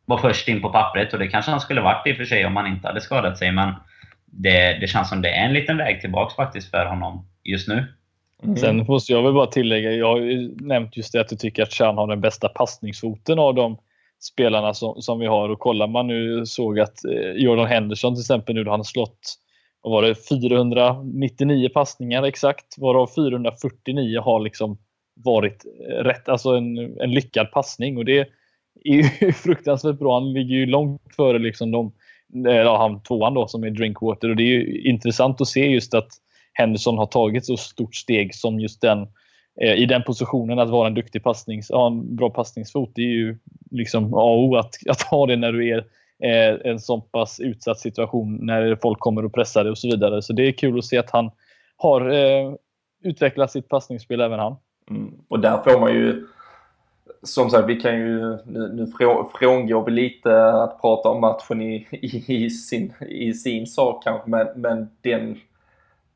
vara 0.06 0.22
först 0.22 0.48
in 0.48 0.62
på 0.62 0.70
pappret 0.70 1.14
och 1.14 1.20
det 1.20 1.28
kanske 1.28 1.52
han 1.52 1.60
skulle 1.60 1.82
varit 1.82 2.08
i 2.08 2.14
och 2.14 2.18
för 2.18 2.26
sig 2.26 2.46
om 2.46 2.56
han 2.56 2.68
inte 2.68 2.88
hade 2.88 3.02
skadat 3.02 3.38
sig. 3.38 3.52
Men 3.52 3.74
det, 4.26 4.78
det 4.82 4.88
känns 4.88 5.10
som 5.10 5.22
det 5.22 5.30
är 5.30 5.46
en 5.46 5.54
liten 5.54 5.78
väg 5.78 6.02
tillbaks 6.02 6.36
faktiskt 6.36 6.72
för 6.72 6.86
honom 6.86 7.28
just 7.44 7.68
nu. 7.68 7.86
Mm. 8.44 8.58
Sen 8.58 8.86
måste 8.88 9.14
jag 9.14 9.24
väl 9.24 9.34
bara 9.34 9.48
tillägga, 9.48 9.92
jag 9.92 10.08
har 10.08 10.20
ju 10.20 10.56
nämnt 10.56 10.98
just 10.98 11.14
det 11.14 11.22
att 11.22 11.28
du 11.28 11.36
tycker 11.36 11.64
att 11.64 11.74
Chan 11.74 11.98
har 11.98 12.08
den 12.08 12.22
bästa 12.22 12.50
passningsfoten 12.50 13.40
av 13.40 13.56
de 13.56 13.78
spelarna 14.20 14.74
som, 14.74 15.02
som 15.02 15.20
vi 15.20 15.26
har. 15.26 15.50
Och 15.50 15.60
kollar 15.60 15.88
man 15.88 16.08
nu 16.08 16.46
såg 16.46 16.80
att 16.80 17.06
eh, 17.06 17.32
Jordan 17.32 17.68
Henderson 17.68 18.16
till 18.16 18.22
exempel 18.22 18.56
nu 18.56 18.64
då 18.64 18.72
han 18.72 18.84
slått 18.84 19.36
vad 19.82 19.92
var 19.92 20.02
det, 20.02 20.16
499 20.16 21.70
passningar 21.74 22.24
exakt, 22.24 22.78
varav 22.78 23.10
449 23.16 24.22
har 24.22 24.40
liksom 24.40 24.78
varit 25.16 25.66
eh, 25.66 26.04
rätt, 26.04 26.30
alltså 26.30 26.50
en, 26.50 26.78
en 26.78 27.12
lyckad 27.12 27.52
passning. 27.52 27.98
Och 27.98 28.06
det 28.06 28.20
är 28.84 28.94
ju 28.94 29.04
fruktansvärt 29.34 30.00
bra. 30.00 30.20
Han 30.20 30.34
ligger 30.34 30.56
ju 30.56 30.66
långt 30.66 31.02
före 31.16 31.40
liksom 31.40 31.72
de, 31.72 31.92
eh, 32.48 32.56
ja, 32.56 32.78
han 32.78 33.04
tvåan 33.04 33.34
då 33.34 33.48
som 33.48 33.64
är 33.64 33.70
Drinkwater. 33.70 34.30
Och 34.30 34.36
det 34.36 34.44
är 34.44 34.48
ju 34.48 34.82
intressant 34.82 35.42
att 35.42 35.48
se 35.48 35.68
just 35.68 35.94
att 35.94 36.10
Henderson 36.60 36.98
har 36.98 37.06
tagit 37.06 37.46
så 37.46 37.58
stort 37.58 37.96
steg 37.96 38.36
som 38.36 38.60
just 38.60 38.82
den 38.82 39.08
eh, 39.62 39.74
i 39.74 39.86
den 39.86 40.04
positionen 40.04 40.60
att 40.60 40.70
vara 40.70 40.88
en 40.88 40.94
duktig 40.94 41.24
passnings, 41.24 41.72
ha 41.72 41.88
en 41.88 42.16
bra 42.16 42.30
passningsfot. 42.30 42.92
Det 42.96 43.02
är 43.02 43.16
ju 43.16 43.38
liksom 43.72 44.14
A 44.14 44.24
och 44.24 44.44
O 44.44 44.56
att, 44.56 44.76
att 44.90 45.02
ha 45.02 45.26
det 45.26 45.36
när 45.36 45.52
du 45.52 45.70
är 45.70 45.78
eh, 46.24 46.72
en 46.72 46.80
så 46.80 47.02
pass 47.02 47.40
utsatt 47.40 47.80
situation 47.80 48.46
när 48.46 48.76
folk 48.82 49.00
kommer 49.00 49.26
och 49.26 49.34
pressar 49.34 49.64
dig 49.64 49.72
och 49.72 49.78
så 49.78 49.88
vidare. 49.88 50.22
Så 50.22 50.34
det 50.34 50.48
är 50.48 50.52
kul 50.52 50.80
att 50.80 50.86
se 50.86 50.98
att 50.98 51.12
han 51.12 51.32
har 51.78 52.10
eh, 52.10 52.54
utvecklat 53.04 53.52
sitt 53.52 53.70
passningsspel 53.70 54.22
även 54.22 54.40
han. 54.40 54.56
Mm. 54.90 55.14
Och 55.28 55.40
där 55.40 55.58
får 55.64 55.80
man 55.80 55.94
ju 55.94 56.28
som 57.24 57.50
sagt, 57.50 57.70
vi 57.70 57.76
kan 57.76 58.00
ju 58.00 58.38
nu, 58.46 58.74
nu 58.74 58.88
frångår 59.40 59.86
vi 59.86 59.92
lite 59.92 60.54
att 60.54 60.82
prata 60.82 61.10
om 61.10 61.22
matchen 61.22 61.62
i, 61.62 61.88
i, 61.92 62.46
i, 62.46 62.50
sin, 62.50 62.94
i 63.10 63.34
sin 63.34 63.68
sak 63.68 64.04
kanske, 64.04 64.30
men, 64.30 64.48
men 64.56 64.90
den 65.02 65.40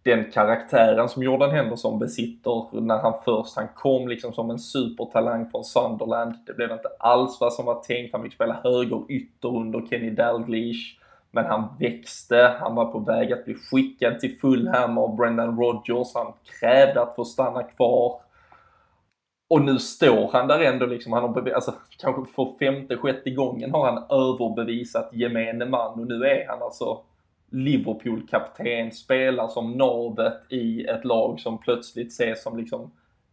den 0.04 0.32
karaktären 0.32 1.10
som 1.10 1.24
Jordan 1.24 1.52
Henderson 1.52 2.00
besitter 2.00 2.82
när 2.82 2.98
han 2.98 3.14
först, 3.26 3.56
han 3.56 3.68
kom 3.76 4.08
liksom 4.08 4.34
som 4.34 4.50
en 4.50 4.60
supertalang 4.60 5.50
från 5.52 5.64
Sunderland. 5.64 6.36
Det 6.46 6.54
blev 6.54 6.72
inte 6.72 6.90
alls 7.00 7.38
vad 7.42 7.54
som 7.54 7.66
var 7.66 7.84
tänkt. 7.84 8.14
Han 8.14 8.24
fick 8.24 8.34
spela 8.34 8.60
höger 8.64 9.02
ytter 9.10 9.56
under 9.58 9.88
Kenny 9.90 10.10
Dalglish. 10.10 11.00
Men 11.32 11.46
han 11.46 11.68
växte, 11.80 12.56
han 12.60 12.76
var 12.76 12.86
på 12.86 13.00
väg 13.00 13.34
att 13.34 13.46
bli 13.46 13.54
skickad 13.54 14.20
till 14.20 14.38
Fulham 14.40 14.98
av 14.98 15.16
Brendan 15.16 15.60
Rodgers. 15.60 16.08
Han 16.14 16.34
krävde 16.60 17.02
att 17.02 17.16
få 17.16 17.26
stanna 17.26 17.64
kvar. 17.64 18.20
Och 19.50 19.62
nu 19.62 19.80
står 19.80 20.30
han 20.32 20.48
där 20.48 20.60
ändå 20.60 20.86
liksom, 20.86 21.14
han 21.14 21.24
har 21.24 21.52
alltså, 21.52 21.74
kanske 21.98 22.34
för 22.36 22.58
femte, 22.60 22.98
sjätte 22.98 23.30
gången 23.30 23.72
har 23.72 23.92
han 23.92 24.04
överbevisat 24.10 25.10
gemene 25.14 25.66
man 25.66 26.00
och 26.00 26.08
nu 26.08 26.26
är 26.26 26.48
han 26.48 26.62
alltså 26.62 27.00
Liverpool-kapten 27.54 28.92
spelar 28.92 29.48
som 29.48 29.72
navet 29.72 30.42
i 30.50 30.86
ett 30.86 31.06
lag 31.06 31.40
som 31.40 31.58
plötsligt 31.58 32.08
ses 32.08 32.44
som 32.44 32.58
liksom 32.58 32.92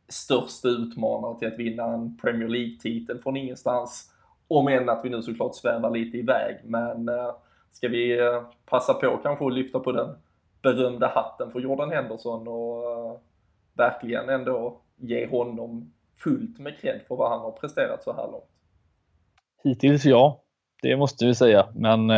största 0.09 0.69
utmanare 0.69 1.39
till 1.39 1.49
att 1.49 1.59
vinna 1.59 1.85
en 1.85 2.17
Premier 2.17 2.49
League-titel 2.49 3.19
från 3.19 3.37
ingenstans. 3.37 4.11
Om 4.49 4.69
än 4.69 4.89
att 4.89 5.05
vi 5.05 5.11
nu 5.11 5.23
såklart 5.23 5.55
svävar 5.55 5.91
lite 5.91 6.19
iväg, 6.19 6.57
men 6.65 7.09
äh, 7.09 7.35
ska 7.73 7.89
vi 7.89 8.19
äh, 8.19 8.43
passa 8.67 8.95
på 8.95 9.17
kanske 9.23 9.47
att 9.47 9.55
lyfta 9.55 9.81
på 9.81 9.93
den 9.93 10.09
berömda 10.63 11.09
hatten 11.09 11.51
för 11.51 11.61
Jordan 11.61 11.91
Henderson 11.91 12.49
och 12.49 12.91
äh, 12.91 13.19
verkligen 13.75 14.29
ändå 14.29 14.81
ge 14.97 15.27
honom 15.27 15.93
fullt 16.17 16.59
med 16.59 16.79
cred 16.79 17.01
för 17.09 17.17
vad 17.17 17.31
han 17.31 17.41
har 17.41 17.51
presterat 17.51 18.03
så 18.03 18.13
här 18.13 18.27
långt? 18.27 18.51
Hittills 19.65 20.05
ja, 20.05 20.43
det 20.83 20.97
måste 20.97 21.27
vi 21.27 21.35
säga, 21.35 21.69
men 21.75 22.11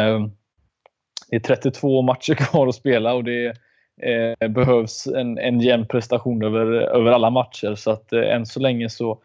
det 1.29 1.37
är 1.37 1.41
32 1.41 2.03
matcher 2.03 2.35
kvar 2.35 2.67
att 2.67 2.75
spela 2.75 3.15
och 3.15 3.25
det 3.25 3.47
eh, 4.03 4.49
behövs 4.49 5.07
en, 5.07 5.39
en 5.39 5.61
jämn 5.61 5.87
prestation 5.87 6.45
över, 6.45 6.67
över 6.73 7.13
alla 7.13 7.31
matcher. 7.31 7.75
Så 7.75 7.91
att 7.91 8.13
eh, 8.13 8.35
än 8.35 8.47
så 8.47 8.61
länge 8.61 8.89
så 8.89 9.19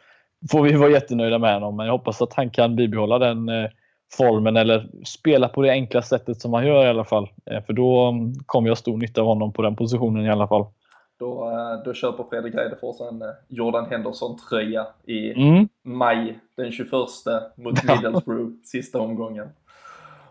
får 0.51 0.63
vi 0.63 0.73
vara 0.73 0.89
jättenöjda 0.89 1.39
med 1.39 1.53
honom. 1.53 1.75
Men 1.75 1.85
jag 1.85 1.93
hoppas 1.93 2.21
att 2.21 2.33
han 2.33 2.49
kan 2.49 2.75
bibehålla 2.75 3.19
den 3.19 3.49
eh, 3.49 3.69
formen 4.13 4.57
eller 4.57 4.89
spela 5.05 5.49
på 5.49 5.61
det 5.61 5.71
enkla 5.71 6.01
sättet 6.01 6.41
som 6.41 6.53
han 6.53 6.67
gör 6.67 6.85
i 6.85 6.89
alla 6.89 7.05
fall. 7.05 7.29
Eh, 7.45 7.63
för 7.63 7.73
då 7.73 8.09
mm, 8.09 8.33
kommer 8.45 8.67
jag 8.67 8.77
stor 8.77 8.97
nytta 8.97 9.21
av 9.21 9.27
honom 9.27 9.53
på 9.53 9.61
den 9.61 9.75
positionen 9.75 10.25
i 10.25 10.29
alla 10.29 10.47
fall. 10.47 10.65
Då, 11.19 11.49
eh, 11.51 11.83
då 11.85 11.93
köper 11.93 12.23
Fredrik 12.23 12.55
Eidefors 12.55 13.01
en 13.01 13.21
eh, 13.21 13.27
Jordan 13.47 13.85
Henderson-tröja 13.89 14.87
i 15.05 15.31
mm. 15.31 15.67
maj 15.83 16.39
den 16.57 16.71
21 16.71 16.91
mot 17.55 17.83
Middlesbrough, 17.83 18.51
sista 18.63 18.99
omgången. 18.99 19.49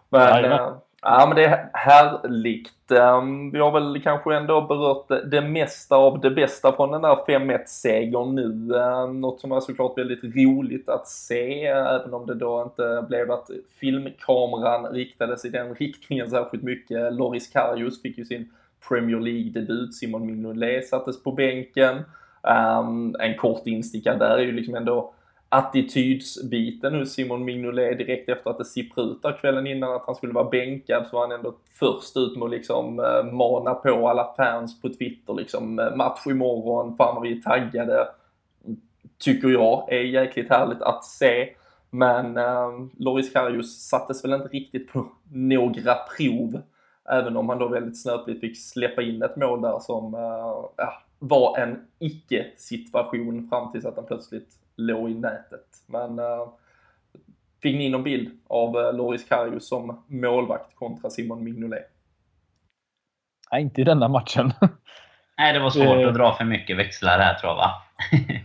Men, 0.09 0.61
ja, 1.07 1.27
men 1.27 1.37
det 1.37 1.45
är 1.45 1.71
härligt. 1.73 2.91
Ehm, 2.91 3.51
vi 3.51 3.59
har 3.59 3.73
väl 3.73 4.03
kanske 4.03 4.37
ändå 4.37 4.61
berört 4.61 5.31
det, 5.31 5.41
mesta 5.41 5.97
av 5.97 6.21
det 6.21 6.31
bästa 6.31 6.73
från 6.73 6.91
den 6.91 7.03
där 7.03 7.17
5-1-segern 7.27 8.35
nu. 8.35 8.77
Ehm, 8.77 9.21
något 9.21 9.41
som 9.41 9.51
var 9.51 9.61
såklart 9.61 9.99
väldigt 9.99 10.25
roligt 10.25 10.89
att 10.89 11.09
se, 11.09 11.67
även 11.67 12.15
om 12.15 12.27
det 12.27 12.35
då 12.35 12.63
inte 12.63 13.07
blev 13.09 13.31
att 13.31 13.51
filmkameran 13.81 14.87
riktades 14.87 15.45
i 15.45 15.49
den 15.49 15.75
riktningen 15.75 16.31
särskilt 16.31 16.63
mycket. 16.63 17.13
Loris 17.13 17.53
Karius 17.53 18.03
fick 18.03 18.19
ju 18.19 18.25
sin 18.25 18.51
Premier 18.89 19.21
League-debut. 19.21 19.95
Simon 19.95 20.27
Mignolet 20.27 20.89
sattes 20.89 21.23
på 21.23 21.33
bänken. 21.33 22.03
Ehm, 22.43 23.15
en 23.19 23.37
kort 23.37 23.67
instickare 23.67 24.19
där 24.19 24.39
är 24.39 24.43
ju 24.43 24.53
liksom 24.53 24.75
ändå 24.75 25.13
attitydsbiten 25.49 26.95
hos 26.95 27.13
Simon 27.13 27.45
Mignolet 27.45 27.99
direkt 27.99 28.29
efter 28.29 28.51
att 28.51 28.59
det 28.59 28.65
sipprade 28.65 29.11
ut 29.11 29.23
där 29.23 29.39
kvällen 29.41 29.67
innan 29.67 29.93
att 29.93 30.07
han 30.07 30.15
skulle 30.15 30.33
vara 30.33 30.51
bänkad 30.51 31.07
så 31.07 31.17
var 31.17 31.29
han 31.29 31.39
ändå 31.39 31.55
först 31.79 32.17
ut 32.17 32.37
med 32.37 32.45
att 32.45 32.51
liksom 32.51 32.99
eh, 32.99 33.33
mana 33.33 33.75
på 33.75 34.09
alla 34.09 34.35
fans 34.37 34.83
på 34.83 34.89
Twitter 34.89 35.35
liksom 35.35 35.79
eh, 35.79 35.97
match 35.97 36.27
imorgon, 36.27 36.97
fan 36.97 37.15
vad 37.15 37.23
vi 37.23 37.39
är 37.39 37.43
taggade. 37.43 38.09
Tycker 39.19 39.49
jag 39.49 39.93
är 39.93 40.01
jäkligt 40.01 40.51
härligt 40.51 40.83
att 40.83 41.05
se. 41.05 41.49
Men 41.91 42.37
uh, 42.37 42.87
Loris 42.99 43.33
Karius 43.33 43.89
sattes 43.89 44.25
väl 44.25 44.33
inte 44.33 44.49
riktigt 44.49 44.93
på 44.93 45.07
några 45.33 45.95
prov 45.95 46.63
Även 47.09 47.37
om 47.37 47.49
han 47.49 47.59
då 47.59 47.69
väldigt 47.69 48.03
snöpligt 48.03 48.41
fick 48.41 48.59
släppa 48.59 49.03
in 49.03 49.23
ett 49.23 49.37
mål 49.37 49.63
där 49.63 49.79
som 49.79 50.15
uh, 50.15 50.65
var 51.19 51.59
en 51.59 51.87
icke-situation 51.99 53.49
fram 53.49 53.73
tills 53.73 53.85
att 53.85 53.97
han 53.97 54.07
plötsligt 54.07 54.49
låg 54.77 55.11
i 55.11 55.15
nätet. 55.15 55.67
Men 55.87 56.19
uh, 56.19 56.49
fick 57.63 57.77
ni 57.77 57.89
någon 57.89 58.03
bild 58.03 58.39
av 58.49 58.77
uh, 58.77 58.93
Loris 58.93 59.29
Karius 59.29 59.69
som 59.69 60.05
målvakt 60.07 60.75
kontra 60.75 61.11
Simon 61.11 61.45
Mignolet? 61.45 61.91
Nej, 63.53 63.63
inte 63.63 63.81
i 63.81 63.85
denna 63.85 64.09
matchen. 64.09 64.53
Nej, 65.39 65.53
det 65.53 65.59
var 65.59 65.71
svårt 65.71 66.07
att 66.07 66.15
dra 66.15 66.35
för 66.35 66.45
mycket 66.45 66.77
växlar 66.77 67.19
här 67.19 67.35
tror 67.35 67.51
jag 67.51 67.57
va? 67.57 67.71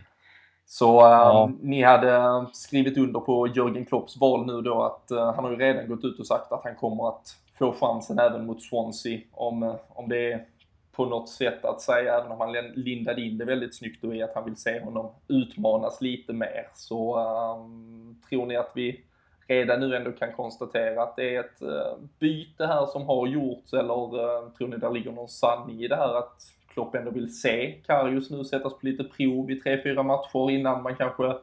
Så 0.66 1.00
uh, 1.00 1.12
ja. 1.12 1.52
ni 1.62 1.84
hade 1.84 2.46
skrivit 2.54 2.98
under 2.98 3.20
på 3.20 3.48
Jörgen 3.48 3.86
Klopps 3.86 4.18
val 4.18 4.46
nu 4.46 4.62
då 4.62 4.84
att 4.84 5.12
uh, 5.12 5.36
han 5.36 5.44
har 5.44 5.52
ju 5.52 5.58
redan 5.58 5.88
gått 5.88 6.04
ut 6.04 6.20
och 6.20 6.28
sagt 6.28 6.52
att 6.52 6.64
han 6.64 6.76
kommer 6.76 7.08
att 7.08 7.38
få 7.62 7.76
chansen 7.80 8.20
även 8.20 8.46
mot 8.46 8.62
Swansea. 8.62 9.20
Om, 9.32 9.64
eh, 9.64 9.76
om 9.90 10.10
det 10.10 10.32
är 10.32 10.46
på 10.92 11.06
något 11.06 11.30
sätt 11.30 11.66
att 11.66 11.82
säga, 11.82 12.18
även 12.18 12.32
om 12.32 12.40
han 12.40 12.52
lindade 12.76 13.22
in 13.22 13.38
det 13.38 13.46
väldigt 13.46 13.76
snyggt 13.76 14.02
då 14.02 14.14
i 14.14 14.24
att 14.24 14.36
han 14.36 14.46
vill 14.46 14.56
se 14.56 14.80
honom 14.80 15.12
utmanas 15.28 16.02
lite 16.02 16.34
mer. 16.34 16.68
Så 16.74 17.20
um, 17.20 18.22
tror 18.30 18.46
ni 18.46 18.56
att 18.56 18.72
vi 18.76 19.02
redan 19.48 19.80
nu 19.80 19.96
ändå 19.96 20.12
kan 20.12 20.34
konstatera 20.34 21.04
att 21.04 21.16
det 21.16 21.36
är 21.36 21.40
ett 21.40 21.62
uh, 21.62 22.04
byte 22.20 22.68
här 22.68 22.86
som 22.86 23.06
har 23.06 23.28
gjorts 23.28 23.74
eller 23.74 24.16
uh, 24.16 24.50
tror 24.58 24.68
ni 24.68 24.78
det 24.78 24.90
ligger 24.90 25.12
någon 25.12 25.30
sanning 25.30 25.84
i 25.84 25.88
det 25.88 25.96
här 25.96 26.18
att 26.18 26.42
Klopp 26.74 26.96
ändå 26.96 27.12
vill 27.12 27.40
se 27.40 27.72
Karius 27.72 28.30
nu 28.30 28.44
sättas 28.44 28.74
på 28.74 28.86
lite 28.86 29.04
prov 29.04 29.52
i 29.52 29.62
3-4 29.62 30.04
matcher 30.04 30.52
innan 30.52 30.84
man 30.84 30.96
kanske 30.96 31.36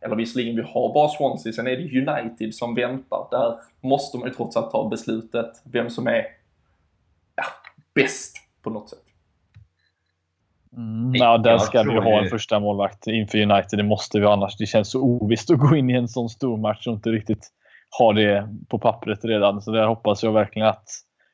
eller 0.00 0.16
visserligen 0.16 0.56
vi 0.56 0.62
har 0.62 0.94
bara 0.94 1.08
Swansea, 1.08 1.52
sen 1.52 1.66
är 1.66 1.76
det 1.76 2.10
United 2.10 2.54
som 2.54 2.74
väntar. 2.74 3.28
Där 3.30 3.58
måste 3.80 4.18
man 4.18 4.28
ju 4.28 4.34
trots 4.34 4.56
allt 4.56 4.70
ta 4.70 4.88
beslutet 4.88 5.62
vem 5.64 5.90
som 5.90 6.06
är 6.06 6.26
ja, 7.36 7.44
bäst 7.94 8.47
på 8.68 8.74
något 8.74 8.88
sätt. 8.88 8.98
Mm, 10.76 11.14
ja, 11.14 11.38
där 11.38 11.58
ska 11.58 11.82
vi 11.82 11.98
ha 11.98 12.22
en 12.22 12.28
första 12.28 12.60
målvakt 12.60 13.06
inför 13.06 13.38
United. 13.38 13.78
Det 13.78 13.82
måste 13.82 14.20
vi 14.20 14.26
annars. 14.26 14.56
Det 14.56 14.66
känns 14.66 14.90
så 14.90 15.00
ovisst 15.00 15.50
att 15.50 15.58
gå 15.58 15.76
in 15.76 15.90
i 15.90 15.94
en 15.94 16.08
sån 16.08 16.28
stor 16.28 16.56
match 16.56 16.86
och 16.86 16.92
inte 16.92 17.10
riktigt 17.10 17.48
ha 17.98 18.12
det 18.12 18.48
på 18.68 18.78
pappret 18.78 19.24
redan. 19.24 19.62
Så 19.62 19.70
där 19.70 19.86
hoppas 19.86 20.22
jag 20.22 20.32
verkligen 20.32 20.68
att 20.68 20.88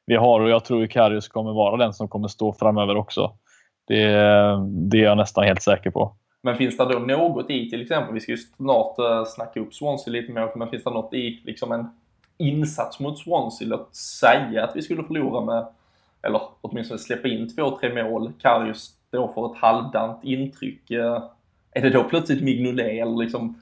vi 0.06 0.16
har 0.16 0.40
och 0.40 0.50
jag 0.50 0.64
tror 0.64 0.84
att 0.84 0.90
Karius 0.90 1.28
kommer 1.28 1.52
vara 1.52 1.76
den 1.76 1.92
som 1.92 2.08
kommer 2.08 2.28
stå 2.28 2.52
framöver 2.52 2.96
också. 2.96 3.32
Det, 3.86 4.06
det 4.66 4.98
är 4.98 5.04
jag 5.04 5.16
nästan 5.16 5.44
helt 5.44 5.62
säker 5.62 5.90
på. 5.90 6.16
Men 6.42 6.56
finns 6.56 6.76
det 6.76 6.84
då 6.84 6.98
något 6.98 7.50
i 7.50 7.70
till 7.70 7.82
exempel, 7.82 8.14
vi 8.14 8.20
ska 8.20 8.32
ju 8.32 8.38
snart 8.38 8.98
uh, 8.98 9.24
snacka 9.24 9.60
upp 9.60 9.74
Swansea 9.74 10.12
lite 10.12 10.32
mer, 10.32 10.52
men 10.56 10.68
finns 10.68 10.84
det 10.84 10.90
något 10.90 11.14
i 11.14 11.40
liksom 11.44 11.72
en 11.72 11.86
insats 12.38 13.00
mot 13.00 13.18
Swansea, 13.18 13.68
låt 13.68 13.96
säga 13.96 14.64
att 14.64 14.76
vi 14.76 14.82
skulle 14.82 15.04
förlora 15.04 15.44
med, 15.44 15.66
eller 16.26 16.40
åtminstone 16.60 16.98
släppa 16.98 17.28
in 17.28 17.56
två, 17.56 17.78
tre 17.78 18.02
mål, 18.02 18.32
Karius 18.40 18.90
då 19.10 19.28
får 19.28 19.52
ett 19.52 19.60
halvdant 19.60 20.24
intryck. 20.24 20.90
Eh, 20.90 21.30
är 21.72 21.82
det 21.82 21.90
då 21.90 22.04
plötsligt 22.04 22.42
Mignolet 22.42 22.86
eller 22.86 23.16
liksom 23.24 23.60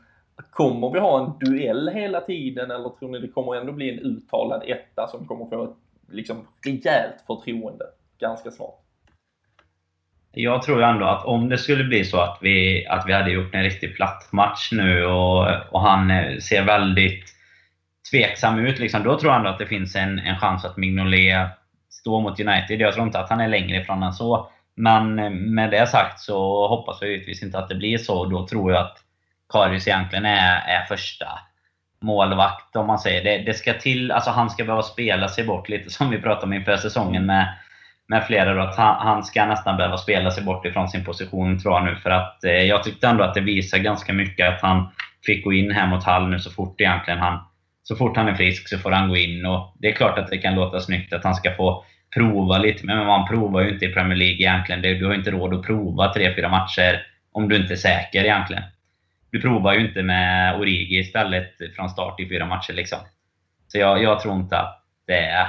Kommer 0.50 0.90
vi 0.90 0.98
ha 0.98 1.24
en 1.24 1.38
duell 1.46 1.88
hela 1.88 2.20
tiden 2.20 2.70
eller 2.70 2.88
tror 2.88 3.08
ni 3.08 3.18
det 3.18 3.28
kommer 3.28 3.56
ändå 3.56 3.72
bli 3.72 3.90
en 3.90 3.98
uttalad 3.98 4.62
etta 4.66 5.08
som 5.08 5.26
kommer 5.26 5.46
få 5.46 5.64
ett 5.64 5.76
liksom 6.10 6.46
rejält 6.64 7.24
förtroende 7.26 7.84
ganska 8.18 8.50
snart? 8.50 8.82
jag 10.34 10.62
tror 10.62 10.78
ju 10.78 10.84
ändå 10.84 11.06
att 11.06 11.24
om 11.24 11.48
det 11.48 11.58
skulle 11.58 11.84
bli 11.84 12.04
så 12.04 12.20
att 12.20 12.38
vi, 12.40 12.86
att 12.86 13.04
vi 13.06 13.12
hade 13.12 13.30
gjort 13.30 13.54
en 13.54 13.62
riktigt 13.62 13.96
platt 13.96 14.28
match 14.32 14.68
nu 14.72 15.04
och, 15.04 15.46
och 15.70 15.80
han 15.80 16.10
eh, 16.10 16.38
ser 16.38 16.64
väldigt 16.64 17.24
tveksam 18.10 18.58
ut, 18.58 18.78
liksom, 18.78 19.02
då 19.02 19.18
tror 19.18 19.32
jag 19.32 19.38
ändå 19.38 19.50
att 19.50 19.58
det 19.58 19.66
finns 19.66 19.96
en, 19.96 20.18
en 20.18 20.38
chans 20.38 20.64
att 20.64 20.76
Mignolet 20.76 21.48
stå 21.92 22.20
mot 22.20 22.40
United. 22.40 22.80
Jag 22.80 22.94
tror 22.94 23.06
inte 23.06 23.18
att 23.18 23.30
han 23.30 23.40
är 23.40 23.48
längre 23.48 23.76
ifrån 23.76 24.02
än 24.02 24.12
så. 24.12 24.48
Men 24.76 25.18
eh, 25.18 25.30
med 25.30 25.70
det 25.70 25.86
sagt 25.86 26.20
så 26.20 26.68
hoppas 26.68 26.98
jag 27.00 27.10
givetvis 27.10 27.42
inte 27.42 27.58
att 27.58 27.68
det 27.68 27.74
blir 27.74 27.98
så. 27.98 28.24
Då 28.24 28.46
tror 28.46 28.72
jag 28.72 28.80
att 28.80 28.98
Karius 29.52 29.88
egentligen 29.88 30.26
är, 30.26 30.60
är 30.66 30.84
första 30.84 31.26
målvakt, 32.00 32.76
om 32.76 32.86
man 32.86 32.98
säger. 32.98 33.24
Det, 33.24 33.38
det 33.38 33.54
ska 33.54 33.74
till, 33.74 34.10
alltså 34.10 34.30
han 34.30 34.50
ska 34.50 34.64
behöva 34.64 34.82
spela 34.82 35.28
sig 35.28 35.44
bort 35.44 35.68
lite 35.68 35.90
som 35.90 36.10
vi 36.10 36.18
pratade 36.18 36.46
om 36.46 36.52
inför 36.52 36.76
säsongen 36.76 37.26
med 37.26 37.48
med 38.12 38.26
flera 38.26 38.54
då, 38.54 38.60
att 38.60 38.76
han, 38.76 39.06
han, 39.06 39.24
ska 39.24 39.46
nästan 39.46 39.76
behöva 39.76 39.98
spela 39.98 40.30
sig 40.30 40.44
bort 40.44 40.66
ifrån 40.66 40.88
sin 40.88 41.04
position 41.04 41.58
tror 41.58 41.74
jag 41.74 41.84
nu. 41.84 41.96
För 41.96 42.10
att 42.10 42.44
eh, 42.44 42.52
jag 42.52 42.82
tyckte 42.82 43.06
ändå 43.06 43.24
att 43.24 43.34
det 43.34 43.40
visar 43.40 43.78
ganska 43.78 44.12
mycket 44.12 44.48
att 44.48 44.62
han 44.62 44.88
fick 45.26 45.44
gå 45.44 45.52
in 45.52 45.70
här 45.70 45.86
mot 45.86 46.04
Hall 46.04 46.28
nu 46.28 46.38
så 46.38 46.50
fort 46.50 46.80
egentligen 46.80 47.20
han 47.20 47.38
så 47.82 47.96
fort 47.96 48.16
han 48.16 48.28
är 48.28 48.34
frisk 48.34 48.68
så 48.68 48.78
får 48.78 48.90
han 48.90 49.08
gå 49.08 49.16
in. 49.16 49.46
Och 49.46 49.76
Det 49.78 49.88
är 49.88 49.92
klart 49.92 50.18
att 50.18 50.30
det 50.30 50.38
kan 50.38 50.54
låta 50.54 50.80
snyggt 50.80 51.12
att 51.12 51.24
han 51.24 51.34
ska 51.34 51.54
få 51.54 51.84
prova 52.14 52.58
lite, 52.58 52.86
men 52.86 53.06
man 53.06 53.28
provar 53.28 53.60
ju 53.60 53.70
inte 53.70 53.84
i 53.84 53.92
Premier 53.92 54.18
League 54.18 54.36
egentligen. 54.36 54.82
Du 54.82 55.06
har 55.06 55.14
inte 55.14 55.30
råd 55.30 55.54
att 55.54 55.66
prova 55.66 56.12
3-4 56.12 56.48
matcher 56.48 57.06
om 57.32 57.48
du 57.48 57.56
inte 57.56 57.74
är 57.74 57.76
säker 57.76 58.24
egentligen. 58.24 58.62
Du 59.30 59.40
provar 59.40 59.74
ju 59.74 59.86
inte 59.86 60.02
med 60.02 60.60
Origi 60.60 60.98
istället 60.98 61.52
från 61.76 61.90
start 61.90 62.20
i 62.20 62.28
fyra 62.28 62.46
matcher. 62.46 62.72
Liksom. 62.72 62.98
Så 63.68 63.78
jag, 63.78 64.02
jag 64.02 64.20
tror 64.20 64.36
inte 64.36 64.58
att 64.58 64.84
det 65.06 65.18
är 65.18 65.46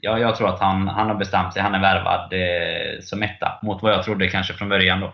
Jag, 0.00 0.20
jag 0.20 0.36
tror 0.36 0.48
att 0.48 0.60
han, 0.60 0.88
han 0.88 1.08
har 1.08 1.14
bestämt 1.14 1.52
sig. 1.52 1.62
Han 1.62 1.74
är 1.74 1.80
värvad 1.80 2.32
eh, 2.32 3.00
som 3.00 3.22
etta 3.22 3.58
mot 3.62 3.82
vad 3.82 3.92
jag 3.92 4.04
trodde 4.04 4.28
kanske 4.28 4.54
från 4.54 4.68
början 4.68 5.00
då. 5.00 5.12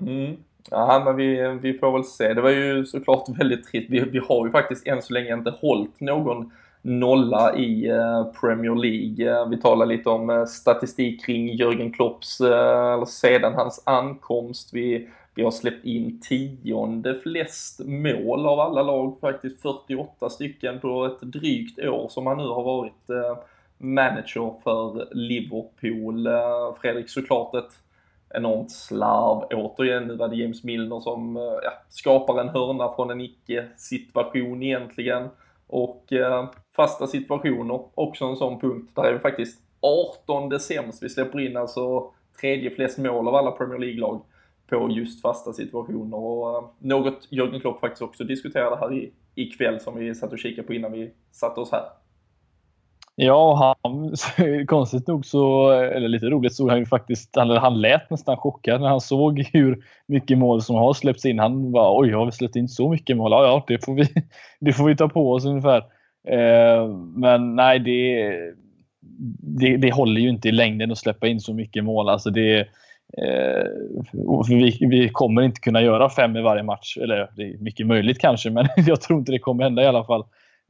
Mm. 0.00 0.36
Ja, 0.70 1.02
men 1.04 1.16
vi, 1.16 1.58
vi 1.62 1.78
får 1.78 1.92
väl 1.92 2.04
se. 2.04 2.34
Det 2.34 2.40
var 2.40 2.50
ju 2.50 2.86
såklart 2.86 3.28
väldigt 3.38 3.66
trist. 3.66 3.90
Vi, 3.90 4.00
vi 4.00 4.18
har 4.18 4.46
ju 4.46 4.52
faktiskt 4.52 4.86
än 4.86 5.02
så 5.02 5.12
länge 5.12 5.34
inte 5.34 5.50
hållit 5.50 6.00
någon 6.00 6.50
nolla 6.82 7.56
i 7.56 7.88
eh, 7.88 8.24
Premier 8.40 8.74
League. 8.74 9.40
Eh, 9.40 9.48
vi 9.48 9.60
talar 9.60 9.86
lite 9.86 10.08
om 10.08 10.30
eh, 10.30 10.44
statistik 10.44 11.24
kring 11.24 11.48
Jörgen 11.48 11.92
Klopps, 11.92 12.40
eller 12.40 13.04
sedan 13.04 13.54
hans 13.54 13.82
ankomst. 13.86 14.70
Vi, 14.72 15.08
vi 15.34 15.42
har 15.42 15.50
släppt 15.50 15.84
in 15.84 16.20
tionde 16.20 17.20
flest 17.22 17.80
mål 17.84 18.46
av 18.46 18.60
alla 18.60 18.82
lag, 18.82 19.16
faktiskt 19.20 19.62
48 19.62 20.30
stycken 20.30 20.80
på 20.80 21.04
ett 21.04 21.20
drygt 21.20 21.78
år 21.78 22.08
som 22.08 22.26
han 22.26 22.36
nu 22.36 22.46
har 22.46 22.62
varit 22.62 23.34
manager 23.78 24.54
för 24.64 25.14
Liverpool. 25.14 26.28
Fredrik, 26.80 27.10
såklart 27.10 27.54
ett 27.54 27.72
enormt 28.34 28.70
slarv. 28.70 29.44
Återigen, 29.50 30.06
nu 30.06 30.16
var 30.16 30.28
det 30.28 30.36
James 30.36 30.64
Milner 30.64 31.00
som 31.00 31.36
eh, 31.36 31.42
ja, 31.42 31.72
skapar 31.88 32.40
en 32.40 32.48
hörna 32.48 32.92
från 32.94 33.10
en 33.10 33.20
icke-situation 33.20 34.62
egentligen. 34.62 35.28
Och 35.66 36.12
eh, 36.12 36.48
fasta 36.76 37.06
situationer, 37.06 37.80
också 37.94 38.24
en 38.24 38.36
sån 38.36 38.60
punkt. 38.60 38.90
Där 38.94 39.04
är 39.04 39.12
vi 39.12 39.18
faktiskt 39.18 39.62
18 39.80 40.60
sämst. 40.60 41.02
Vi 41.02 41.08
släpper 41.08 41.40
in 41.40 41.56
alltså 41.56 42.12
tredje 42.40 42.70
flest 42.70 42.98
mål 42.98 43.28
av 43.28 43.34
alla 43.34 43.50
Premier 43.50 43.78
League-lag 43.78 44.22
på 44.66 44.90
just 44.90 45.22
fasta 45.22 45.52
situationer. 45.52 46.16
Och 46.16 46.56
eh, 46.56 46.64
något 46.78 47.28
Jörgen 47.30 47.60
Klopp 47.60 47.80
faktiskt 47.80 48.02
också 48.02 48.24
diskuterade 48.24 48.76
här 48.76 48.94
i, 48.94 49.12
ikväll 49.34 49.80
som 49.80 49.96
vi 49.96 50.14
satt 50.14 50.32
och 50.32 50.38
kikade 50.38 50.66
på 50.66 50.74
innan 50.74 50.92
vi 50.92 51.10
satte 51.32 51.60
oss 51.60 51.72
här. 51.72 51.99
Ja, 53.16 53.76
han, 53.82 54.14
konstigt 54.66 55.06
nog 55.06 55.26
så, 55.26 55.70
eller 55.70 56.08
lite 56.08 56.26
roligt, 56.26 56.54
såg 56.54 56.70
han 56.70 56.78
ju 56.78 56.86
faktiskt, 56.86 57.36
han, 57.36 57.50
han 57.50 57.80
lät 57.80 58.10
nästan 58.10 58.36
chockad 58.36 58.80
när 58.80 58.88
han 58.88 59.00
såg 59.00 59.40
hur 59.52 59.84
mycket 60.06 60.38
mål 60.38 60.62
som 60.62 60.76
har 60.76 60.92
släppts 60.92 61.24
in. 61.24 61.38
Han 61.38 61.72
var 61.72 62.00
oj, 62.00 62.12
har 62.12 62.26
vi 62.26 62.32
släppt 62.32 62.56
in 62.56 62.68
så 62.68 62.90
mycket 62.90 63.16
mål? 63.16 63.32
Ja, 63.32 63.42
ja 63.44 63.64
det, 63.66 63.84
får 63.84 63.94
vi, 63.94 64.04
det 64.60 64.72
får 64.72 64.84
vi 64.84 64.96
ta 64.96 65.08
på 65.08 65.32
oss 65.32 65.44
ungefär. 65.44 65.78
Eh, 66.28 66.88
men 67.14 67.56
nej, 67.56 67.78
det, 67.78 68.36
det, 69.60 69.76
det 69.76 69.92
håller 69.92 70.20
ju 70.20 70.28
inte 70.28 70.48
i 70.48 70.52
längden 70.52 70.92
att 70.92 70.98
släppa 70.98 71.28
in 71.28 71.40
så 71.40 71.54
mycket 71.54 71.84
mål. 71.84 72.08
Alltså 72.08 72.30
det, 72.30 72.68
Eh, 73.18 73.64
vi, 74.48 74.78
vi, 74.80 75.08
kommer 75.08 75.42
inte 75.42 75.60
kunna 75.60 75.82
göra 75.82 76.10
fem 76.10 76.36
i 76.36 76.42
varje 76.42 76.62
match. 76.62 76.96
Eller 76.96 77.30
det 77.36 77.42
är 77.42 77.58
mycket 77.58 77.86
möjligt 77.86 78.18
kanske, 78.18 78.50
men 78.50 78.68
jag 78.76 79.00
tror 79.00 79.18
inte 79.18 79.32
det 79.32 79.38
kommer 79.38 79.64
hända 79.64 79.82
i 79.82 79.86
alla 79.86 80.04
fall. 80.04 80.24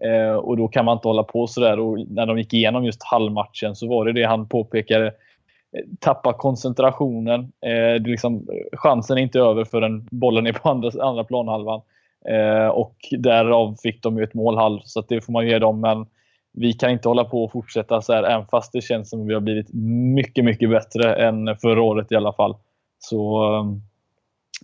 Eh, 0.05 0.35
och 0.35 0.57
då 0.57 0.69
kan 0.69 0.85
man 0.85 0.97
inte 0.97 1.09
hålla 1.09 1.23
på 1.23 1.47
sådär. 1.47 1.79
Och 1.79 1.99
när 2.09 2.27
de 2.27 2.39
gick 2.39 2.55
igenom 2.55 2.85
just 2.85 3.03
halvmatchen 3.03 3.77
så 3.77 3.89
var 3.89 4.05
det 4.05 4.13
det 4.13 4.25
han 4.25 4.49
påpekade. 4.49 5.07
Eh, 5.07 5.85
tappa 6.01 6.33
koncentrationen. 6.33 7.41
Eh, 7.41 8.03
det 8.03 8.11
liksom, 8.11 8.47
chansen 8.73 9.19
är 9.19 9.23
inte 9.23 9.39
över 9.41 9.65
förrän 9.65 10.09
bollen 10.11 10.47
är 10.47 10.53
på 10.53 10.69
andra, 10.69 11.05
andra 11.05 11.25
planhalvan. 11.25 11.81
Eh, 12.29 12.69
och 12.69 12.97
därav 13.19 13.77
fick 13.83 14.03
de 14.03 14.19
ju 14.19 14.25
ett 14.25 14.35
målhalv, 14.35 14.81
så 14.85 15.01
det 15.09 15.21
får 15.21 15.33
man 15.33 15.47
ge 15.47 15.59
dem. 15.59 15.81
Men 15.81 16.07
vi 16.53 16.73
kan 16.73 16.91
inte 16.91 17.09
hålla 17.09 17.25
på 17.25 17.45
och 17.45 17.53
fortsätta 17.53 18.03
så 18.03 18.13
här, 18.13 18.23
även 18.23 18.47
fast 18.47 18.73
det 18.73 18.81
känns 18.81 19.11
som 19.11 19.21
att 19.21 19.29
vi 19.29 19.35
har 19.35 19.41
blivit 19.41 19.75
mycket, 20.15 20.45
mycket 20.45 20.71
bättre 20.71 21.15
än 21.15 21.57
förra 21.57 21.83
året 21.83 22.13
i 22.13 22.17
alla 22.17 22.33
fall. 22.33 22.57
Så 22.99 23.45
ehm, 23.55 23.83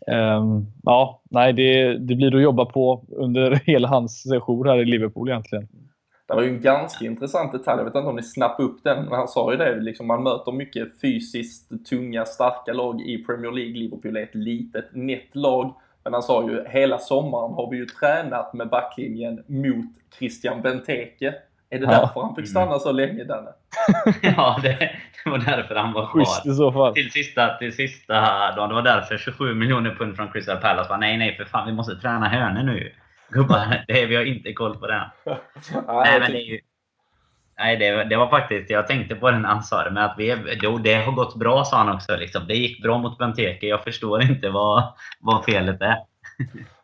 um, 0.07 0.67
ja, 0.83 1.23
nej, 1.31 1.53
det, 1.53 1.99
det 1.99 2.15
blir 2.15 2.37
att 2.37 2.43
jobba 2.43 2.65
på 2.65 3.05
under 3.09 3.51
hela 3.65 3.89
hans 3.89 4.23
sejour 4.23 4.65
här 4.65 4.79
i 4.79 4.85
Liverpool 4.85 5.29
egentligen. 5.29 5.69
Det 6.29 6.35
var 6.35 6.43
ju 6.43 6.49
en 6.49 6.61
ganska 6.61 7.05
intressant 7.05 7.53
detalj, 7.53 7.79
jag 7.79 7.85
vet 7.85 7.95
inte 7.95 8.09
om 8.09 8.17
ni 8.17 8.23
snappade 8.23 8.69
upp 8.69 8.85
den, 8.85 9.05
men 9.05 9.15
han 9.15 9.29
sa 9.29 9.53
ju 9.53 9.59
det, 9.59 9.81
liksom, 9.81 10.07
man 10.07 10.23
möter 10.23 10.53
mycket 10.53 11.01
fysiskt 11.01 11.87
tunga, 11.89 12.25
starka 12.25 12.73
lag 12.73 13.01
i 13.01 13.25
Premier 13.25 13.53
League. 13.53 13.75
Liverpool 13.75 14.17
är 14.17 14.23
ett 14.23 14.35
litet, 14.35 14.85
nätt 14.93 15.35
lag. 15.35 15.75
Men 16.05 16.13
han 16.13 16.23
sa 16.23 16.51
ju, 16.51 16.65
hela 16.69 16.99
sommaren 16.99 17.53
har 17.53 17.71
vi 17.71 17.77
ju 17.77 17.87
tränat 17.87 18.55
med 18.55 18.69
backlinjen 18.69 19.43
mot 19.47 19.87
Christian 20.19 20.63
Benteke. 20.63 21.35
Är 21.71 21.79
det 21.79 21.87
därför 21.87 22.21
han 22.21 22.35
fick 22.35 22.49
stanna 22.49 22.79
så 22.79 22.93
länge, 22.93 23.25
Danne? 23.25 23.49
ja, 24.23 24.59
det, 24.63 24.69
det, 25.25 25.31
var 25.31 25.39
därför 25.39 25.75
han 25.75 25.93
var 25.93 26.07
kvar. 26.07 26.25
Schysst 26.25 26.47
i 26.47 26.55
så 26.55 26.73
fall. 26.73 26.95
Till 26.95 27.11
sista, 27.11 27.59
till 27.59 27.73
sista 27.73 28.15
dagen. 28.57 28.69
Det 28.69 28.75
var 28.75 28.83
därför 28.83 29.19
27 29.19 29.55
miljoner 29.55 29.95
pund 29.95 30.17
från 30.17 30.33
Crystal 30.33 30.57
Palace 30.57 30.91
var 30.91 30.99
nej, 30.99 31.17
nej, 31.17 31.37
för 31.37 31.45
fan, 31.45 31.67
vi 31.67 31.73
måste 31.73 31.97
träna 31.97 32.29
hörnor 32.29 32.63
nu. 32.63 32.93
Gubbar, 33.29 33.85
det, 33.89 34.07
vi 34.07 34.17
har 34.17 34.25
inte 34.25 34.53
koll 34.53 34.77
på 34.77 34.87
det. 34.87 35.11
nej, 35.87 36.21
men 36.21 36.33
det 36.33 36.39
är 36.39 36.51
ju, 36.51 36.61
Nej, 37.59 37.77
det, 37.77 38.05
det, 38.05 38.17
var 38.17 38.29
faktiskt, 38.29 38.71
jag 38.71 38.87
tänkte 38.87 39.15
på 39.15 39.31
det 39.31 39.61
sa 39.65 39.85
det, 39.85 39.91
men 39.91 40.05
att 40.05 40.15
vi, 40.19 40.37
jo, 40.63 40.79
det 40.79 40.95
har 40.95 41.13
gått 41.13 41.37
bra 41.37 41.65
sa 41.65 41.77
han 41.77 41.95
också. 41.95 42.17
Liksom. 42.17 42.47
Det 42.47 42.55
gick 42.55 42.83
bra 42.83 42.99
mot 42.99 43.19
Benteke. 43.19 43.67
Jag 43.67 43.85
förstår 43.85 44.23
inte 44.23 44.51
vad, 44.51 44.95
vad 45.21 45.45
felet 45.45 45.81
är. 45.81 45.97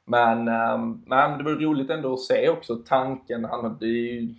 men, 0.04 0.48
ähm, 0.48 1.02
men 1.06 1.38
det 1.38 1.44
var 1.44 1.52
roligt 1.52 1.90
ändå 1.90 2.12
att 2.12 2.20
se 2.20 2.48
också 2.48 2.76
tanken. 2.76 3.44
Han 3.44 3.64
hade 3.64 3.86
ju 3.86 4.34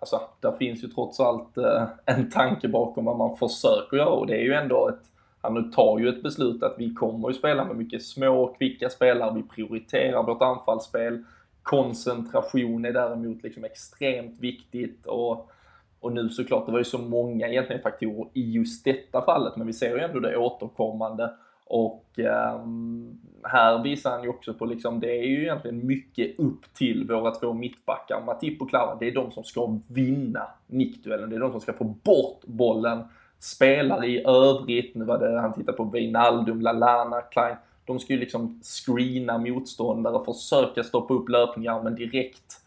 alltså, 0.00 0.20
där 0.40 0.52
finns 0.52 0.84
ju 0.84 0.88
trots 0.88 1.20
allt 1.20 1.58
eh, 1.58 1.84
en 2.04 2.30
tanke 2.30 2.68
bakom 2.68 3.04
vad 3.04 3.16
man 3.16 3.36
försöker 3.36 3.96
göra 3.96 4.08
och 4.08 4.26
det 4.26 4.34
är 4.34 4.42
ju 4.42 4.54
ändå 4.54 4.88
ett, 4.88 5.10
han 5.40 5.70
tar 5.70 5.98
ju 5.98 6.08
ett 6.08 6.22
beslut 6.22 6.62
att 6.62 6.74
vi 6.78 6.94
kommer 6.94 7.28
ju 7.28 7.34
spela 7.34 7.64
med 7.64 7.76
mycket 7.76 8.02
små, 8.02 8.54
kvicka 8.58 8.90
spelare, 8.90 9.34
vi 9.34 9.42
prioriterar 9.42 10.22
vårt 10.22 10.42
anfallsspel. 10.42 11.24
Koncentration 11.62 12.84
är 12.84 12.92
däremot 12.92 13.42
liksom 13.42 13.64
extremt 13.64 14.40
viktigt 14.40 15.06
och, 15.06 15.50
och 16.00 16.12
nu 16.12 16.28
såklart, 16.28 16.66
det 16.66 16.72
var 16.72 16.78
ju 16.78 16.84
så 16.84 16.98
många 16.98 17.48
egentligen 17.48 17.82
faktorer 17.82 18.28
i 18.32 18.52
just 18.52 18.84
detta 18.84 19.22
fallet, 19.22 19.56
men 19.56 19.66
vi 19.66 19.72
ser 19.72 19.96
ju 19.96 20.02
ändå 20.02 20.20
det 20.20 20.36
återkommande. 20.36 21.32
Och 21.66 22.18
um, 22.54 23.20
här 23.42 23.82
visar 23.82 24.10
han 24.10 24.22
ju 24.22 24.28
också 24.28 24.54
på 24.54 24.66
liksom, 24.66 25.00
det 25.00 25.18
är 25.18 25.26
ju 25.26 25.42
egentligen 25.42 25.86
mycket 25.86 26.38
upp 26.38 26.74
till 26.74 27.08
våra 27.08 27.30
två 27.30 27.52
mittbackar, 27.52 28.22
Matip 28.26 28.62
och 28.62 28.68
Klavan. 28.68 28.96
Det 29.00 29.08
är 29.08 29.14
de 29.14 29.30
som 29.32 29.44
ska 29.44 29.78
vinna 29.86 30.46
nickduellen. 30.66 31.30
Det 31.30 31.36
är 31.36 31.40
de 31.40 31.50
som 31.50 31.60
ska 31.60 31.72
få 31.72 31.84
bort 31.84 32.40
bollen. 32.44 33.04
Spelare 33.38 34.06
i 34.06 34.24
övrigt, 34.26 34.94
nu 34.94 35.04
var 35.04 35.18
det, 35.18 35.40
han 35.40 35.52
tittade 35.52 35.76
på 35.76 35.84
Wijnaldum, 35.84 36.60
Lalana, 36.60 37.20
Klein. 37.20 37.56
De 37.84 37.98
ska 37.98 38.12
ju 38.12 38.18
liksom 38.18 38.60
screena 38.62 39.38
motståndare, 39.38 40.24
försöka 40.24 40.84
stoppa 40.84 41.14
upp 41.14 41.28
löpningar, 41.28 41.82
men 41.82 41.94
direkt 41.94 42.60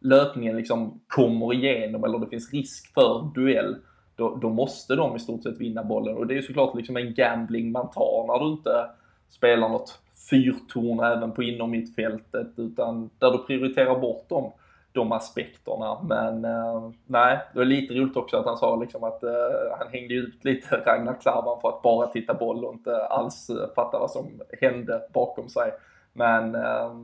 löpningen 0.00 0.56
liksom 0.56 1.00
kommer 1.08 1.54
igenom 1.54 2.04
eller 2.04 2.18
det 2.18 2.26
finns 2.26 2.52
risk 2.52 2.94
för 2.94 3.30
duell 3.34 3.76
då, 4.16 4.36
då, 4.36 4.50
måste 4.50 4.94
de 4.94 5.16
i 5.16 5.18
stort 5.18 5.42
sett 5.42 5.60
vinna 5.60 5.84
bollen. 5.84 6.16
Och 6.16 6.26
det 6.26 6.34
är 6.34 6.36
ju 6.36 6.42
såklart 6.42 6.76
liksom 6.76 6.96
en 6.96 7.14
gambling 7.14 7.72
man 7.72 7.90
tar 7.90 8.26
när 8.26 8.44
du 8.44 8.52
inte 8.52 8.86
spelar 9.28 9.68
något 9.68 10.00
fyrtorn 10.30 11.00
även 11.00 11.32
på 11.32 11.42
inom 11.42 11.70
mittfältet 11.70 12.48
utan 12.56 13.10
där 13.18 13.30
du 13.30 13.38
prioriterar 13.38 13.98
bort 13.98 14.28
dem 14.28 14.52
de 14.92 15.12
aspekterna. 15.12 16.02
Men 16.02 16.44
eh, 16.44 16.90
nej, 17.06 17.38
det 17.52 17.58
var 17.58 17.64
lite 17.64 17.94
roligt 17.94 18.16
också 18.16 18.36
att 18.36 18.46
han 18.46 18.56
sa 18.56 18.76
liksom 18.76 19.04
att 19.04 19.22
eh, 19.22 19.30
han 19.78 19.88
hängde 19.92 20.14
ut 20.14 20.44
lite 20.44 20.76
Ragnar 20.86 21.20
Klavan 21.20 21.60
för 21.60 21.68
att 21.68 21.82
bara 21.82 22.06
titta 22.06 22.34
boll 22.34 22.64
och 22.64 22.74
inte 22.74 23.06
alls 23.06 23.50
fatta 23.74 23.98
vad 23.98 24.10
som 24.10 24.40
hände 24.60 25.02
bakom 25.12 25.48
sig. 25.48 25.72
Men, 26.12 26.54
eh, 26.54 26.94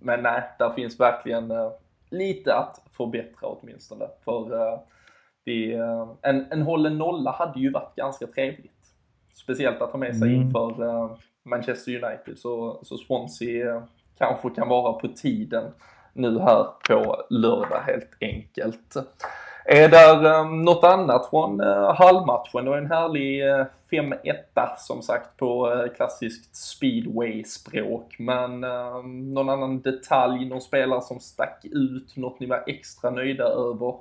men 0.00 0.22
nej, 0.22 0.42
där 0.58 0.70
finns 0.70 1.00
verkligen 1.00 1.50
eh, 1.50 1.70
lite 2.10 2.54
att 2.54 2.82
förbättra 2.92 3.48
åtminstone. 3.48 4.06
För 4.24 4.54
eh, 4.54 4.78
det, 5.44 5.74
eh, 5.74 6.08
en, 6.22 6.46
en 6.52 6.62
hållen 6.62 6.98
nolla 6.98 7.30
hade 7.30 7.60
ju 7.60 7.70
varit 7.70 7.94
ganska 7.96 8.26
trevligt. 8.26 8.72
Speciellt 9.34 9.82
att 9.82 9.90
ha 9.90 9.98
med 9.98 10.16
sig 10.16 10.34
mm. 10.34 10.42
inför 10.42 10.70
Manchester 11.46 11.92
United. 11.92 12.38
Så, 12.38 12.80
så 12.82 12.96
Swansea 12.96 13.74
eh, 13.74 13.82
kanske 14.18 14.50
kan 14.50 14.68
vara 14.68 14.92
på 14.92 15.08
tiden 15.08 15.64
nu 16.12 16.38
här 16.38 16.66
på 16.88 17.22
lördag 17.30 17.80
helt 17.86 18.10
enkelt. 18.20 18.96
Är 19.64 19.88
det 19.88 20.28
eh, 20.28 20.40
um, 20.40 20.62
något 20.62 20.84
annat 20.84 21.30
från 21.30 21.60
uh, 21.60 21.94
halvmatchen? 21.94 22.64
Det 22.64 22.70
var 22.70 22.78
en 22.78 22.90
härlig 22.90 23.44
uh, 23.44 23.64
5-1 23.90 24.76
som 24.78 25.02
sagt 25.02 25.36
på 25.36 25.72
uh, 25.72 25.88
klassiskt 25.88 26.56
speedway-språk. 26.56 28.16
Men 28.18 28.64
uh, 28.64 29.06
någon 29.06 29.48
annan 29.48 29.80
detalj, 29.80 30.44
någon 30.44 30.60
spelare 30.60 31.02
som 31.02 31.20
stack 31.20 31.64
ut, 31.64 32.16
något 32.16 32.40
ni 32.40 32.46
var 32.46 32.64
extra 32.66 33.10
nöjda 33.10 33.44
över? 33.44 33.94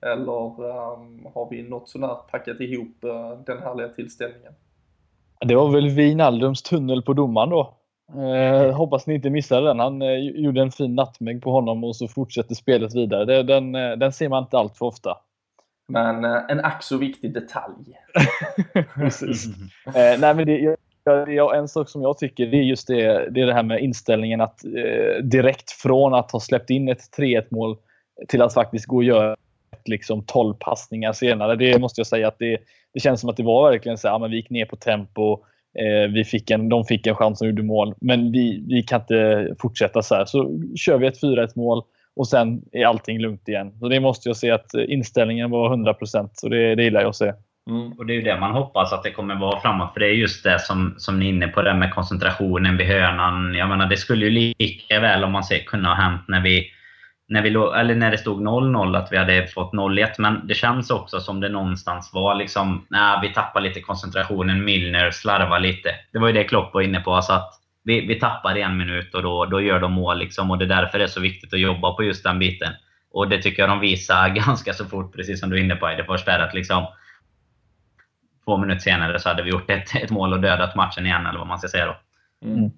Eller 0.00 0.64
um, 0.64 1.26
har 1.34 1.50
vi 1.50 1.62
något 1.62 1.88
sånär 1.88 2.16
packat 2.30 2.60
ihop 2.60 2.96
uh, 3.04 3.38
den 3.46 3.58
härliga 3.62 3.88
tillställningen? 3.88 4.52
Det 5.40 5.54
var 5.54 5.70
väl 5.70 5.88
Wijnaldums 5.88 6.62
tunnel 6.62 7.02
på 7.02 7.12
domaren 7.12 7.50
då. 7.50 7.74
Eh, 8.16 8.76
hoppas 8.76 9.06
ni 9.06 9.14
inte 9.14 9.30
missade 9.30 9.66
den. 9.66 9.78
Han 9.78 10.02
eh, 10.02 10.18
gjorde 10.18 10.60
en 10.60 10.70
fin 10.70 10.94
nattmägg 10.94 11.42
på 11.42 11.50
honom 11.50 11.84
och 11.84 11.96
så 11.96 12.08
fortsätter 12.08 12.54
spelet 12.54 12.94
vidare. 12.94 13.24
Det, 13.24 13.42
den, 13.42 13.74
eh, 13.74 13.90
den 13.90 14.12
ser 14.12 14.28
man 14.28 14.42
inte 14.42 14.58
allt 14.58 14.76
för 14.76 14.86
ofta. 14.86 15.16
Men 15.88 16.24
eh, 16.24 16.42
en 16.48 16.60
ack 16.60 16.82
så 16.82 16.96
viktig 16.96 17.34
detalj. 17.34 17.74
Precis. 18.94 19.46
eh, 19.86 20.20
nej, 20.20 20.34
men 20.34 20.46
det, 20.46 20.76
jag, 21.26 21.56
en 21.58 21.68
sak 21.68 21.88
som 21.88 22.02
jag 22.02 22.18
tycker 22.18 22.46
det 22.46 22.56
är 22.56 22.62
just 22.62 22.86
det, 22.86 23.30
det, 23.30 23.40
är 23.40 23.46
det 23.46 23.54
här 23.54 23.62
med 23.62 23.80
inställningen 23.80 24.40
att 24.40 24.64
eh, 24.64 25.22
direkt 25.22 25.70
från 25.70 26.14
att 26.14 26.30
ha 26.30 26.40
släppt 26.40 26.70
in 26.70 26.88
ett 26.88 27.02
3-1 27.18 27.46
mål 27.50 27.76
till 28.28 28.42
att 28.42 28.54
faktiskt 28.54 28.86
gå 28.86 28.96
och 28.96 29.04
göra 29.04 29.36
liksom 29.84 30.24
12 30.26 30.54
passningar 30.54 31.12
senare. 31.12 31.56
Det 31.56 31.78
måste 31.78 32.00
jag 32.00 32.06
säga 32.06 32.28
att 32.28 32.38
det, 32.38 32.58
det 32.94 33.00
känns 33.00 33.20
som 33.20 33.30
att 33.30 33.36
det 33.36 33.42
var 33.42 33.70
verkligen 33.70 33.98
så 33.98 34.08
att 34.08 34.30
vi 34.30 34.36
gick 34.36 34.50
ner 34.50 34.64
på 34.64 34.76
tempo. 34.76 35.32
Eh, 35.78 36.10
vi 36.12 36.24
fick 36.24 36.50
en, 36.50 36.68
de 36.68 36.84
fick 36.84 37.06
en 37.06 37.14
chans 37.14 37.40
och 37.40 37.46
gjorde 37.46 37.62
mål. 37.62 37.94
Men 38.00 38.32
vi, 38.32 38.64
vi 38.68 38.82
kan 38.82 39.00
inte 39.00 39.48
fortsätta 39.60 40.02
så 40.02 40.14
här. 40.14 40.24
Så 40.24 40.60
kör 40.76 40.98
vi 40.98 41.06
ett 41.06 41.22
4-1 41.22 41.48
mål 41.56 41.82
och 42.16 42.28
sen 42.28 42.62
är 42.72 42.86
allting 42.86 43.18
lugnt 43.18 43.48
igen. 43.48 43.78
Så 43.78 43.88
det 43.88 44.00
måste 44.00 44.28
jag 44.28 44.36
säga 44.36 44.54
att 44.54 44.74
inställningen 44.74 45.50
var 45.50 45.76
100% 45.76 46.28
och 46.42 46.50
det, 46.50 46.74
det 46.74 46.82
gillar 46.82 47.00
jag 47.00 47.08
att 47.08 47.16
se. 47.16 47.32
Mm. 47.70 47.92
Och 47.92 48.06
det 48.06 48.12
är 48.12 48.14
ju 48.14 48.22
det 48.22 48.40
man 48.40 48.52
hoppas 48.52 48.92
att 48.92 49.02
det 49.02 49.10
kommer 49.10 49.34
vara 49.34 49.60
framåt. 49.60 49.92
För 49.92 50.00
det 50.00 50.06
är 50.06 50.14
just 50.14 50.44
det 50.44 50.58
som, 50.60 50.94
som 50.98 51.18
ni 51.18 51.24
är 51.24 51.28
inne 51.28 51.48
på, 51.48 51.62
det 51.62 51.74
med 51.74 51.94
koncentrationen 51.94 52.76
vid 52.76 52.86
hörnan. 52.86 53.54
Jag 53.54 53.68
menar, 53.68 53.86
det 53.86 53.96
skulle 53.96 54.26
ju 54.26 54.54
lika 54.58 55.00
väl 55.00 55.24
om 55.24 55.32
man 55.32 55.44
ser 55.44 55.58
kunna 55.58 55.88
ha 55.88 55.94
hänt 55.94 56.22
när 56.28 56.40
vi 56.40 56.70
när, 57.28 57.42
vi, 57.42 57.48
eller 57.48 57.94
när 57.94 58.10
det 58.10 58.18
stod 58.18 58.40
0-0 58.40 58.96
att 58.96 59.12
vi 59.12 59.16
hade 59.16 59.46
fått 59.46 59.72
0-1. 59.72 60.08
Men 60.18 60.46
det 60.46 60.54
känns 60.54 60.90
också 60.90 61.20
som 61.20 61.40
det 61.40 61.48
någonstans 61.48 62.10
var 62.12 62.34
liksom, 62.34 62.86
nej, 62.88 63.18
vi 63.22 63.34
tappar 63.34 63.60
lite 63.60 63.80
koncentrationen. 63.80 64.64
Milner 64.64 65.10
slarvar 65.10 65.60
lite. 65.60 65.94
Det 66.12 66.18
var 66.18 66.26
ju 66.26 66.34
det 66.34 66.44
Klopp 66.44 66.74
var 66.74 66.80
inne 66.80 67.00
på. 67.00 67.14
Alltså 67.14 67.32
att 67.32 67.54
vi, 67.84 68.00
vi 68.00 68.20
tappar 68.20 68.56
en 68.56 68.76
minut 68.76 69.14
och 69.14 69.22
då, 69.22 69.44
då 69.44 69.60
gör 69.60 69.80
de 69.80 69.92
mål. 69.92 70.18
Liksom, 70.18 70.50
och 70.50 70.58
det 70.58 70.64
är 70.64 70.68
därför 70.68 70.98
det 70.98 71.04
är 71.04 71.08
så 71.08 71.20
viktigt 71.20 71.54
att 71.54 71.60
jobba 71.60 71.92
på 71.92 72.02
just 72.02 72.24
den 72.24 72.38
biten. 72.38 72.72
Och 73.12 73.28
det 73.28 73.42
tycker 73.42 73.62
jag 73.62 73.70
de 73.70 73.80
visar 73.80 74.28
ganska 74.46 74.72
så 74.72 74.84
fort, 74.84 75.14
precis 75.14 75.40
som 75.40 75.50
du 75.50 75.56
är 75.56 75.60
inne 75.60 75.76
på 75.76 75.90
i 75.90 75.94
det 75.94 76.04
första. 76.04 76.44
Att 76.44 76.54
liksom, 76.54 76.86
två 78.44 78.56
minuter 78.56 78.80
senare 78.80 79.18
så 79.18 79.28
hade 79.28 79.42
vi 79.42 79.50
gjort 79.50 79.70
ett, 79.70 79.96
ett 79.96 80.10
mål 80.10 80.32
och 80.32 80.40
dödat 80.40 80.74
matchen 80.74 81.06
igen, 81.06 81.26
eller 81.26 81.38
vad 81.38 81.48
man 81.48 81.58
ska 81.58 81.68
säga 81.68 81.86
då. 81.86 81.96
Mm. 82.48 82.70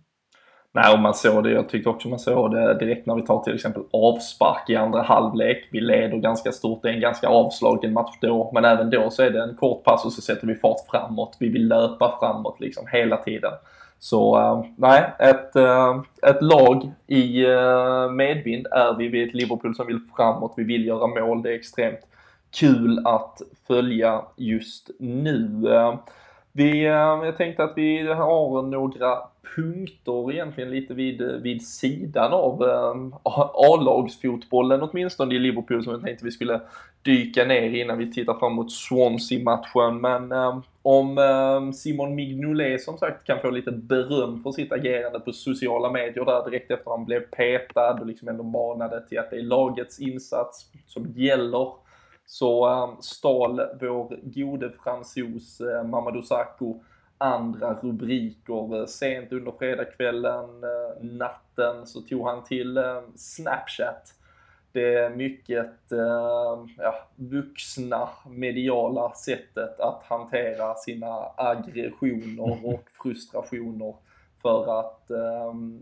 Nej, 0.73 0.93
och 0.93 0.99
man 0.99 1.15
såg 1.15 1.45
det. 1.45 1.51
Jag 1.51 1.69
tyckte 1.69 1.89
också 1.89 2.09
man 2.09 2.19
såg 2.19 2.55
det 2.55 2.79
direkt 2.79 3.07
när 3.07 3.15
vi 3.15 3.23
tar 3.23 3.43
till 3.43 3.55
exempel 3.55 3.83
avspark 3.93 4.71
i 4.71 4.77
andra 4.77 5.03
halvlek. 5.03 5.69
Vi 5.71 5.81
leder 5.81 6.17
ganska 6.17 6.53
stort. 6.53 6.83
Det 6.83 6.89
är 6.89 6.93
en 6.93 7.01
ganska 7.01 7.29
avslagen 7.29 7.93
match 7.93 8.17
då. 8.21 8.51
Men 8.55 8.65
även 8.65 8.91
då 8.91 9.11
så 9.11 9.23
är 9.23 9.31
det 9.31 9.43
en 9.43 9.57
kort 9.57 9.85
pass 9.85 10.05
och 10.05 10.13
så 10.13 10.23
sätter 10.23 10.47
vi 10.47 10.55
fart 10.55 10.81
framåt. 10.91 11.37
Vi 11.41 11.49
vill 11.49 11.69
löpa 11.69 12.17
framåt 12.21 12.61
liksom 12.61 12.87
hela 12.93 13.17
tiden. 13.17 13.53
Så 13.99 14.39
äh, 14.39 14.65
nej, 14.77 15.13
ett, 15.19 15.57
äh, 15.57 16.01
ett 16.23 16.43
lag 16.43 16.91
i 17.07 17.45
äh, 17.45 18.11
medvind 18.11 18.67
är 18.67 18.97
vi. 18.99 19.09
Vi 19.09 19.23
är 19.23 19.27
ett 19.27 19.35
Liverpool 19.35 19.75
som 19.75 19.87
vill 19.87 20.01
framåt. 20.17 20.55
Vi 20.57 20.65
vill 20.65 20.87
göra 20.87 21.07
mål. 21.07 21.43
Det 21.43 21.51
är 21.51 21.55
extremt 21.55 22.01
kul 22.51 23.07
att 23.07 23.43
följa 23.67 24.23
just 24.37 24.91
nu. 24.99 25.63
Vi, 26.53 26.85
eh, 26.85 26.93
jag 26.93 27.37
tänkte 27.37 27.65
att 27.65 27.73
vi 27.77 28.13
har 28.13 28.63
några 28.63 29.19
punkter 29.57 30.33
egentligen 30.33 30.71
lite 30.71 30.95
vid, 30.95 31.23
vid 31.23 31.67
sidan 31.67 32.33
av 32.33 32.63
eh, 32.63 33.19
A-lagsfotbollen 33.55 34.83
åtminstone 34.83 35.35
i 35.35 35.39
Liverpool 35.39 35.85
som 35.85 35.93
jag 35.93 36.03
tänkte 36.03 36.25
vi 36.25 36.31
skulle 36.31 36.61
dyka 37.03 37.45
ner 37.45 37.75
innan 37.75 37.99
vi 37.99 38.13
tittar 38.13 38.35
fram 38.35 38.55
mot 38.55 38.73
Swansea-matchen. 38.73 40.01
Men 40.01 40.33
eh, 40.33 40.59
om 40.83 41.19
eh, 41.19 41.73
Simon 41.73 42.15
Mignolet 42.15 42.83
som 42.83 42.99
sagt 42.99 43.27
kan 43.27 43.41
få 43.41 43.51
lite 43.51 43.73
beröm 43.73 44.43
för 44.43 44.53
sitt 44.53 44.73
agerande 44.73 45.21
på 45.21 45.33
sociala 45.33 45.91
medier 45.91 46.25
där 46.25 46.51
direkt 46.51 46.71
efter 46.71 46.91
han 46.91 47.05
blev 47.05 47.21
petad 47.21 48.01
och 48.01 48.07
liksom 48.07 48.29
ändå 48.29 48.43
manade 48.43 49.09
till 49.09 49.19
att 49.19 49.31
det 49.31 49.37
är 49.37 49.43
lagets 49.43 50.01
insats 50.01 50.67
som 50.87 51.07
gäller 51.17 51.73
så 52.31 52.69
um, 52.69 52.97
stal 53.03 53.61
vår 53.81 54.17
gode 54.23 54.71
fransos 54.85 55.61
uh, 55.61 55.83
Mamadou 55.83 56.23
Sakho 56.23 56.77
andra 57.21 57.75
rubriker. 57.83 58.75
Uh, 58.75 58.87
sent 58.87 59.33
under 59.33 59.53
fredagskvällen, 59.53 60.65
uh, 60.65 61.05
natten, 61.05 61.87
så 61.87 62.01
tog 62.01 62.27
han 62.27 62.45
till 62.45 62.79
uh, 62.79 63.03
Snapchat. 63.17 64.15
Det 64.73 65.17
mycket 65.17 65.73
ja, 66.79 66.95
vuxna 67.17 68.09
mediala 68.27 69.13
sättet 69.15 69.81
att 69.81 70.03
hantera 70.03 70.75
sina 70.75 71.33
aggressioner 71.37 72.67
och 72.75 72.85
frustrationer 73.03 73.95
för 74.43 74.81
att 74.81 75.05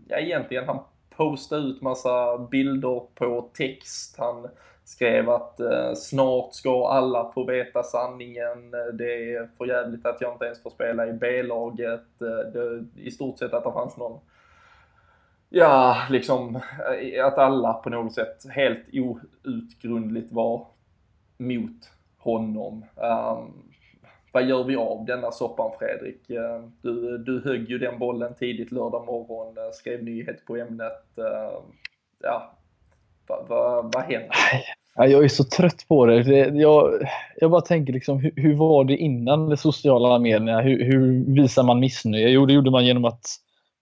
ja, 0.07 0.17
egentligen 0.17 0.67
han 0.67 0.79
postade 1.09 1.61
ut 1.61 1.81
massa 1.81 2.37
bilder 2.37 3.01
på 3.15 3.49
text. 3.53 4.15
Han 4.17 4.47
skrev 4.89 5.29
att 5.29 5.59
eh, 5.59 5.93
snart 5.93 6.53
ska 6.53 6.87
alla 6.87 7.31
få 7.31 7.43
veta 7.43 7.83
sanningen. 7.83 8.73
Eh, 8.73 8.93
det 8.93 9.33
är 9.35 9.49
för 9.57 9.65
jävligt 9.65 10.05
att 10.05 10.21
jag 10.21 10.33
inte 10.33 10.45
ens 10.45 10.63
får 10.63 10.69
spela 10.69 11.07
i 11.07 11.13
B-laget. 11.13 12.21
Eh, 12.21 13.03
I 13.05 13.11
stort 13.11 13.39
sett 13.39 13.53
att 13.53 13.63
det 13.63 13.71
fanns 13.71 13.97
någon, 13.97 14.19
ja, 15.49 15.97
liksom 16.09 16.55
eh, 17.01 17.25
att 17.25 17.37
alla 17.37 17.73
på 17.73 17.89
något 17.89 18.13
sätt 18.13 18.45
helt 18.49 18.85
outgrundligt 19.45 20.31
var 20.31 20.67
mot 21.37 21.91
honom. 22.17 22.85
Um, 22.95 23.71
vad 24.31 24.45
gör 24.45 24.63
vi 24.63 24.75
av 24.75 25.05
denna 25.05 25.31
soppan 25.31 25.71
Fredrik? 25.79 26.29
Ehm, 26.29 26.71
du, 26.81 27.17
du 27.17 27.41
högg 27.41 27.69
ju 27.69 27.77
den 27.77 27.99
bollen 27.99 28.33
tidigt 28.35 28.71
lördag 28.71 29.05
morgon, 29.05 29.57
eh, 29.57 29.71
skrev 29.73 30.03
nyhet 30.03 30.45
på 30.45 30.55
ämnet. 30.55 31.17
Ehm, 31.17 31.63
ja, 32.23 32.57
vad 33.27 33.47
va, 33.47 33.81
va 33.81 33.99
händer? 33.99 34.35
Jag 34.95 35.23
är 35.23 35.27
så 35.27 35.43
trött 35.43 35.85
på 35.87 36.05
det. 36.05 36.21
Jag, 36.55 37.07
jag 37.35 37.51
bara 37.51 37.61
tänker, 37.61 37.93
liksom, 37.93 38.19
hur, 38.19 38.31
hur 38.35 38.55
var 38.55 38.83
det 38.83 38.97
innan 38.97 39.49
de 39.49 39.57
sociala 39.57 40.19
medierna? 40.19 40.61
Hur, 40.61 40.83
hur 40.83 41.33
visar 41.35 41.63
man 41.63 41.79
missnöje? 41.79 42.29
Jo, 42.29 42.45
det 42.45 42.53
gjorde 42.53 42.71
man 42.71 42.85
genom 42.85 43.05
att 43.05 43.25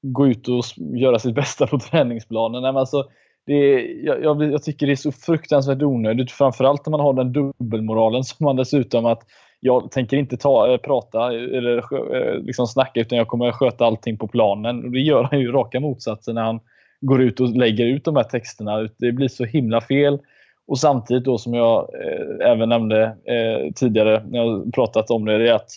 gå 0.02 0.28
ut 0.28 0.48
och 0.48 0.64
göra 0.78 1.20
sitt 1.20 1.36
bästa 1.36 1.68
på 1.68 1.80
träningsplanen. 1.92 2.62
Nej, 2.62 2.76
alltså, 2.76 3.04
det 3.46 3.82
jag, 3.82 4.24
jag, 4.24 4.44
jag, 4.44 4.64
tycker 4.64 4.86
det 4.86 4.94
är 4.94 4.96
så 4.96 5.12
fruktansvärt 5.12 5.82
onödigt. 5.82 6.32
Framförallt 6.32 6.86
när 6.86 6.92
man 6.92 7.00
har 7.00 7.14
den 7.14 7.34
dubbelmoralen 7.34 8.24
som 8.24 8.44
man 8.44 8.56
dessutom 8.56 9.06
att 9.06 9.24
jag 9.60 9.92
tänker 9.92 10.18
inte 10.18 10.38
ta, 10.38 10.72
eh, 10.72 10.78
prata 10.78 11.34
eh, 11.34 11.58
eller 11.58 11.78
eh, 11.78 12.40
liksom 12.40 12.68
snacka 12.68 13.00
utan 13.00 13.18
jag 13.18 13.28
kommer 13.28 13.52
sköta 13.52 13.86
allting 13.86 14.18
på 14.18 14.28
planen. 14.28 14.86
Och 14.86 14.92
det 14.92 15.00
gör 15.00 15.24
han 15.24 15.40
ju 15.40 15.52
raka 15.52 15.80
motsatsen 15.80 16.36
när 16.36 16.42
han 16.42 16.60
går 17.02 17.22
ut 17.22 17.40
och 17.40 17.50
lägger 17.50 17.86
ut 17.86 18.06
de 18.06 18.16
här 18.16 18.24
texterna. 18.24 18.90
Det 18.98 19.12
blir 19.12 19.28
så 19.28 19.46
himla 19.46 19.82
fel. 19.82 20.20
Och 20.68 20.80
samtidigt 20.80 21.24
då 21.24 21.38
som 21.38 21.54
jag 21.54 21.90
eh, 21.94 22.52
även 22.52 22.70
nämnde 22.70 23.04
eh, 23.04 23.74
tidigare 23.76 24.24
när 24.30 24.40
jag 24.40 24.74
pratat 24.74 25.12
om 25.12 25.26
det, 25.26 25.38
det 25.38 25.50
är 25.50 25.54
att 25.54 25.72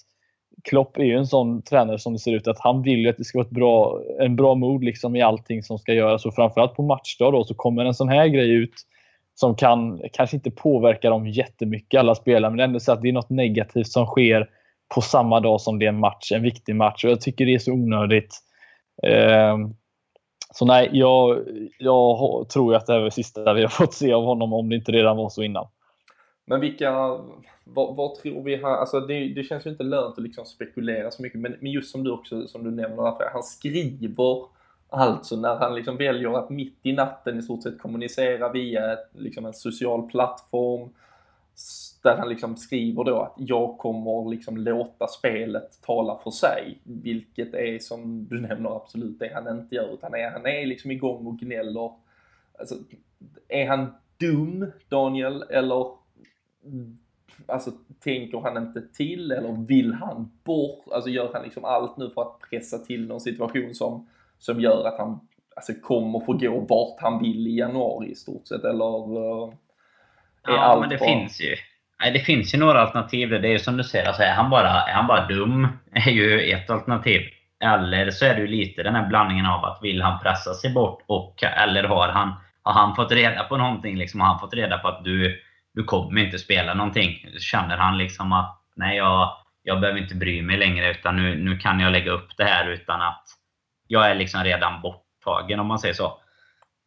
Klopp 0.64 0.99
är 0.99 1.05
ju 1.05 1.16
en 1.16 1.26
sån 1.26 1.62
tränare 1.62 1.99
som 1.99 2.12
det 2.12 2.18
ser 2.18 2.34
ut 2.34 2.49
att 2.49 2.61
han 2.61 2.82
vill 2.82 3.09
att 3.09 3.16
det 3.16 3.24
ska 3.24 3.38
vara 3.38 3.47
ett 3.47 3.53
bra, 3.53 4.01
en 4.20 4.36
bra 4.36 4.55
mod 4.55 4.84
liksom 4.84 5.16
i 5.16 5.22
allting 5.22 5.62
som 5.62 5.78
ska 5.78 5.93
göras. 5.93 6.26
Och 6.26 6.34
framförallt 6.34 6.74
på 6.74 6.82
matchdag 6.82 7.32
då 7.32 7.45
så 7.45 7.55
kommer 7.55 7.84
en 7.84 7.95
sån 7.95 8.09
här 8.09 8.26
grej 8.26 8.51
ut 8.51 8.74
som 9.34 9.55
kan 9.55 10.01
kanske 10.12 10.36
inte 10.36 10.51
påverka 10.51 11.11
dem 11.11 11.26
jättemycket 11.26 12.01
alla 12.01 12.14
spelare 12.14 12.51
men 12.51 12.61
ändå 12.61 12.80
så 12.80 12.93
att 12.93 13.03
det 13.03 13.09
är 13.09 13.12
något 13.12 13.30
negativt 13.30 13.88
som 13.88 14.07
sker 14.07 14.49
på 14.95 15.01
samma 15.01 15.41
dag 15.41 15.61
som 15.61 15.78
det 15.78 15.84
är 15.84 15.88
en 15.88 16.01
match, 16.01 16.32
en 16.32 16.43
viktig 16.43 16.76
match. 16.76 17.05
Och 17.05 17.11
jag 17.11 17.20
tycker 17.20 17.47
det 17.47 17.55
är 17.55 17.59
så 17.59 17.72
onödigt. 17.72 18.34
Eh, 19.03 19.59
så 20.55 20.64
nej, 20.64 20.90
jag, 20.92 21.48
jag 21.78 22.48
tror 22.48 22.74
att 22.74 22.86
det 22.86 22.94
är 22.94 23.01
det 23.01 23.11
sista 23.11 23.55
vi 23.55 23.62
har 23.62 23.68
fått 23.84 23.94
se 23.94 24.12
av 24.12 24.24
honom 24.24 24.53
om 24.53 24.68
det 24.68 24.76
inte 24.76 24.92
redan 24.92 25.16
var 25.16 25.28
så 25.28 25.42
innan. 25.42 25.66
Men 26.44 26.61
vilka, 26.61 26.92
vad, 27.64 27.96
vad 27.96 28.14
tror 28.14 28.42
vi 28.42 28.57
här, 28.57 28.76
alltså 28.76 29.01
det, 29.01 29.28
det, 29.28 29.42
känns 29.42 29.66
ju 29.66 29.70
inte 29.70 29.82
lönt 29.82 30.18
att 30.18 30.22
liksom 30.22 30.44
spekulera 30.46 31.11
så 31.11 31.22
mycket, 31.22 31.40
men, 31.40 31.57
men 31.61 31.72
just 31.72 31.90
som 31.90 32.05
du 32.05 32.11
också, 32.11 32.46
som 32.46 32.64
du 32.64 32.70
nämner, 32.70 33.30
han 33.32 33.42
skriver 33.42 34.44
alltså 34.90 35.36
när 35.36 35.57
han 35.57 35.74
liksom 35.74 35.96
väljer 35.96 36.38
att 36.38 36.51
mitt 36.51 36.78
i 36.82 36.92
natten 36.92 37.38
i 37.38 37.42
stort 37.42 37.62
sett 37.62 37.78
kommunicera 37.78 38.53
via 38.53 38.96
liksom 39.12 39.46
en 39.46 39.55
social 39.55 40.11
plattform, 40.11 40.88
där 42.03 42.17
han 42.17 42.29
liksom 42.29 42.57
skriver 42.57 43.05
då 43.05 43.21
att 43.21 43.35
jag 43.37 43.79
kommer 43.79 44.31
liksom 44.31 44.57
låta 44.57 45.07
spelet 45.07 45.83
tala 45.83 46.19
för 46.19 46.31
sig, 46.31 46.79
vilket 46.85 47.55
är 47.55 47.79
som 47.79 48.27
du 48.29 48.41
nämner 48.41 48.77
absolut 48.77 49.19
det 49.19 49.33
han 49.35 49.59
inte 49.59 49.75
gör, 49.75 49.95
utan 49.95 50.15
är, 50.15 50.31
han 50.31 50.47
är 50.47 50.67
liksom 50.67 50.91
igång 50.91 51.27
och 51.27 51.39
gnäller. 51.39 51.93
Alltså, 52.59 52.75
är 53.49 53.69
han 53.69 53.87
dum, 54.19 54.73
Daniel, 54.89 55.43
eller 55.43 55.87
alltså, 57.47 57.71
tänker 58.01 58.39
han 58.41 58.67
inte 58.67 58.83
till 58.93 59.33
eller 59.33 59.67
vill 59.67 59.93
han 59.93 60.31
bort? 60.45 60.85
Alltså 60.93 61.11
gör 61.11 61.31
han 61.33 61.43
liksom 61.43 61.65
allt 61.65 61.97
nu 61.97 62.11
för 62.11 62.23
att 62.23 62.41
pressa 62.51 62.79
till 62.79 63.07
någon 63.07 63.21
situation 63.21 63.75
som, 63.75 64.09
som 64.39 64.61
gör 64.61 64.85
att 64.87 64.99
han 64.99 65.21
alltså, 65.57 65.73
kommer 65.83 66.21
få 66.21 66.33
gå 66.33 66.61
vart 66.69 67.01
han 67.01 67.23
vill 67.23 67.47
i 67.47 67.59
januari 67.59 68.11
i 68.11 68.15
stort 68.15 68.47
sett, 68.47 68.65
eller? 68.65 69.17
Eh, 69.17 69.55
Ja, 70.47 70.80
men 70.80 70.88
det 70.88 70.97
bara... 70.97 71.09
finns 71.09 71.41
ju. 71.41 71.57
Nej, 72.01 72.12
det 72.12 72.20
finns 72.20 72.55
ju 72.55 72.59
några 72.59 72.80
alternativ. 72.80 73.30
Det 73.30 73.49
är 73.49 73.53
ju 73.53 73.59
som 73.59 73.76
du 73.76 73.84
säger, 73.84 74.07
alltså, 74.07 74.22
är, 74.22 74.32
han 74.32 74.51
bara, 74.51 74.68
är 74.68 74.93
han 74.93 75.07
bara 75.07 75.26
dum? 75.26 75.68
är 75.93 76.11
ju 76.11 76.41
ett 76.41 76.70
alternativ. 76.70 77.20
Eller 77.64 78.11
så 78.11 78.24
är 78.24 78.34
det 78.34 78.41
ju 78.41 78.47
lite 78.47 78.82
den 78.82 78.95
här 78.95 79.07
blandningen 79.07 79.47
av 79.47 79.64
att 79.64 79.78
vill 79.82 80.03
han 80.03 80.20
pressa 80.20 80.55
sig 80.55 80.72
bort 80.72 81.03
och 81.07 81.43
eller 81.43 81.84
har 81.84 82.09
han, 82.09 82.34
har 82.62 82.72
han 82.72 82.97
fått 82.97 83.12
reda 83.12 83.45
på 83.45 83.57
någonting? 83.57 83.97
Liksom, 83.97 84.20
har 84.20 84.28
han 84.28 84.38
fått 84.38 84.55
reda 84.55 84.78
på 84.78 84.88
att 84.88 85.05
du, 85.05 85.41
du 85.74 85.84
kommer 85.84 86.20
inte 86.20 86.38
spela 86.38 86.74
någonting? 86.74 87.26
Känner 87.38 87.76
han 87.76 87.99
liksom 87.99 88.32
att 88.32 88.61
nej, 88.76 88.97
jag, 88.97 89.36
jag 89.62 89.80
behöver 89.80 90.01
inte 90.01 90.14
bry 90.14 90.43
mig 90.43 90.57
längre 90.57 90.91
utan 90.91 91.16
nu, 91.16 91.34
nu 91.34 91.59
kan 91.59 91.80
jag 91.80 91.93
lägga 91.93 92.11
upp 92.11 92.36
det 92.36 92.45
här 92.45 92.68
utan 92.68 93.03
att 93.03 93.24
jag 93.86 94.11
är 94.11 94.14
liksom 94.14 94.45
redan 94.45 94.80
borttagen 94.80 95.61
om 95.61 95.66
man 95.66 95.78
säger 95.78 95.95
så. 95.95 96.20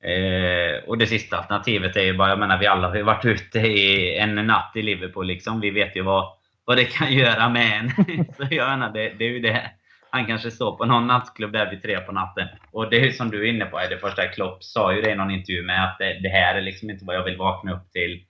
Eh, 0.03 0.83
och 0.87 0.97
det 0.97 1.07
sista 1.07 1.37
alternativet 1.37 1.95
är 1.95 2.01
ju 2.01 2.17
bara, 2.17 2.29
jag 2.29 2.39
menar 2.39 2.57
vi 2.57 2.67
alla 2.67 2.89
har 2.89 2.95
ju 2.95 3.03
varit 3.03 3.25
ute 3.25 3.59
i 3.59 4.17
en 4.17 4.35
natt 4.35 4.71
i 4.75 4.81
Liverpool 4.81 5.27
liksom. 5.27 5.59
Vi 5.59 5.69
vet 5.69 5.95
ju 5.95 6.01
vad, 6.01 6.27
vad 6.65 6.77
det 6.77 6.85
kan 6.85 7.13
göra 7.23 7.49
med 7.49 7.77
en. 7.77 7.89
så 8.37 8.47
jag 8.49 8.69
menar, 8.69 8.93
det, 8.93 9.09
det 9.09 9.25
är 9.25 9.29
ju 9.29 9.39
det. 9.39 9.71
Han 10.09 10.25
kanske 10.25 10.51
står 10.51 10.77
på 10.77 10.85
någon 10.85 11.07
nattklubb 11.07 11.51
där 11.51 11.69
vid 11.69 11.81
tre 11.81 11.99
på 11.99 12.11
natten. 12.11 12.47
Och 12.71 12.89
det 12.89 13.07
är 13.07 13.11
som 13.11 13.31
du 13.31 13.47
är 13.47 13.53
inne 13.53 13.65
på, 13.65 13.79
det 13.89 13.97
första 13.97 14.27
Klopp 14.27 14.63
sa 14.63 14.93
ju 14.93 15.01
det 15.01 15.11
i 15.11 15.15
någon 15.15 15.31
intervju 15.31 15.63
med 15.63 15.83
att 15.83 15.97
det, 15.99 16.19
det, 16.23 16.29
här 16.29 16.55
är 16.55 16.61
liksom 16.61 16.89
inte 16.89 17.05
vad 17.05 17.15
jag 17.15 17.23
vill 17.23 17.37
vakna 17.37 17.73
upp 17.73 17.91
till 17.91 18.23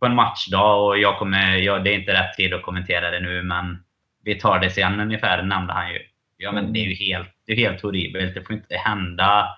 på 0.00 0.06
en 0.06 0.14
matchdag. 0.14 0.86
Och 0.86 0.98
jag 0.98 1.18
kommer, 1.18 1.56
jag, 1.56 1.84
det 1.84 1.90
är 1.90 1.98
inte 1.98 2.12
rätt 2.12 2.36
tid 2.36 2.54
att 2.54 2.62
kommentera 2.62 3.10
det 3.10 3.20
nu, 3.20 3.42
men 3.42 3.84
vi 4.24 4.34
tar 4.34 4.58
det 4.58 4.70
sen 4.70 5.00
ungefär, 5.00 5.42
nämnde 5.42 5.72
han 5.72 5.92
ju. 5.92 5.98
Ja 6.36 6.52
men 6.52 6.72
det 6.72 6.78
är 6.78 6.84
ju 6.84 6.94
helt, 6.94 7.28
det 7.46 7.52
är 7.52 7.56
helt 7.56 7.82
horribelt. 7.82 8.34
Det 8.34 8.42
får 8.42 8.56
inte 8.56 8.76
hända 8.76 9.48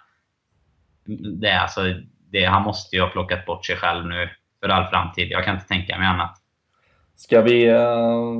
det, 1.40 1.52
alltså, 1.52 1.80
det, 2.30 2.44
han 2.44 2.62
måste 2.62 2.96
ju 2.96 3.02
ha 3.02 3.08
plockat 3.08 3.46
bort 3.46 3.66
sig 3.66 3.76
själv 3.76 4.06
nu 4.06 4.28
för 4.60 4.68
all 4.68 4.90
framtid. 4.90 5.28
Jag 5.30 5.44
kan 5.44 5.54
inte 5.54 5.68
tänka 5.68 5.98
mig 5.98 6.06
annat. 6.06 6.36
Ska 7.16 7.40
vi 7.40 7.70
uh, 7.70 8.34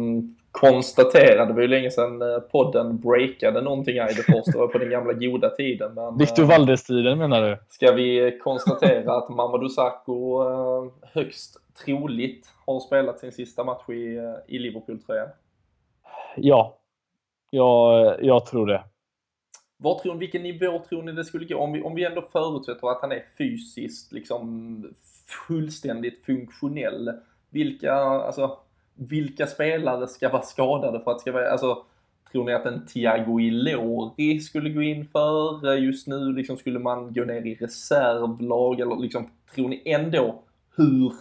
konstatera, 0.51 1.47
det 1.47 1.53
var 1.53 1.61
ju 1.61 1.69
länge 1.69 1.91
sedan 1.91 2.23
eh, 2.23 2.39
podden 2.39 3.01
breakade 3.01 3.61
någonting 3.61 4.01
här 4.01 4.11
i 4.11 4.15
det 4.15 4.23
första, 4.23 4.59
var 4.59 4.67
på 4.67 4.79
den 4.79 4.91
gamla 4.91 5.12
goda 5.12 5.51
tiden. 5.51 5.95
Men, 5.95 6.19
Victor 6.19 6.43
uh, 6.43 6.49
Valdes-tiden 6.49 7.19
menar 7.19 7.43
du? 7.43 7.59
Ska 7.69 7.93
vi 7.93 8.39
konstatera 8.43 9.17
att 9.17 9.29
Mamadou 9.29 9.69
Sakho 9.69 10.43
uh, 10.43 10.93
högst 11.12 11.57
troligt 11.85 12.49
har 12.67 12.81
spelat 12.81 13.19
sin 13.19 13.33
sista 13.33 13.65
match 13.65 13.89
i, 13.89 14.19
i 14.49 14.59
Liverpool-tröjan? 14.59 15.29
Ja, 16.37 16.77
jag, 17.51 18.17
jag 18.25 18.47
tror 18.47 18.67
det. 18.67 18.83
Vad 19.85 20.03
tror, 20.03 20.14
vilken 20.14 20.43
nivå 20.43 20.82
tror 20.89 21.03
ni 21.03 21.12
det 21.12 21.24
skulle 21.24 21.47
gå? 21.47 21.59
Om 21.59 21.72
vi, 21.72 21.82
om 21.82 21.95
vi 21.95 22.05
ändå 22.05 22.28
förutsätter 22.32 22.91
att 22.91 23.01
han 23.01 23.12
är 23.12 23.24
fysiskt 23.39 24.12
liksom 24.12 24.85
fullständigt 25.49 26.24
funktionell. 26.26 27.12
Vilka, 27.51 27.95
alltså, 27.95 28.59
vilka 28.95 29.47
spelare 29.47 30.09
ska 30.09 30.28
vara 30.28 30.43
skadade 30.43 31.01
för 31.01 31.11
att 31.11 31.20
ska 31.20 31.32
vara, 31.32 31.51
alltså, 31.51 31.85
Tror 32.35 32.45
ni 32.45 32.53
att 32.53 32.66
en 32.66 32.87
Thiago 32.87 33.41
Ilori 33.41 34.41
skulle 34.41 34.70
gå 34.70 34.82
in 34.82 35.09
för 35.12 35.74
just 35.74 36.07
nu? 36.07 36.32
Liksom 36.32 36.57
skulle 36.57 36.78
man 36.78 37.12
gå 37.12 37.24
ner 37.24 37.47
i 37.47 37.55
reservlag? 37.55 38.80
Eller 38.80 38.97
liksom, 38.97 39.30
tror 39.55 39.68
ni 39.68 39.82
ändå 39.85 40.43
hur 40.76 41.12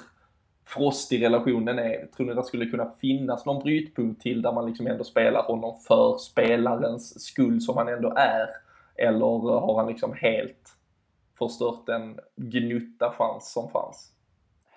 frostig 0.66 1.24
relationen 1.24 1.80
är. 1.80 2.07
Tror 2.18 2.28
ni 2.28 2.34
det 2.34 2.43
skulle 2.43 2.66
kunna 2.66 2.91
finnas 3.01 3.45
någon 3.45 3.64
brytpunkt 3.64 4.22
till 4.22 4.41
där 4.41 4.51
man 4.51 4.66
liksom 4.66 4.88
ändå 4.88 5.03
spelar 5.03 5.43
honom 5.43 5.80
för 5.88 6.18
spelarens 6.18 7.24
skull 7.24 7.61
som 7.61 7.78
han 7.78 7.88
ändå 7.88 8.14
är? 8.16 8.47
Eller 8.95 9.59
har 9.59 9.78
han 9.78 9.88
liksom 9.88 10.14
helt 10.14 10.76
förstört 11.38 11.86
den 11.86 12.20
gnutta 12.36 13.14
chans 13.18 13.53
som 13.53 13.70
fanns? 13.70 14.14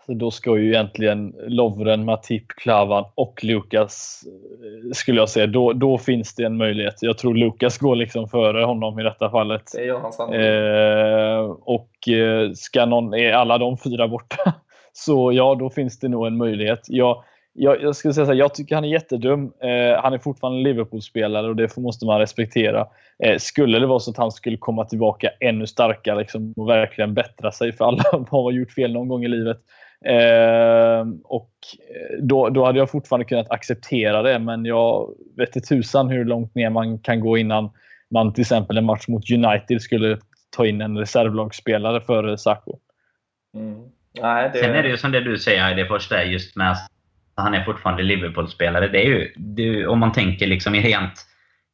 Så 0.06 0.14
då 0.14 0.30
ska 0.30 0.58
ju 0.58 0.68
egentligen 0.68 1.34
Lovren, 1.46 2.04
Matip, 2.04 2.48
Klavan 2.48 3.04
och 3.14 3.44
Lukas, 3.44 4.24
eh, 4.26 4.92
skulle 4.92 5.20
jag 5.20 5.28
säga, 5.28 5.46
då, 5.46 5.72
då 5.72 5.98
finns 5.98 6.34
det 6.34 6.44
en 6.44 6.56
möjlighet. 6.56 6.94
Jag 7.00 7.18
tror 7.18 7.34
Lukas 7.34 7.78
går 7.78 7.96
liksom 7.96 8.28
före 8.28 8.64
honom 8.64 8.98
i 8.98 9.02
detta 9.02 9.30
fallet. 9.30 9.62
Det 9.74 9.84
gör 9.84 10.00
han 10.00 10.12
sannolikt. 10.12 10.44
Eh, 10.44 11.56
och 11.64 12.08
eh, 12.08 12.52
ska 12.52 12.86
någon, 12.86 13.14
är 13.14 13.32
alla 13.32 13.58
de 13.58 13.78
fyra 13.78 14.08
borta, 14.08 14.54
så 14.98 15.32
ja, 15.32 15.54
då 15.54 15.70
finns 15.70 15.98
det 15.98 16.08
nog 16.08 16.26
en 16.26 16.36
möjlighet. 16.36 16.80
Jag, 16.88 17.24
jag, 17.52 17.82
jag 17.82 17.96
skulle 17.96 18.14
säga 18.14 18.26
så 18.26 18.32
här, 18.32 18.38
jag 18.38 18.54
tycker 18.54 18.74
han 18.74 18.84
är 18.84 18.88
jättedum. 18.88 19.52
Eh, 19.62 20.02
han 20.02 20.12
är 20.12 20.18
fortfarande 20.18 20.62
Liverpool-spelare 20.62 21.48
och 21.48 21.56
det 21.56 21.76
måste 21.76 22.06
man 22.06 22.18
respektera. 22.18 22.86
Eh, 23.24 23.38
skulle 23.38 23.78
det 23.78 23.86
vara 23.86 23.98
så 23.98 24.10
att 24.10 24.16
han 24.16 24.32
skulle 24.32 24.56
komma 24.56 24.84
tillbaka 24.84 25.30
ännu 25.40 25.66
starkare 25.66 26.18
liksom, 26.18 26.54
och 26.56 26.68
verkligen 26.68 27.14
bättra 27.14 27.52
sig, 27.52 27.72
för 27.72 27.84
alla 27.84 28.02
har 28.30 28.52
gjort 28.52 28.72
fel 28.72 28.92
någon 28.92 29.08
gång 29.08 29.24
i 29.24 29.28
livet, 29.28 29.58
ehm, 30.04 30.10
Eh, 30.10 31.06
och 31.24 31.50
då, 32.20 32.48
då 32.48 32.64
hade 32.64 32.78
jag 32.78 32.90
fortfarande 32.90 33.24
kunnat 33.24 33.50
acceptera 33.50 34.22
det, 34.22 34.38
men 34.38 34.64
jag 34.64 35.14
vet 35.36 35.56
inte 35.56 35.68
tusan 35.68 36.08
hur 36.08 36.24
långt 36.24 36.54
ner 36.54 36.70
man 36.70 36.98
kan 36.98 37.20
gå 37.20 37.38
innan 37.38 37.70
man 38.10 38.32
till 38.32 38.42
exempel 38.42 38.78
en 38.78 38.84
match 38.84 39.08
mot 39.08 39.30
United 39.30 39.82
skulle 39.82 40.18
ta 40.56 40.66
in 40.66 40.80
en 40.80 40.98
reservlagsspelare 40.98 42.00
före 42.00 42.38
Sacco. 42.38 42.78
Mm. 43.54 43.95
Nej, 44.22 44.50
det... 44.52 44.58
Sen 44.58 44.74
är 44.74 44.82
det 44.82 44.88
ju 44.88 44.96
som 44.96 45.12
det 45.12 45.20
du 45.20 45.38
säger, 45.38 45.74
det 45.74 45.86
första 45.86 46.22
är 46.22 46.24
just 46.24 46.56
med 46.56 46.70
att 46.70 46.90
han 47.36 47.54
är 47.54 47.64
fortfarande 47.64 48.02
Liverpool-spelare. 48.02 48.88
Det 48.88 49.06
är 49.06 49.08
ju, 49.08 49.32
det 49.36 49.86
om 49.86 49.98
man 49.98 50.12
tänker 50.12 50.46
liksom 50.46 50.74
rent 50.74 51.26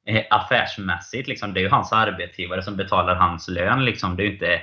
eh, 0.07 0.23
affärsmässigt, 0.31 1.29
liksom, 1.29 1.55
det 1.55 1.61
är 1.61 1.63
ju 1.63 1.69
hans 1.69 1.93
arbetsgivare 1.93 2.63
som 2.63 2.77
betalar 2.77 3.15
hans 3.15 3.49
lön. 3.49 3.85
Liksom. 3.85 4.17
Det 4.17 4.23
är 4.23 4.27
ju 4.27 4.33
inte 4.33 4.61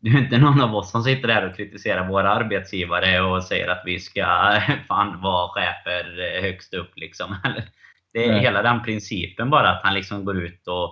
det 0.00 0.10
är 0.10 0.18
inte 0.18 0.38
någon 0.38 0.60
av 0.60 0.74
oss 0.74 0.90
som 0.90 1.02
sitter 1.02 1.28
där 1.28 1.48
och 1.48 1.56
kritiserar 1.56 2.08
våra 2.08 2.30
arbetsgivare 2.30 3.20
och 3.20 3.44
säger 3.44 3.68
att 3.68 3.82
vi 3.84 4.00
ska 4.00 4.60
fan 4.88 5.20
vara 5.20 5.48
chefer 5.48 6.34
eh, 6.36 6.42
högst 6.42 6.74
upp. 6.74 6.92
Liksom. 6.96 7.36
Det 8.12 8.24
är 8.24 8.32
Nej. 8.32 8.40
hela 8.40 8.62
den 8.62 8.82
principen 8.82 9.50
bara, 9.50 9.70
att 9.70 9.82
han 9.82 9.94
liksom 9.94 10.24
går 10.24 10.42
ut 10.42 10.68
och, 10.68 10.84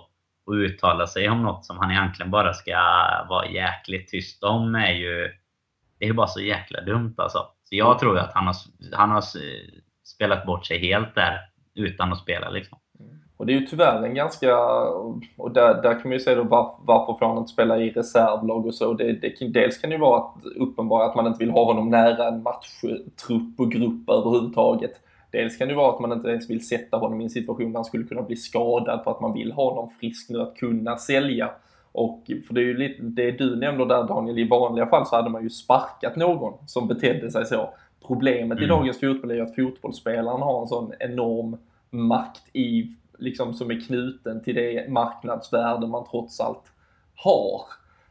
och 0.45 0.53
uttalar 0.53 1.05
sig 1.05 1.29
om 1.29 1.43
något 1.43 1.65
som 1.65 1.77
han 1.77 1.91
egentligen 1.91 2.31
bara 2.31 2.53
ska 2.53 2.75
vara 3.29 3.47
jäkligt 3.47 4.07
tyst 4.07 4.43
om. 4.43 4.75
Är 4.75 4.91
ju, 4.91 5.31
det 5.99 6.05
är 6.05 6.13
bara 6.13 6.27
så 6.27 6.41
jäkla 6.41 6.81
dumt 6.81 7.13
alltså. 7.17 7.39
Så 7.63 7.75
jag 7.75 7.99
tror 7.99 8.17
att 8.17 8.33
han 8.33 8.47
har, 8.47 8.55
han 8.91 9.09
har 9.09 9.23
spelat 10.05 10.45
bort 10.45 10.65
sig 10.65 10.79
helt 10.79 11.15
där 11.15 11.39
utan 11.75 12.11
att 12.13 12.19
spela. 12.19 12.49
Liksom. 12.49 12.77
Och 13.37 13.45
det 13.45 13.53
är 13.53 13.59
ju 13.59 13.65
tyvärr 13.65 14.03
en 14.03 14.15
ganska, 14.15 14.57
och 15.37 15.51
där, 15.53 15.81
där 15.81 15.93
kan 15.93 16.01
man 16.03 16.11
ju 16.11 16.19
säga 16.19 16.35
då 16.35 16.43
var, 16.43 16.75
varför 16.79 17.19
får 17.19 17.25
han 17.27 17.37
inte 17.37 17.51
spela 17.51 17.77
i 17.77 17.89
reservlag 17.89 18.65
och 18.65 18.75
så. 18.75 18.93
Det, 18.93 19.13
det, 19.13 19.47
dels 19.53 19.77
kan 19.77 19.89
det 19.89 19.95
ju 19.95 20.01
vara 20.01 20.19
att, 20.19 20.45
uppenbart 20.55 21.09
att 21.09 21.15
man 21.15 21.27
inte 21.27 21.39
vill 21.39 21.51
ha 21.51 21.65
honom 21.65 21.89
nära 21.89 22.27
en 22.27 22.43
matchtrupp 22.43 23.59
och 23.59 23.71
grupp 23.71 24.09
överhuvudtaget. 24.09 24.91
Dels 25.31 25.57
kan 25.57 25.67
det 25.67 25.71
ju 25.71 25.77
vara 25.77 25.93
att 25.93 25.99
man 25.99 26.11
inte 26.11 26.29
ens 26.29 26.49
vill 26.49 26.67
sätta 26.67 26.97
honom 26.97 27.21
i 27.21 27.23
en 27.23 27.29
situation 27.29 27.71
där 27.71 27.77
han 27.77 27.85
skulle 27.85 28.03
kunna 28.03 28.21
bli 28.21 28.35
skadad 28.35 29.03
för 29.03 29.11
att 29.11 29.21
man 29.21 29.33
vill 29.33 29.51
ha 29.51 29.69
honom 29.69 29.89
frisk 29.99 30.29
nu 30.29 30.41
att 30.41 30.55
kunna 30.55 30.97
sälja. 30.97 31.51
Och 31.97 32.23
för 32.47 32.53
det 32.53 32.61
är 32.61 32.65
ju 32.65 32.77
lite, 32.77 33.01
det 33.01 33.31
du 33.31 33.55
nämner 33.55 33.85
där 33.85 34.07
Daniel, 34.07 34.39
i 34.39 34.47
vanliga 34.47 34.87
fall 34.87 35.05
så 35.05 35.15
hade 35.15 35.29
man 35.29 35.43
ju 35.43 35.49
sparkat 35.49 36.15
någon 36.15 36.53
som 36.67 36.87
betedde 36.87 37.31
sig 37.31 37.45
så. 37.45 37.69
Problemet 38.07 38.57
mm. 38.57 38.63
i 38.63 38.67
dagens 38.67 38.99
fotboll 38.99 39.31
är 39.31 39.35
ju 39.35 39.41
att 39.41 39.55
fotbollsspelaren 39.55 40.41
har 40.41 40.61
en 40.61 40.67
sån 40.67 40.93
enorm 40.99 41.57
makt 41.89 42.43
i 42.53 42.95
liksom 43.17 43.53
som 43.53 43.71
är 43.71 43.81
knuten 43.81 44.43
till 44.43 44.55
det 44.55 44.89
marknadsvärde 44.89 45.87
man 45.87 46.05
trots 46.11 46.39
allt 46.39 46.63
har. 47.15 47.61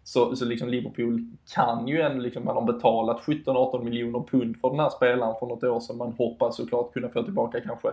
Så, 0.05 0.37
så 0.37 0.45
liksom 0.45 0.69
Liverpool 0.69 1.27
kan 1.55 1.89
ju 1.89 2.01
ändå, 2.01 2.23
liksom, 2.23 2.45
man 2.45 2.57
har 2.57 2.73
betalat 2.73 3.21
17-18 3.21 3.85
miljoner 3.85 4.21
pund 4.31 4.57
för 4.61 4.71
den 4.71 4.81
här 4.81 4.91
spelaren 4.91 5.35
för 5.39 5.47
något 5.47 5.65
år 5.65 5.81
sedan. 5.81 5.97
Man 5.97 6.13
hoppas 6.13 6.57
såklart 6.57 6.93
kunna 6.93 7.09
få 7.09 7.23
tillbaka 7.23 7.61
kanske 7.61 7.89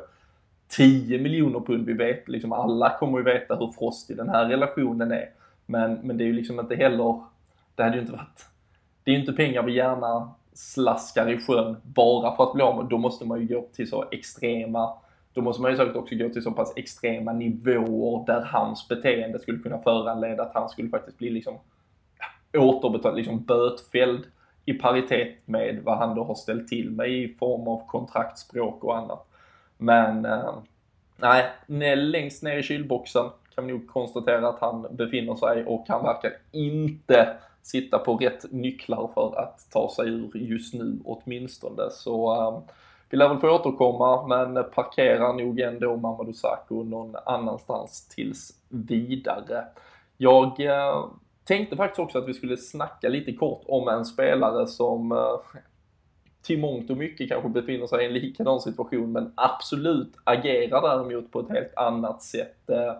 10 0.67 1.19
miljoner 1.19 1.59
pund. 1.59 1.85
Vi 1.85 1.93
vet, 1.93 2.27
liksom 2.27 2.53
alla 2.53 2.97
kommer 2.99 3.17
ju 3.17 3.23
veta 3.23 3.55
hur 3.55 3.71
frostig 3.71 4.17
den 4.17 4.29
här 4.29 4.45
relationen 4.45 5.11
är. 5.11 5.29
Men, 5.65 5.93
men 5.93 6.17
det 6.17 6.23
är 6.23 6.25
ju 6.25 6.33
liksom 6.33 6.59
inte 6.59 6.75
heller, 6.75 7.23
det 7.75 7.83
hade 7.83 7.95
ju 7.95 8.01
inte 8.01 8.13
varit, 8.13 8.45
det 9.03 9.11
är 9.11 9.15
ju 9.15 9.19
inte 9.19 9.33
pengar 9.33 9.63
vi 9.63 9.73
gärna 9.73 10.33
slaskar 10.53 11.29
i 11.29 11.37
sjön 11.37 11.77
bara 11.83 12.35
för 12.35 12.43
att 12.43 12.53
bli 12.53 12.63
av 12.63 12.77
med. 12.77 12.85
Då 12.85 12.97
måste 12.97 13.25
man 13.25 13.41
ju 13.41 13.47
gå 13.47 13.67
till 13.73 13.89
så 13.89 14.05
extrema 14.11 14.93
då 15.33 15.41
måste 15.41 15.61
man 15.61 15.71
ju 15.71 15.77
säkert 15.77 15.95
också 15.95 16.15
gå 16.15 16.29
till 16.29 16.43
så 16.43 16.51
pass 16.51 16.73
extrema 16.75 17.33
nivåer 17.33 18.25
där 18.25 18.41
hans 18.41 18.87
beteende 18.87 19.39
skulle 19.39 19.59
kunna 19.59 19.79
föranleda 19.79 20.43
att 20.43 20.53
han 20.53 20.69
skulle 20.69 20.89
faktiskt 20.89 21.17
bli 21.17 21.29
liksom 21.29 21.59
återbetald, 22.57 23.17
liksom 23.17 23.43
bötfälld 23.43 24.23
i 24.65 24.73
paritet 24.73 25.37
med 25.45 25.79
vad 25.83 25.97
han 25.97 26.15
då 26.15 26.23
har 26.23 26.35
ställt 26.35 26.67
till 26.67 26.91
med 26.91 27.09
i 27.09 27.35
form 27.39 27.67
av 27.67 27.87
kontraktspråk 27.87 28.83
och 28.83 28.97
annat. 28.97 29.27
Men 29.77 30.25
eh, 30.25 30.55
nej, 31.17 31.45
längst 31.97 32.43
ner 32.43 32.57
i 32.57 32.63
kylboxen 32.63 33.25
kan 33.55 33.67
vi 33.67 33.73
nog 33.73 33.87
konstatera 33.87 34.47
att 34.47 34.59
han 34.59 34.87
befinner 34.91 35.35
sig 35.35 35.65
och 35.65 35.85
han 35.87 36.03
verkar 36.03 36.31
inte 36.51 37.37
sitta 37.61 37.99
på 37.99 38.17
rätt 38.17 38.51
nycklar 38.51 39.09
för 39.13 39.39
att 39.39 39.71
ta 39.71 39.89
sig 39.95 40.09
ur 40.09 40.31
just 40.33 40.73
nu 40.73 40.99
åtminstone. 41.05 41.89
Så 41.91 42.33
eh, 42.33 42.73
vi 43.09 43.17
lär 43.17 43.29
väl 43.29 43.37
få 43.37 43.49
återkomma 43.49 44.27
men 44.27 44.63
parkerar 44.71 45.33
nog 45.33 45.59
ändå 45.59 45.95
Mamadou 45.95 46.33
Sakho 46.33 46.83
någon 46.83 47.15
annanstans 47.25 48.07
tills 48.07 48.51
vidare. 48.69 49.65
Jag 50.17 50.59
eh, 50.59 51.05
tänkte 51.43 51.75
faktiskt 51.75 51.99
också 51.99 52.17
att 52.17 52.27
vi 52.27 52.33
skulle 52.33 52.57
snacka 52.57 53.09
lite 53.09 53.33
kort 53.33 53.63
om 53.65 53.87
en 53.87 54.05
spelare 54.05 54.67
som 54.67 55.11
eh, 55.11 55.61
till 56.41 56.59
mångt 56.59 56.89
och 56.89 56.97
mycket 56.97 57.29
kanske 57.29 57.49
befinner 57.49 57.87
sig 57.87 58.03
i 58.03 58.07
en 58.07 58.13
likadan 58.13 58.61
situation 58.61 59.11
men 59.11 59.33
absolut 59.35 60.13
agerar 60.23 60.81
däremot 60.81 61.31
på 61.31 61.39
ett 61.39 61.49
helt 61.49 61.75
annat 61.75 62.21
sätt. 62.21 62.69
Eh, 62.69 62.93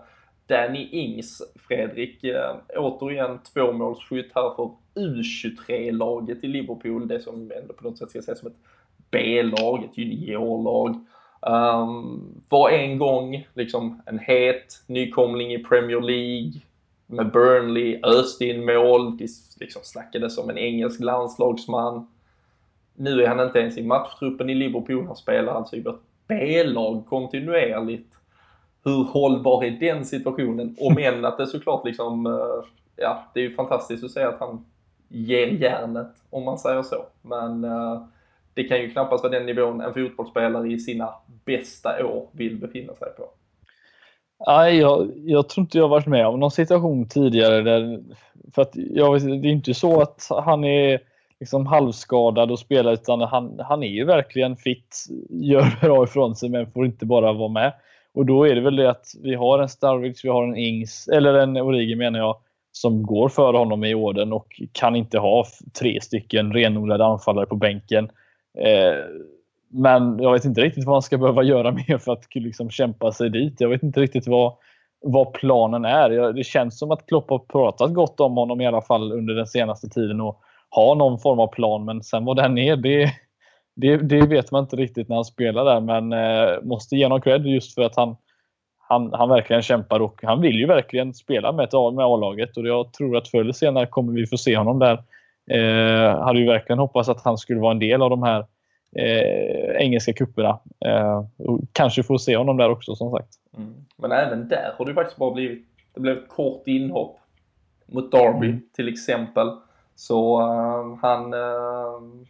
Danny 0.48 0.90
Ings, 0.92 1.42
Fredrik, 1.68 2.24
eh, 2.24 2.56
återigen 2.76 3.40
tvåmålsskytt 3.54 4.32
här 4.36 4.56
för 4.56 4.72
U23-laget 4.96 6.44
i 6.44 6.48
Liverpool, 6.48 7.08
det 7.08 7.20
som 7.20 7.52
ändå 7.62 7.74
på 7.74 7.84
något 7.84 7.98
sätt 7.98 8.10
ska 8.10 8.20
ses 8.20 8.40
som 8.40 8.48
ett 8.48 8.58
B-lag, 9.12 9.84
ett 9.84 9.98
juniorlag. 9.98 11.06
Um, 11.42 12.44
var 12.50 12.70
en 12.70 12.98
gång 12.98 13.48
liksom 13.54 14.02
en 14.06 14.20
het 14.20 14.84
nykomling 14.88 15.54
i 15.54 15.64
Premier 15.64 16.02
League 16.02 16.52
med 17.08 17.32
Burnley, 17.32 18.00
öste 18.04 18.46
in 18.46 18.66
mål, 18.66 19.18
liksom 19.60 19.82
snackades 19.84 20.36
som 20.36 20.50
en 20.50 20.58
engelsk 20.58 21.00
landslagsman. 21.00 22.08
Nu 22.96 23.24
är 23.24 23.28
han 23.28 23.40
inte 23.40 23.60
ens 23.60 23.78
i 23.78 23.84
matchtruppen 23.84 24.50
i 24.50 24.56
Liverpool, 24.56 25.06
han 25.08 25.16
spelar 25.16 25.54
alltså 25.54 25.76
i 25.76 25.82
vårt 25.82 26.02
B-lag 26.28 27.06
kontinuerligt. 27.10 28.08
Hur 28.84 29.04
hållbar 29.04 29.64
är 29.64 29.72
den 29.72 30.06
situationen? 30.06 30.76
Om 30.80 30.98
än 31.02 31.26
att 31.26 31.38
det 31.38 31.48
såklart 31.48 31.86
liksom, 31.86 32.26
eh, 32.26 32.68
ja, 32.96 33.24
det 33.34 33.40
är 33.40 33.44
ju 33.44 33.56
fantastiskt 33.56 34.04
att 34.04 34.12
se 34.12 34.24
att 34.24 34.40
han 34.40 34.66
ger 35.08 35.48
järnet, 35.48 36.12
om 36.30 36.44
man 36.44 36.58
säger 36.58 36.84
så. 36.84 37.06
Men 37.22 37.66
uh, 37.66 38.04
det 38.54 38.64
kan 38.64 38.82
ju 38.82 38.92
knappast 38.92 39.24
vara 39.24 39.34
den 39.34 39.46
nivån 39.46 39.82
en 39.82 39.94
fotbollsspelare 39.94 40.68
i 40.68 40.80
sina 40.80 41.10
bästa 41.46 42.06
år 42.06 42.28
vill 42.32 42.58
befinna 42.58 42.94
sig 42.94 43.08
på. 43.18 43.30
Nej, 44.48 44.78
jag, 44.78 45.12
jag 45.16 45.50
tror 45.50 45.62
inte 45.62 45.78
jag 45.78 45.88
varit 45.88 46.08
med 46.08 46.28
om 46.28 46.40
någon 46.40 46.52
situation 46.52 47.08
tidigare 47.08 47.62
där, 47.62 48.04
för 48.56 48.62
att 48.62 48.72
jag, 48.76 49.22
det 49.22 49.48
är 49.48 49.52
inte 49.52 49.74
så 49.74 50.02
att 50.02 50.28
han 50.30 50.64
är 50.64 51.00
liksom 51.40 51.66
halvskadad 51.66 52.52
och 52.52 52.60
spelar 52.60 52.94
utan 52.94 53.22
han, 53.22 53.60
han 53.60 53.84
är 53.84 53.88
ju 53.88 54.06
verkligen 54.06 54.58
fit, 54.58 55.06
gör 55.30 55.78
bra 55.82 56.04
ifrån 56.04 56.36
sig 56.36 56.50
men 56.50 56.72
får 56.72 56.86
inte 56.86 57.06
bara 57.06 57.34
vara 57.34 57.50
med. 57.50 57.74
Och 58.14 58.26
då 58.26 58.48
är 58.48 58.56
det 58.56 58.62
väl 58.62 58.76
det 58.76 58.90
att 58.90 59.06
vi 59.24 59.36
har 59.36 59.60
en 59.60 59.70
Starwix, 59.70 60.26
vi 60.26 60.30
har 60.30 60.44
en 60.44 60.58
Ings, 60.58 61.08
eller 61.08 61.34
en 61.34 61.58
Origi 61.58 61.96
menar 61.96 62.20
jag, 62.20 62.36
som 62.72 63.04
går 63.04 63.30
före 63.30 63.58
honom 63.58 63.84
i 63.84 63.96
orden 63.96 64.34
och 64.34 64.62
kan 64.72 64.96
inte 64.96 65.20
ha 65.20 65.46
tre 65.80 66.02
stycken 66.02 66.54
renodlade 66.54 67.06
anfallare 67.06 67.46
på 67.46 67.56
bänken. 67.56 68.10
Eh, 68.60 68.96
men 69.70 70.20
jag 70.20 70.34
vet 70.34 70.46
inte 70.46 70.62
riktigt 70.62 70.86
vad 70.86 70.94
man 70.94 71.02
ska 71.02 71.18
behöva 71.18 71.44
göra 71.44 71.72
mer 71.88 71.98
för 71.98 72.12
att 72.12 72.36
liksom 72.36 72.70
kämpa 72.70 73.12
sig 73.12 73.30
dit. 73.30 73.62
Jag 73.62 73.70
vet 73.70 73.84
inte 73.84 74.00
riktigt 74.00 74.28
vad, 74.28 74.54
vad 75.02 75.34
planen 75.34 75.86
är. 75.86 76.34
Det 76.34 76.44
känns 76.44 76.80
som 76.80 76.92
att 76.92 77.06
Klopp 77.06 77.30
har 77.30 77.40
pratat 77.40 77.94
gott 77.94 78.20
om 78.20 78.38
honom 78.38 78.62
i 78.62 78.68
alla 78.68 78.82
fall 78.82 79.12
under 79.12 79.34
den 79.34 79.48
senaste 79.48 79.90
tiden 79.90 80.22
och 80.22 80.42
har 80.70 80.96
någon 80.96 81.20
form 81.20 81.40
av 81.40 81.48
plan. 81.48 81.86
Men 81.86 82.04
sen 82.04 82.26
vad 82.26 82.38
den 82.38 82.58
är, 82.58 82.76
det, 82.76 83.12
det, 83.76 83.98
det 83.98 84.28
vet 84.28 84.52
man 84.52 84.64
inte 84.64 84.76
riktigt 84.76 85.10
när 85.10 85.16
han 85.16 85.26
spelar 85.26 85.66
där. 85.66 85.80
Men 85.82 86.14
eh, 86.14 86.62
måste 86.64 86.96
ge 86.96 87.06
honom 87.06 87.22
cred 87.22 87.46
just 87.46 87.76
för 87.76 87.82
att 87.82 87.96
han, 87.96 88.16
han, 88.78 89.14
han 89.14 89.30
verkligen 89.30 89.62
kämpar 89.62 90.00
och 90.00 90.20
han 90.24 90.42
vill 90.42 90.56
ju 90.56 90.66
verkligen 90.66 91.14
spela 91.14 91.52
med, 91.52 91.70
med 91.74 92.06
A-laget. 92.06 92.58
Och 92.58 92.68
jag 92.68 92.94
tror 92.94 93.18
att 93.18 93.28
förr 93.28 93.42
eller 93.42 93.54
senare 93.54 93.86
kommer 93.86 94.14
vi 94.14 94.28
få 94.28 94.38
se 94.38 94.58
honom 94.58 94.80
där 94.80 95.04
Eh, 95.52 96.20
hade 96.20 96.40
ju 96.40 96.46
verkligen 96.46 96.80
hoppats 96.80 97.10
att 97.10 97.22
han 97.22 97.38
skulle 97.38 97.60
vara 97.60 97.72
en 97.72 97.80
del 97.80 98.02
av 98.02 98.10
de 98.10 98.24
här 98.24 98.46
eh, 98.96 99.76
engelska 99.86 100.14
kupperna. 100.14 100.60
Eh, 100.86 101.24
kanske 101.72 102.04
får 102.04 102.18
se 102.18 102.38
honom 102.38 102.58
där 102.58 102.70
också 102.70 102.96
som 102.96 103.12
sagt. 103.12 103.30
Mm. 103.58 103.74
Men 103.98 104.12
även 104.12 104.48
där 104.48 104.74
har 104.78 104.86
det 104.86 104.94
faktiskt 104.94 105.20
bara 105.20 105.34
blivit, 105.34 105.66
det 105.94 106.00
blev 106.00 106.18
ett 106.18 106.30
kort 106.30 106.68
inhopp 106.68 107.20
mot 107.86 108.12
Derby 108.12 108.48
mm. 108.48 108.62
till 108.76 108.88
exempel. 108.88 109.52
Så 109.96 110.42
uh, 110.42 110.98
han, 111.02 111.34
uh, 111.34 112.26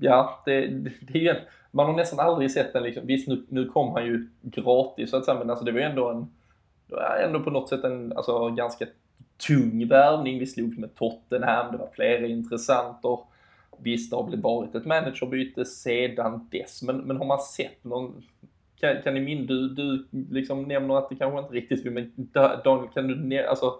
ja, 0.00 0.42
det, 0.44 0.66
det 1.00 1.18
är 1.18 1.22
ju, 1.22 1.34
man 1.70 1.86
har 1.86 1.96
nästan 1.96 2.26
aldrig 2.26 2.50
sett 2.50 2.72
den 2.72 2.82
liksom, 2.82 3.06
visst 3.06 3.28
nu, 3.28 3.44
nu 3.48 3.68
kom 3.68 3.92
han 3.92 4.06
ju 4.06 4.28
gratis 4.42 5.10
så 5.10 5.16
att 5.16 5.24
säga, 5.24 5.38
men 5.38 5.50
alltså 5.50 5.64
det 5.64 5.72
var 5.72 5.78
ju 5.78 5.84
ändå 5.84 6.10
en, 6.10 6.26
ändå 7.24 7.40
på 7.40 7.50
något 7.50 7.68
sätt 7.68 7.84
en 7.84 8.12
alltså, 8.16 8.50
ganska 8.50 8.86
tung 9.46 9.88
värvning. 9.88 10.38
Vi 10.38 10.46
slog 10.46 10.78
med 10.78 10.94
Tottenham, 10.94 11.72
det 11.72 11.78
var 11.78 11.88
flera 11.92 12.26
intressenter. 12.26 13.18
Visst, 13.78 14.10
det 14.10 14.16
har 14.16 14.30
väl 14.30 14.40
varit 14.40 14.74
ett 14.74 14.86
managerbyte 14.86 15.64
sedan 15.64 16.48
dess, 16.50 16.82
men, 16.82 16.96
men 16.96 17.16
har 17.16 17.26
man 17.26 17.40
sett 17.40 17.84
någon 17.84 18.22
kan, 18.80 19.02
kan 19.02 19.14
ni 19.14 19.20
min, 19.20 19.46
du, 19.46 19.68
du 19.68 20.06
liksom 20.30 20.62
nämner 20.62 20.98
att 20.98 21.08
det 21.08 21.16
kanske 21.16 21.40
inte 21.40 21.54
riktigt 21.54 21.92
men 21.92 22.12
Daniel, 22.64 22.88
kan 22.94 23.28
du, 23.28 23.46
alltså 23.46 23.74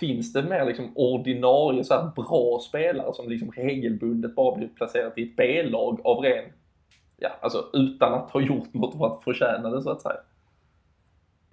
finns 0.00 0.32
det 0.32 0.42
mer 0.42 0.64
liksom 0.64 0.92
ordinarie 0.96 1.84
så 1.84 2.12
bra 2.16 2.60
spelare 2.68 3.14
som 3.14 3.28
liksom 3.28 3.50
regelbundet 3.50 4.34
bara 4.34 4.56
blir 4.56 4.68
placerat 4.68 5.18
i 5.18 5.22
ett 5.22 5.36
B-lag 5.36 6.00
av 6.04 6.18
ren, 6.22 6.44
ja 7.16 7.28
alltså 7.42 7.64
utan 7.72 8.14
att 8.14 8.30
ha 8.30 8.40
gjort 8.40 8.74
något 8.74 8.98
för 8.98 9.06
att 9.06 9.24
förtjäna 9.24 9.70
det 9.70 9.82
så 9.82 9.90
att 9.90 10.02
säga? 10.02 10.20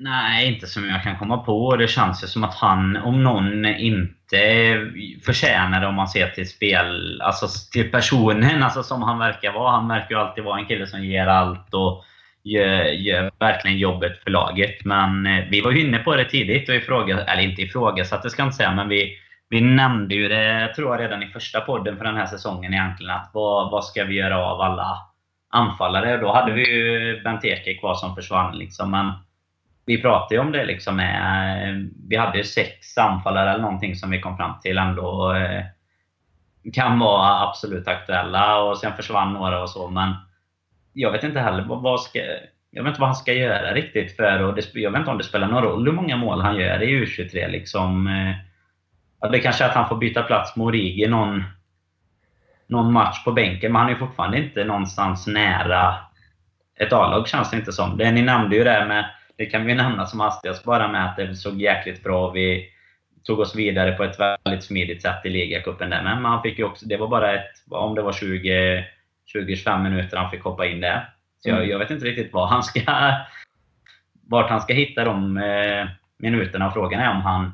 Nej, 0.03 0.53
inte 0.53 0.67
som 0.67 0.89
jag 0.89 1.03
kan 1.03 1.17
komma 1.17 1.37
på. 1.37 1.75
Det 1.75 1.87
känns 1.87 2.23
ju 2.23 2.27
som 2.27 2.43
att 2.43 2.55
han, 2.55 2.97
om 2.97 3.23
någon, 3.23 3.65
inte 3.65 4.37
förtjänar 5.25 5.81
det 5.81 5.87
om 5.87 5.95
man 5.95 6.07
ser 6.07 6.27
till 6.27 6.49
spel, 6.49 7.21
alltså 7.21 7.47
till 7.71 7.91
personen, 7.91 8.63
alltså 8.63 8.83
som 8.83 9.01
han 9.01 9.19
verkar 9.19 9.53
vara. 9.53 9.71
Han 9.71 9.87
verkar 9.87 10.09
ju 10.09 10.21
alltid 10.21 10.43
vara 10.43 10.59
en 10.59 10.65
kille 10.65 10.87
som 10.87 11.05
ger 11.05 11.27
allt 11.27 11.73
och 11.73 12.03
gör, 12.43 12.83
gör 12.83 13.31
verkligen 13.39 13.77
jobbet 13.77 14.23
för 14.23 14.31
laget. 14.31 14.85
Men 14.85 15.25
eh, 15.25 15.45
vi 15.49 15.61
var 15.61 15.71
ju 15.71 15.81
inne 15.81 15.97
på 15.97 16.15
det 16.15 16.25
tidigt 16.25 16.69
och 16.69 16.75
ifrågasatte, 16.75 17.31
eller 17.31 17.43
inte 17.43 17.61
ifrågasatte 17.61 18.29
ska 18.29 18.41
jag 18.41 18.47
inte 18.47 18.57
säga, 18.57 18.73
men 18.73 18.89
vi, 18.89 19.17
vi 19.49 19.61
nämnde 19.61 20.15
ju 20.15 20.27
det, 20.27 20.73
tror 20.75 20.91
jag, 20.91 20.99
redan 20.99 21.23
i 21.23 21.27
första 21.27 21.61
podden 21.61 21.97
för 21.97 22.05
den 22.05 22.17
här 22.17 22.25
säsongen 22.25 22.73
egentligen. 22.73 23.15
Att 23.15 23.31
vad, 23.33 23.71
vad 23.71 23.85
ska 23.85 24.03
vi 24.03 24.15
göra 24.15 24.45
av 24.45 24.61
alla 24.61 24.97
anfallare? 25.49 26.17
Då 26.17 26.33
hade 26.33 26.51
vi 26.51 26.69
ju 26.69 27.21
Benteke 27.23 27.73
kvar 27.73 27.95
som 27.95 28.15
försvann. 28.15 28.57
Liksom, 28.57 28.91
men 28.91 29.11
vi 29.85 30.01
pratade 30.01 30.35
ju 30.35 30.41
om 30.41 30.51
det. 30.51 30.65
Liksom, 30.65 30.95
med, 30.95 31.89
vi 32.09 32.15
hade 32.15 32.37
ju 32.37 32.43
sex 32.43 32.97
anfallare 32.97 33.49
eller 33.49 33.61
någonting 33.61 33.95
som 33.95 34.09
vi 34.09 34.21
kom 34.21 34.37
fram 34.37 34.59
till 34.59 34.77
ändå 34.77 35.33
eh, 35.33 35.63
kan 36.73 36.99
vara 36.99 37.47
absolut 37.47 37.87
aktuella. 37.87 38.61
Och 38.61 38.77
sen 38.77 38.93
försvann 38.93 39.33
några 39.33 39.61
och 39.61 39.69
så. 39.69 39.89
Men 39.89 40.15
jag 40.93 41.11
vet 41.11 41.23
inte 41.23 41.39
heller 41.39 41.63
vad 41.63 42.01
ska, 42.01 42.19
jag 42.71 42.83
vet 42.83 42.89
inte 42.89 43.01
vad 43.01 43.09
han 43.09 43.15
ska 43.15 43.33
göra 43.33 43.73
riktigt. 43.73 44.15
för 44.15 44.43
och 44.43 44.55
det, 44.55 44.73
Jag 44.73 44.91
vet 44.91 44.99
inte 44.99 45.11
om 45.11 45.17
det 45.17 45.23
spelar 45.23 45.47
någon 45.47 45.63
roll 45.63 45.85
hur 45.85 45.93
många 45.93 46.17
mål 46.17 46.41
han 46.41 46.55
gör 46.55 46.83
i 46.83 47.05
U23. 47.05 47.47
Liksom. 47.47 48.07
Eh, 48.07 48.35
ja, 49.21 49.27
det 49.27 49.39
kanske 49.39 49.63
är 49.63 49.69
att 49.69 49.75
han 49.75 49.89
får 49.89 49.95
byta 49.95 50.23
plats 50.23 50.55
med 50.55 50.65
Origi 50.65 51.07
någon, 51.07 51.43
någon 52.67 52.93
match 52.93 53.23
på 53.23 53.31
bänken, 53.31 53.71
men 53.71 53.81
han 53.81 53.91
är 53.91 53.95
fortfarande 53.95 54.37
inte 54.37 54.63
någonstans 54.63 55.27
nära 55.27 55.95
ett 56.79 56.93
A-lag 56.93 57.27
känns 57.27 57.51
det 57.51 57.57
inte 57.57 57.71
som. 57.71 57.97
Det, 57.97 58.11
ni 58.11 58.21
nämnde 58.21 58.55
ju 58.55 58.63
det 58.63 58.85
med, 58.85 59.09
det 59.37 59.45
kan 59.45 59.65
vi 59.65 59.75
nämna 59.75 60.05
som 60.05 60.19
hastigast 60.19 60.63
bara 60.63 60.87
med 60.87 61.05
att 61.05 61.17
det 61.17 61.35
såg 61.35 61.61
jäkligt 61.61 62.03
bra 62.03 62.29
Vi 62.29 62.69
tog 63.23 63.39
oss 63.39 63.55
vidare 63.55 63.91
på 63.91 64.03
ett 64.03 64.19
väldigt 64.19 64.63
smidigt 64.63 65.01
sätt 65.01 65.25
i 65.25 65.29
ligacupen 65.29 65.89
där. 65.89 66.03
Men 66.03 66.25
han 66.25 66.41
fick 66.41 66.59
ju 66.59 66.65
också, 66.65 66.85
det 66.85 66.97
var 66.97 67.07
bara 67.07 67.33
ett, 67.33 67.51
om 67.69 67.95
det 67.95 68.01
var 68.01 68.13
20 68.13 68.85
20-25 69.35 69.83
minuter 69.83 70.17
han 70.17 70.31
fick 70.31 70.43
hoppa 70.43 70.65
in 70.65 70.81
där. 70.81 71.09
Så 71.39 71.49
jag, 71.49 71.57
mm. 71.57 71.69
jag, 71.69 71.79
vet 71.79 71.91
inte 71.91 72.05
riktigt 72.05 72.33
vad 72.33 72.49
han 72.49 72.63
ska, 72.63 72.81
vart 74.27 74.49
han 74.49 74.61
ska 74.61 74.73
hitta 74.73 75.03
de 75.03 75.37
eh, 75.37 75.87
minuterna. 76.17 76.71
Frågan 76.71 77.01
är 77.01 77.11
om 77.11 77.21
han 77.21 77.51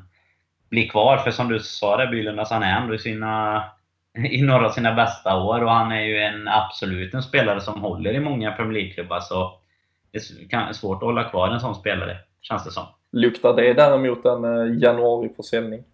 blir 0.70 0.88
kvar. 0.88 1.16
För 1.16 1.30
som 1.30 1.48
du 1.48 1.60
sa 1.60 1.96
där 1.96 2.06
Bylund, 2.06 2.40
han 2.40 2.62
är 2.62 2.80
ändå 2.80 2.94
i, 2.94 2.98
sina, 2.98 3.64
i 4.30 4.42
några 4.42 4.66
av 4.66 4.70
sina 4.70 4.94
bästa 4.94 5.36
år. 5.36 5.64
Och 5.64 5.70
han 5.70 5.92
är 5.92 6.02
ju 6.02 6.18
en 6.18 6.48
absolut 6.48 7.14
en 7.14 7.22
spelare 7.22 7.60
som 7.60 7.80
håller 7.80 8.12
i 8.12 8.20
många 8.20 8.52
Premier 8.52 8.72
League-klubbar. 8.72 9.20
Så 9.20 9.60
det 10.12 10.18
är 10.52 10.72
svårt 10.72 10.96
att 10.96 11.06
hålla 11.06 11.24
kvar 11.24 11.48
en 11.48 11.60
sån 11.60 11.74
spelare, 11.74 12.16
känns 12.40 12.64
det 12.64 12.70
som. 12.70 12.86
Luktar 13.12 13.56
det 13.56 13.72
däremot 13.72 14.24
en 14.24 14.44
eh, 14.44 14.78
januariförsäljning? 14.82 15.84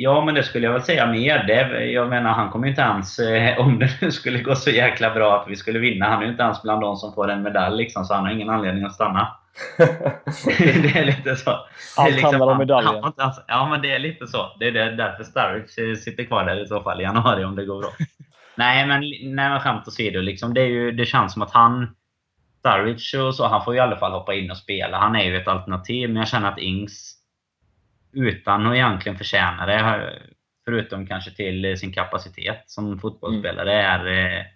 Ja, 0.00 0.24
men 0.24 0.34
det 0.34 0.42
skulle 0.42 0.66
jag 0.66 0.72
väl 0.72 0.82
säga 0.82 1.06
mer. 1.06 1.44
Det, 1.46 1.84
jag 1.84 2.08
menar, 2.08 2.30
han 2.30 2.50
kommer 2.50 2.66
ju 2.66 2.70
inte 2.70 2.82
ens, 2.82 3.18
eh, 3.18 3.58
om 3.66 3.78
det 3.78 3.90
nu 4.00 4.12
skulle 4.12 4.38
gå 4.38 4.54
så 4.54 4.70
jäkla 4.70 5.14
bra 5.14 5.40
att 5.40 5.48
vi 5.48 5.56
skulle 5.56 5.78
vinna, 5.78 6.08
han 6.08 6.18
är 6.18 6.24
ju 6.24 6.30
inte 6.30 6.42
ens 6.42 6.62
bland 6.62 6.80
de 6.80 6.96
som 6.96 7.14
får 7.14 7.30
en 7.30 7.42
medalj 7.42 7.76
liksom, 7.76 8.04
så 8.04 8.14
han 8.14 8.24
har 8.24 8.32
ingen 8.32 8.50
anledning 8.50 8.84
att 8.84 8.94
stanna. 8.94 9.36
det 10.58 10.98
är 10.98 11.04
lite 11.04 11.36
så. 11.36 11.50
Allt 11.96 12.10
liksom, 12.10 12.30
handlar 12.30 12.46
om 12.46 12.58
medaljen. 12.58 13.02
Han, 13.02 13.12
han, 13.16 13.32
ja, 13.46 13.68
men 13.68 13.82
det 13.82 13.94
är 13.94 13.98
lite 13.98 14.26
så. 14.26 14.56
Det 14.58 14.68
är 14.68 14.72
därför 14.72 15.24
Starwich 15.24 16.00
sitter 16.04 16.24
kvar 16.24 16.44
där 16.44 16.62
i 16.62 16.66
så 16.66 16.80
fall 16.80 17.00
i 17.00 17.04
januari 17.04 17.44
om 17.44 17.56
det 17.56 17.64
går 17.64 17.80
bra. 17.80 17.90
nej, 18.56 18.86
men, 18.86 19.00
nej, 19.00 19.50
men 19.50 19.60
skämt 19.60 19.88
åsido, 19.88 20.20
liksom, 20.20 20.54
det, 20.54 20.60
är 20.60 20.66
ju, 20.68 20.92
det 20.92 21.06
känns 21.06 21.32
som 21.32 21.42
att 21.42 21.52
han 21.52 21.94
Starwich 22.58 23.14
och 23.14 23.34
så, 23.34 23.46
han 23.46 23.64
får 23.64 23.74
ju 23.74 23.78
i 23.78 23.82
alla 23.82 23.96
fall 23.96 24.12
hoppa 24.12 24.34
in 24.34 24.50
och 24.50 24.56
spela. 24.56 24.98
Han 24.98 25.16
är 25.16 25.24
ju 25.24 25.36
ett 25.36 25.48
alternativ, 25.48 26.08
men 26.08 26.16
jag 26.16 26.28
känner 26.28 26.48
att 26.48 26.58
Ings 26.58 27.17
utan 28.18 28.66
att 28.66 28.74
egentligen 28.74 29.18
förtjäna 29.18 29.66
det. 29.66 30.10
Förutom 30.64 31.06
kanske 31.06 31.30
till 31.30 31.78
sin 31.78 31.92
kapacitet 31.92 32.62
som 32.66 32.98
fotbollsspelare 32.98 33.82
mm. 33.82 34.08
är, 34.08 34.46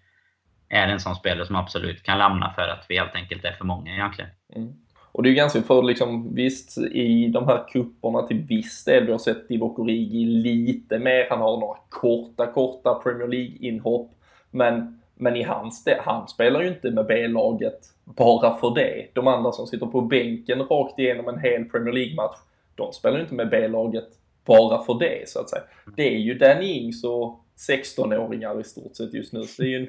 är 0.69 0.89
en 0.89 1.01
sån 1.01 1.15
spelare 1.15 1.47
som 1.47 1.57
absolut 1.57 2.03
kan 2.03 2.19
lämna 2.19 2.53
för 2.55 2.69
att 2.69 2.87
vi 2.89 2.99
helt 2.99 3.15
enkelt 3.15 3.45
är 3.45 3.53
för 3.53 3.65
många 3.65 3.95
egentligen. 3.95 4.31
Mm. 4.57 4.73
Och 5.13 5.23
det 5.23 5.29
är 5.29 5.31
ju 5.31 5.37
ganska 5.37 5.63
för 5.63 5.83
liksom, 5.83 6.35
visst 6.35 6.79
i 6.79 7.29
de 7.29 7.47
här 7.47 7.69
kupperna 7.69 8.23
till 8.23 8.41
viss 8.41 8.85
del, 8.85 9.07
vi 9.07 9.13
har 9.13 9.19
sett 9.19 9.49
Divock 9.49 9.79
Origi 9.79 10.25
lite 10.25 10.99
mer, 10.99 11.27
han 11.31 11.41
har 11.41 11.61
några 11.61 11.79
korta, 11.89 12.47
korta 12.47 12.95
Premier 12.95 13.29
League-inhopp. 13.29 14.11
Men, 14.51 15.01
men 15.15 15.37
i 15.37 15.43
hans 15.43 15.89
han 16.01 16.29
spelar 16.29 16.63
ju 16.63 16.69
inte 16.69 16.91
med 16.91 17.07
B-laget 17.07 17.81
bara 18.05 18.57
för 18.57 18.75
det. 18.75 19.07
De 19.15 19.27
andra 19.27 19.53
som 19.53 19.67
sitter 19.67 19.87
på 19.87 20.01
bänken 20.01 20.63
rakt 20.63 20.99
igenom 20.99 21.29
en 21.29 21.41
hel 21.41 21.65
Premier 21.65 21.95
League-match 21.95 22.37
de 22.75 22.93
spelar 22.93 23.17
ju 23.17 23.23
inte 23.23 23.35
med 23.35 23.51
B-laget 23.51 24.09
bara 24.47 24.85
för 24.85 24.99
det 24.99 25.29
så 25.29 25.41
att 25.41 25.51
säga. 25.51 25.63
Det 25.97 26.15
är 26.15 26.19
ju 26.19 26.35
Danny 26.35 26.67
Ings 26.67 27.05
och 27.05 27.45
16-åringar 27.71 28.61
i 28.61 28.65
stort 28.65 28.97
sett 28.97 29.15
just 29.15 29.33
nu. 29.33 29.43
Så 29.43 29.63
det 29.63 29.69
är 29.69 29.71
ju 29.71 29.77
en, 29.77 29.89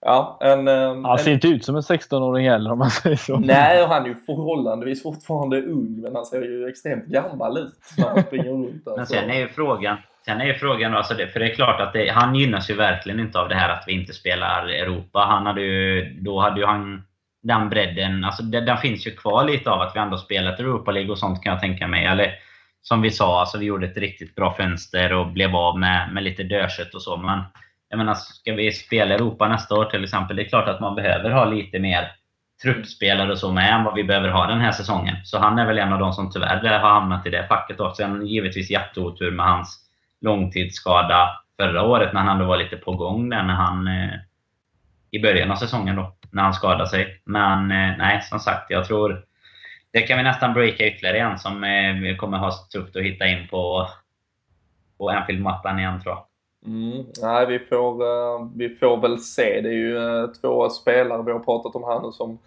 ja, 0.00 0.38
en, 0.40 0.68
ehm, 0.68 1.04
han 1.04 1.18
ser 1.18 1.30
en, 1.30 1.34
inte 1.34 1.48
ut 1.48 1.64
som 1.64 1.76
en 1.76 1.82
16-åring 1.82 2.48
heller 2.48 2.72
om 2.72 2.78
man 2.78 2.90
säger 2.90 3.16
så. 3.16 3.36
Nej, 3.36 3.86
han 3.86 4.04
är 4.04 4.08
ju 4.08 4.14
förhållandevis 4.14 5.02
fortfarande 5.02 5.62
ung 5.62 6.00
men 6.00 6.14
han 6.14 6.24
ser 6.24 6.42
ju 6.42 6.68
extremt 6.68 7.06
gammal 7.06 7.58
ut 7.58 7.74
när 7.98 8.08
han 8.08 8.22
springer 8.22 8.50
runt 8.50 8.84
där. 8.84 8.96
Men 8.96 9.06
sen 9.06 9.30
är 9.30 9.38
ju 9.38 9.48
frågan, 9.48 9.96
Sen 10.24 10.40
är 10.40 10.44
ju 10.44 10.54
frågan, 10.54 10.94
alltså 10.94 11.14
det, 11.14 11.28
för 11.28 11.40
det 11.40 11.50
är 11.50 11.54
klart 11.54 11.80
att 11.80 11.92
det, 11.92 12.08
han 12.08 12.34
gynnas 12.34 12.70
ju 12.70 12.74
verkligen 12.74 13.20
inte 13.20 13.38
av 13.38 13.48
det 13.48 13.54
här 13.54 13.68
att 13.68 13.84
vi 13.86 13.92
inte 13.92 14.12
spelar 14.12 14.68
Europa. 14.68 15.18
Han 15.18 15.46
hade 15.46 15.60
ju, 15.60 16.10
då 16.20 16.40
hade 16.40 16.60
ju 16.60 16.66
han 16.66 17.02
den 17.44 17.68
bredden, 17.68 18.24
alltså 18.24 18.42
den, 18.42 18.64
den 18.64 18.78
finns 18.78 19.06
ju 19.06 19.10
kvar 19.10 19.44
lite 19.44 19.70
av 19.70 19.80
att 19.80 19.92
vi 19.94 20.00
ändå 20.00 20.16
spelat 20.16 20.60
Europa 20.60 20.90
League 20.90 21.12
och 21.12 21.18
sånt 21.18 21.42
kan 21.42 21.52
jag 21.52 21.60
tänka 21.60 21.86
mig. 21.86 22.04
Eller 22.04 22.34
som 22.82 23.02
vi 23.02 23.10
sa, 23.10 23.40
alltså 23.40 23.58
vi 23.58 23.66
gjorde 23.66 23.86
ett 23.86 23.96
riktigt 23.96 24.34
bra 24.34 24.54
fönster 24.54 25.12
och 25.12 25.26
blev 25.26 25.56
av 25.56 25.78
med, 25.78 26.12
med 26.12 26.22
lite 26.22 26.42
dödkött 26.42 26.94
och 26.94 27.02
så. 27.02 27.16
Men 27.16 27.42
jag 27.88 27.98
menar, 27.98 28.14
ska 28.14 28.54
vi 28.54 28.72
spela 28.72 29.14
Europa 29.14 29.48
nästa 29.48 29.74
år 29.74 29.84
till 29.84 30.04
exempel, 30.04 30.36
det 30.36 30.42
är 30.42 30.48
klart 30.48 30.68
att 30.68 30.80
man 30.80 30.94
behöver 30.94 31.30
ha 31.30 31.44
lite 31.44 31.78
mer 31.78 32.12
truppspelare 32.62 33.32
och 33.32 33.38
så 33.38 33.52
med 33.52 33.74
än 33.74 33.84
vad 33.84 33.94
vi 33.94 34.04
behöver 34.04 34.28
ha 34.28 34.46
den 34.46 34.60
här 34.60 34.72
säsongen. 34.72 35.16
Så 35.24 35.38
han 35.38 35.58
är 35.58 35.66
väl 35.66 35.78
en 35.78 35.92
av 35.92 35.98
de 35.98 36.12
som 36.12 36.30
tyvärr 36.30 36.78
har 36.78 36.90
hamnat 36.90 37.26
i 37.26 37.30
det 37.30 37.46
facket 37.48 37.78
då. 37.78 37.94
Sen 37.94 38.26
givetvis 38.26 38.70
jätteotur 38.70 39.30
med 39.30 39.46
hans 39.46 39.80
långtidsskada 40.20 41.40
förra 41.56 41.82
året 41.82 42.12
när 42.12 42.20
han 42.20 42.28
ändå 42.28 42.44
var 42.44 42.56
lite 42.56 42.76
på 42.76 42.92
gång 42.92 43.30
där 43.30 43.42
när 43.42 43.54
han 43.54 43.86
eh, 43.88 44.10
i 45.10 45.22
början 45.22 45.50
av 45.50 45.56
säsongen 45.56 45.96
då 45.96 46.16
när 46.34 46.42
han 46.42 46.54
skadade 46.54 46.88
sig. 46.88 47.20
Men 47.24 47.70
eh, 47.70 47.96
nej, 47.98 48.22
som 48.22 48.40
sagt, 48.40 48.70
jag 48.70 48.86
tror 48.86 49.24
det 49.92 50.00
kan 50.00 50.16
vi 50.18 50.24
nästan 50.24 50.54
breaka 50.54 50.86
ytterligare 50.86 51.18
en 51.18 51.38
som 51.38 51.60
vi 52.02 52.16
kommer 52.16 52.38
ha 52.38 52.52
tufft 52.72 52.96
att 52.96 53.02
hitta 53.02 53.26
in 53.26 53.48
på, 53.48 53.88
på 54.98 55.08
Anfield-mattan 55.08 55.78
igen 55.78 56.02
tror 56.02 56.14
jag. 56.14 56.24
Mm, 56.66 57.04
nej, 57.22 57.46
vi 57.46 57.58
får, 57.58 58.02
eh, 58.02 58.48
vi 58.56 58.68
får 58.68 58.96
väl 58.96 59.18
se. 59.18 59.60
Det 59.60 59.68
är 59.68 59.72
ju 59.72 60.28
två 60.40 60.70
spelare 60.70 61.22
vi 61.22 61.32
har 61.32 61.38
pratat 61.38 61.76
om 61.76 61.84
här 61.84 62.00
nu 62.00 62.12
som 62.12 62.38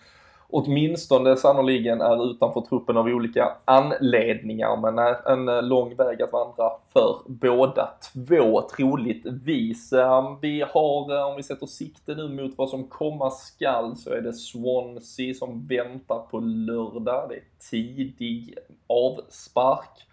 åtminstone 0.49 1.35
sannoliken 1.35 2.01
är 2.01 2.31
utanför 2.31 2.61
truppen 2.61 2.97
av 2.97 3.05
olika 3.05 3.51
anledningar. 3.65 4.77
Men 4.77 5.15
en 5.25 5.49
eh, 5.49 5.63
lång 5.63 5.95
väg 5.95 6.21
att 6.21 6.31
vandra 6.31 6.71
för 6.93 7.15
båda 7.25 7.89
två 8.13 8.61
troligtvis. 8.61 9.93
Ehm, 9.93 10.39
vi 10.41 10.61
har, 10.61 11.15
eh, 11.15 11.27
om 11.27 11.35
vi 11.35 11.43
sätter 11.43 11.65
sikte 11.65 12.15
nu 12.15 12.29
mot 12.29 12.57
vad 12.57 12.69
som 12.69 12.83
komma 12.83 13.29
skall, 13.29 13.95
så 13.95 14.09
är 14.09 14.21
det 14.21 14.33
Swansea 14.33 15.33
som 15.33 15.67
väntar 15.67 16.19
på 16.19 16.39
lördag. 16.39 17.29
Det 17.29 17.35
är 17.35 17.69
tidig 17.71 18.55
avspark. 18.87 20.07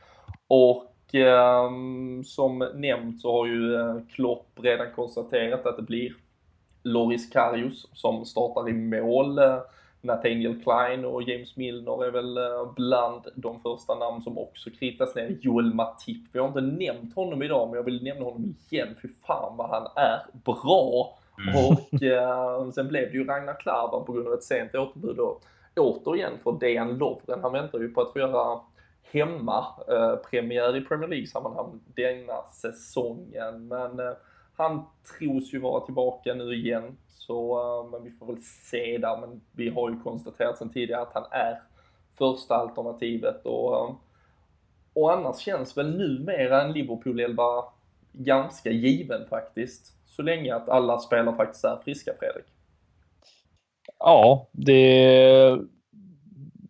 Och 0.49 1.15
ehm, 1.15 2.25
som 2.25 2.59
nämnt 2.75 3.21
så 3.21 3.33
har 3.33 3.47
ju 3.47 3.75
eh, 3.75 3.97
Klopp 4.15 4.49
redan 4.63 4.93
konstaterat 4.93 5.67
att 5.67 5.77
det 5.77 5.83
blir 5.83 6.13
Loris 6.83 7.31
Karius 7.31 7.89
som 7.93 8.25
startar 8.25 8.69
i 8.69 8.73
mål. 8.73 9.39
Nathaniel 10.05 10.63
Klein 10.63 11.05
och 11.05 11.23
James 11.23 11.57
Milner 11.57 12.05
är 12.05 12.11
väl 12.11 12.39
bland 12.77 13.27
de 13.35 13.61
första 13.61 13.95
namn 13.95 14.23
som 14.23 14.39
också 14.39 14.71
kritas 14.71 15.15
ner. 15.15 15.39
Joel 15.41 15.75
Matip, 15.75 16.23
vi 16.33 16.39
har 16.39 16.49
inte 16.49 16.61
nämnt 16.61 17.15
honom 17.15 17.43
idag 17.43 17.69
men 17.69 17.77
jag 17.77 17.85
vill 17.85 18.05
nämna 18.05 18.25
honom 18.25 18.55
igen. 18.71 18.89
Fy 19.03 19.09
fan 19.27 19.57
vad 19.57 19.69
han 19.71 19.87
är 19.97 20.27
bra! 20.45 21.19
Mm. 21.39 21.67
Och 21.67 22.03
eh, 22.03 22.71
sen 22.71 22.89
blev 22.89 23.11
det 23.11 23.19
ju 23.19 23.25
Ragnar 23.25 23.61
Klavan 23.61 24.05
på 24.05 24.13
grund 24.13 24.29
av 24.29 24.35
ett 24.35 24.43
sent 24.43 24.75
återbud 24.75 25.19
och 25.19 25.43
återigen 25.77 26.33
för 26.43 26.53
Dejan 26.61 26.99
Lovren. 26.99 27.43
Han 27.43 27.53
väntar 27.53 27.79
ju 27.79 27.89
på 27.89 28.01
att 28.01 28.13
få 28.13 28.19
göra 28.19 28.61
hemma 29.13 29.67
eh, 29.89 30.17
premiär 30.17 30.77
i 30.77 30.81
Premier 30.81 31.09
League-sammanhang 31.09 31.81
denna 31.95 32.43
säsongen. 32.53 33.69
Men 33.69 34.01
eh, 34.01 34.13
han 34.57 34.83
tros 35.19 35.55
ju 35.55 35.61
vara 35.61 35.81
tillbaka 35.81 36.35
nu 36.35 36.55
igen. 36.55 36.97
Så, 37.09 37.61
eh, 37.61 37.91
men 37.91 38.05
vi 38.05 38.11
får 38.11 38.27
väl 38.27 38.43
se 38.43 38.99
där. 38.99 39.21
Men 39.21 39.41
vi 39.53 39.69
har 39.69 39.91
ju 39.91 40.01
konstaterat 40.01 40.59
sedan 40.59 40.73
tidigare 40.73 41.03
att 41.03 41.15
han 41.15 41.25
är 41.31 41.61
första 42.19 42.55
alternativet 42.55 43.47
och, 43.47 43.77
eh, 43.77 43.95
och 44.95 45.13
annars 45.13 45.39
känns 45.39 45.77
väl 45.77 45.99
numera 45.99 46.63
en 46.63 46.73
Liverpool-elva 46.73 47.65
ganska 48.13 48.71
given 48.71 49.29
faktiskt. 49.31 49.93
Så 50.07 50.23
länge 50.23 50.55
att 50.55 50.69
alla 50.69 50.99
spelare 50.99 51.37
faktiskt 51.37 51.65
är 51.65 51.79
friska, 51.85 52.13
Fredrik. 52.19 52.45
Ja, 53.99 54.49
det, 54.53 55.59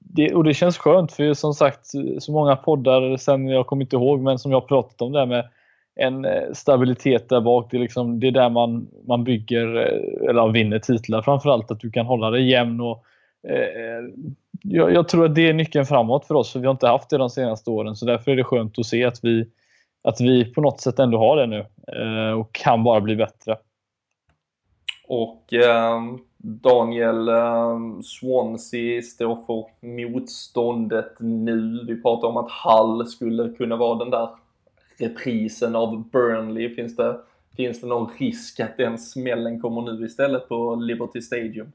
det, 0.01 0.35
och 0.35 0.45
det 0.45 0.55
känns 0.55 0.79
skönt 0.79 1.13
för 1.13 1.35
som 1.35 1.55
sagt 1.55 1.87
så 2.19 2.33
många 2.33 2.57
poddar 2.57 3.17
sen, 3.17 3.49
jag 3.49 3.67
kommer 3.67 3.85
inte 3.85 3.97
ihåg, 3.97 4.21
men 4.21 4.39
som 4.39 4.53
jag 4.53 4.69
pratat 4.69 5.03
om 5.03 5.13
det 5.13 5.27
med 5.27 5.49
en 5.97 6.25
eh, 6.25 6.53
stabilitet 6.53 7.29
där 7.29 7.41
bak. 7.41 7.71
Det 7.71 7.77
är, 7.77 7.81
liksom, 7.81 8.21
det 8.21 8.27
är 8.27 8.31
där 8.31 8.51
man, 8.51 8.89
man 9.07 9.25
bygger 9.25 9.77
eh, 9.77 10.29
eller 10.31 10.53
vinner 10.53 10.79
titlar. 10.79 11.23
Framförallt 11.23 11.71
att 11.71 11.81
du 11.81 11.91
kan 11.91 12.07
hålla 12.07 12.31
dig 12.31 12.51
jämn. 12.51 12.81
Och, 12.81 13.05
eh, 13.49 14.05
jag, 14.63 14.93
jag, 14.93 15.09
tror 15.09 15.25
att 15.25 15.35
det 15.35 15.49
är 15.49 15.53
nyckeln 15.53 15.87
framåt 15.87 16.27
för 16.27 16.35
oss, 16.35 16.53
för 16.53 16.61
vi 16.61 16.67
har 16.67 16.75
inte 16.75 16.89
haft 16.89 17.11
det 17.11 17.19
de 17.19 17.31
senaste 17.31 17.71
åren. 17.71 17.97
Så 17.97 18.07
därför 18.07 18.31
är 18.31 18.37
det 18.37 18.45
skönt 18.45 18.79
att 18.79 18.87
se 18.87 19.05
att 19.05 19.19
vi, 19.23 19.47
att 20.03 20.21
vi 20.21 20.53
på 20.53 20.61
något 20.61 20.81
sätt 20.81 20.99
ändå 20.99 21.19
har 21.19 21.37
det 21.37 21.47
nu 21.47 21.67
eh, 21.89 22.41
och 22.41 22.53
kan 22.53 22.85
bara 22.85 23.01
bli 23.01 23.17
bättre. 23.17 23.57
Och 25.09 25.53
eh, 25.53 26.03
Daniel 26.37 27.29
eh, 27.29 27.79
Swansea 28.03 29.03
står 29.03 29.37
för 29.47 29.87
motståndet 29.87 31.17
nu. 31.19 31.85
Vi 31.87 32.03
pratar 32.03 32.29
om 32.29 32.37
att 32.37 32.51
Hall 32.51 33.07
skulle 33.07 33.49
kunna 33.49 33.77
vara 33.77 33.99
den 33.99 34.11
där 34.11 34.29
reprisen 34.99 35.77
av 35.77 36.11
Burnley. 36.11 36.75
Finns 36.75 36.97
det, 36.97 37.19
finns 37.57 37.81
det 37.81 37.87
någon 37.87 38.11
risk 38.19 38.61
att 38.61 38.77
den 38.77 38.99
smällen 38.99 39.61
kommer 39.61 39.83
nu 39.83 40.07
istället 40.07 40.49
på 40.49 40.75
Liberty 40.75 41.21
Stadium? 41.21 41.73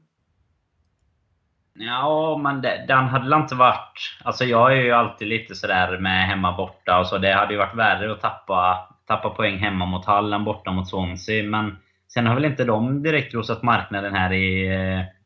Ja, 1.74 2.40
men 2.42 2.60
det, 2.60 2.84
den 2.88 3.04
hade 3.04 3.36
inte 3.36 3.54
varit... 3.54 4.18
Alltså 4.24 4.44
jag 4.44 4.72
är 4.72 4.82
ju 4.82 4.92
alltid 4.92 5.28
lite 5.28 5.54
sådär 5.54 5.98
med 5.98 6.26
hemma 6.26 6.56
borta 6.56 7.00
och 7.00 7.06
så. 7.06 7.18
Det 7.18 7.32
hade 7.32 7.52
ju 7.52 7.58
varit 7.58 7.76
värre 7.76 8.12
att 8.12 8.20
tappa, 8.20 8.88
tappa 9.06 9.30
poäng 9.30 9.58
hemma 9.58 9.86
mot 9.86 10.04
Hall 10.04 10.32
än 10.32 10.44
borta 10.44 10.70
mot 10.70 10.88
Swansea. 10.88 11.42
Men 11.42 11.76
sen 12.08 12.26
har 12.26 12.34
väl 12.34 12.44
inte 12.44 12.64
de 12.64 13.02
direkt 13.02 13.34
rosat 13.34 13.62
marknaden 13.62 14.14
här 14.14 14.32
i, 14.32 14.66
eh, 14.66 15.19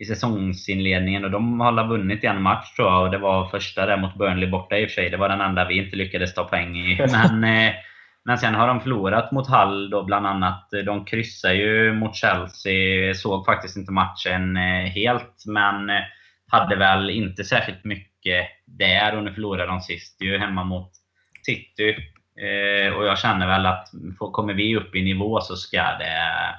i 0.00 0.04
säsongsinledningen. 0.04 1.24
Och 1.24 1.30
de 1.30 1.60
har 1.60 1.88
vunnit 1.88 2.24
en 2.24 2.42
match 2.42 2.74
tror 2.76 2.88
jag. 2.88 3.02
Och 3.02 3.10
det 3.10 3.18
var 3.18 3.48
första 3.48 3.86
där 3.86 3.96
mot 3.96 4.14
Burnley 4.14 4.50
borta 4.50 4.78
i 4.78 4.86
och 4.86 4.88
för 4.90 4.94
sig. 4.94 5.10
Det 5.10 5.16
var 5.16 5.28
den 5.28 5.40
enda 5.40 5.68
vi 5.68 5.84
inte 5.84 5.96
lyckades 5.96 6.34
ta 6.34 6.44
poäng 6.44 6.76
i. 6.76 7.06
Men, 7.12 7.44
eh, 7.44 7.74
men 8.24 8.38
sen 8.38 8.54
har 8.54 8.68
de 8.68 8.80
förlorat 8.80 9.32
mot 9.32 9.48
Hall 9.48 9.90
då 9.90 10.04
bland 10.04 10.26
annat. 10.26 10.68
De 10.84 11.04
kryssar 11.04 11.52
ju 11.52 11.92
mot 11.92 12.16
Chelsea. 12.16 13.14
Såg 13.14 13.46
faktiskt 13.46 13.76
inte 13.76 13.92
matchen 13.92 14.56
eh, 14.56 14.84
helt, 14.84 15.44
men 15.46 15.90
eh, 15.90 16.02
hade 16.48 16.76
väl 16.76 17.10
inte 17.10 17.44
särskilt 17.44 17.84
mycket 17.84 18.46
där. 18.66 19.16
Och 19.16 19.24
nu 19.24 19.32
förlorade 19.32 19.66
de 19.66 19.80
sist 19.80 20.22
ju 20.22 20.38
hemma 20.38 20.64
mot 20.64 20.90
City. 21.42 21.96
Eh, 22.40 22.92
och 22.92 23.06
jag 23.06 23.18
känner 23.18 23.46
väl 23.46 23.66
att 23.66 23.88
kommer 24.18 24.54
vi 24.54 24.76
upp 24.76 24.94
i 24.94 25.02
nivå 25.02 25.40
så 25.40 25.56
ska 25.56 25.82
det 25.82 26.54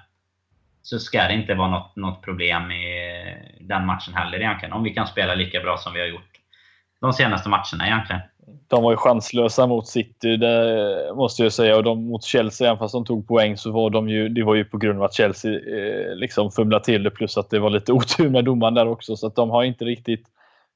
så 0.83 0.99
ska 0.99 1.27
det 1.27 1.33
inte 1.33 1.53
vara 1.53 1.69
något, 1.69 1.95
något 1.95 2.21
problem 2.21 2.71
i 2.71 2.85
den 3.59 3.85
matchen 3.85 4.13
heller 4.13 4.39
egentligen. 4.39 4.73
Om 4.73 4.83
vi 4.83 4.89
kan 4.89 5.07
spela 5.07 5.35
lika 5.35 5.59
bra 5.59 5.77
som 5.77 5.93
vi 5.93 5.99
har 5.99 6.07
gjort 6.07 6.31
de 7.01 7.13
senaste 7.13 7.49
matcherna 7.49 7.87
egentligen. 7.87 8.21
De 8.67 8.83
var 8.83 8.91
ju 8.91 8.97
chanslösa 8.97 9.67
mot 9.67 9.87
City, 9.87 10.37
det 10.37 11.13
måste 11.15 11.43
jag 11.43 11.53
säga. 11.53 11.77
Och 11.77 11.83
de, 11.83 12.07
mot 12.07 12.23
Chelsea, 12.23 12.67
även 12.67 12.79
fast 12.79 12.93
de 12.93 13.05
tog 13.05 13.27
poäng, 13.27 13.57
så 13.57 13.71
var 13.71 13.89
de 13.89 14.09
ju, 14.09 14.29
det 14.29 14.43
var 14.43 14.55
ju 14.55 14.65
på 14.65 14.77
grund 14.77 14.99
av 14.99 15.05
att 15.05 15.13
Chelsea 15.13 15.51
eh, 15.51 16.15
liksom 16.15 16.51
fumlade 16.51 16.85
till 16.85 17.03
det. 17.03 17.09
Plus 17.09 17.37
att 17.37 17.49
det 17.49 17.59
var 17.59 17.69
lite 17.69 17.93
otur 17.93 18.29
med 18.29 18.45
domaren 18.45 18.73
där 18.73 18.87
också. 18.87 19.15
Så 19.15 19.27
att 19.27 19.35
de 19.35 19.49
har 19.49 19.63
inte 19.63 19.85
riktigt... 19.85 20.25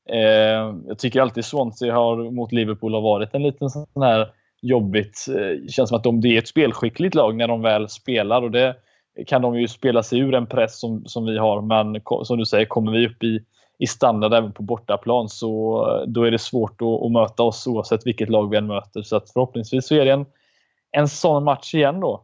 Eh, 0.09 0.75
jag 0.87 0.99
tycker 0.99 1.21
alltid 1.21 1.45
Swansea 1.45 1.93
har, 1.93 2.31
mot 2.31 2.51
Liverpool 2.51 2.93
har 2.93 3.01
varit 3.01 3.33
en 3.33 3.43
liten 3.43 3.69
sån 3.69 4.01
här 4.01 4.27
jobbigt. 4.61 5.25
Det 5.27 5.51
eh, 5.51 5.67
känns 5.67 5.89
som 5.89 5.97
att 5.97 6.03
de, 6.03 6.21
det 6.21 6.27
är 6.27 6.37
ett 6.37 6.47
spelskickligt 6.47 7.15
lag 7.15 7.35
när 7.35 7.47
de 7.47 7.61
väl 7.61 7.89
spelar. 7.89 8.41
Och 8.41 8.51
det 8.51 8.75
kan 9.27 9.41
de 9.41 9.59
ju 9.59 9.67
spela 9.67 10.03
sig 10.03 10.19
ur 10.19 10.35
en 10.35 10.47
press 10.47 10.79
som, 10.79 11.05
som 11.05 11.25
vi 11.25 11.37
har. 11.37 11.61
Men 11.61 12.01
som 12.23 12.37
du 12.37 12.45
säger, 12.45 12.65
kommer 12.65 12.91
vi 12.91 13.07
upp 13.07 13.23
i 13.23 13.43
i 13.77 13.87
standard 13.87 14.33
även 14.33 14.51
på 14.51 14.63
bortaplan 14.63 15.29
så 15.29 15.85
eh, 15.89 16.07
då 16.07 16.23
är 16.23 16.31
det 16.31 16.39
svårt 16.39 16.81
att, 16.81 17.05
att 17.05 17.11
möta 17.11 17.43
oss 17.43 17.67
oavsett 17.67 18.07
vilket 18.07 18.29
lag 18.29 18.49
vi 18.49 18.57
än 18.57 18.67
möter. 18.67 19.01
Så 19.01 19.15
att 19.15 19.31
förhoppningsvis 19.33 19.87
så 19.87 19.95
är 19.95 20.05
det 20.05 20.11
en, 20.11 20.25
en 20.91 21.07
sån 21.07 21.43
match 21.43 21.73
igen 21.73 21.99
då. 21.99 22.21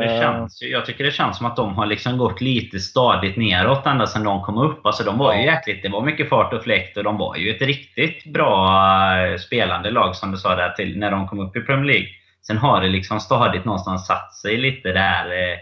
Det 0.00 0.20
känns, 0.22 0.62
jag 0.62 0.86
tycker 0.86 1.04
det 1.04 1.10
känns 1.10 1.36
som 1.36 1.46
att 1.46 1.56
de 1.56 1.74
har 1.74 1.86
liksom 1.86 2.18
gått 2.18 2.40
lite 2.40 2.78
stadigt 2.80 3.36
neråt 3.36 3.86
ända 3.86 4.06
sedan 4.06 4.24
de 4.24 4.42
kom 4.42 4.58
upp. 4.58 4.86
Alltså 4.86 5.04
de 5.04 5.18
var 5.18 5.34
ju 5.34 5.44
jäkligt, 5.44 5.82
det 5.82 5.88
var 5.88 6.02
mycket 6.02 6.28
fart 6.28 6.52
och 6.52 6.62
fläkt 6.62 6.96
och 6.96 7.04
de 7.04 7.18
var 7.18 7.36
ju 7.36 7.50
ett 7.50 7.62
riktigt 7.62 8.24
bra 8.24 8.78
eh, 9.18 9.36
spelande 9.36 9.90
lag 9.90 10.16
som 10.16 10.30
du 10.30 10.36
sa 10.36 10.56
där 10.56 10.70
till 10.70 10.98
när 10.98 11.10
de 11.10 11.28
kom 11.28 11.40
upp 11.40 11.56
i 11.56 11.60
Premier 11.60 11.84
League. 11.84 12.08
Sen 12.46 12.58
har 12.58 12.80
det 12.80 12.88
liksom 12.88 13.20
stadigt 13.20 13.64
någonstans 13.64 14.06
satt 14.06 14.34
sig 14.34 14.56
lite 14.56 14.92
där 14.92 15.26
eh, 15.26 15.58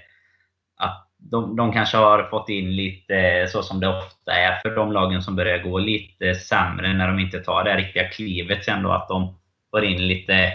de, 1.31 1.57
de 1.57 1.73
kanske 1.73 1.97
har 1.97 2.29
fått 2.31 2.49
in 2.49 2.77
lite 2.77 3.17
eh, 3.17 3.49
så 3.49 3.63
som 3.63 3.81
det 3.81 3.89
ofta 3.89 4.33
är 4.33 4.61
för 4.61 4.77
de 4.77 4.93
lagen 4.93 5.23
som 5.23 5.37
börjar 5.37 5.59
gå 5.59 5.79
lite 5.79 6.35
sämre 6.35 6.95
när 6.95 7.09
de 7.09 7.19
inte 7.19 7.41
tar 7.41 7.65
det 7.65 7.77
riktiga 7.77 8.09
klivet 8.09 8.65
sen 8.65 8.83
då. 8.83 8.93
Att 8.93 9.09
de 9.09 9.39
får 9.71 9.85
in 9.85 10.07
lite 10.07 10.53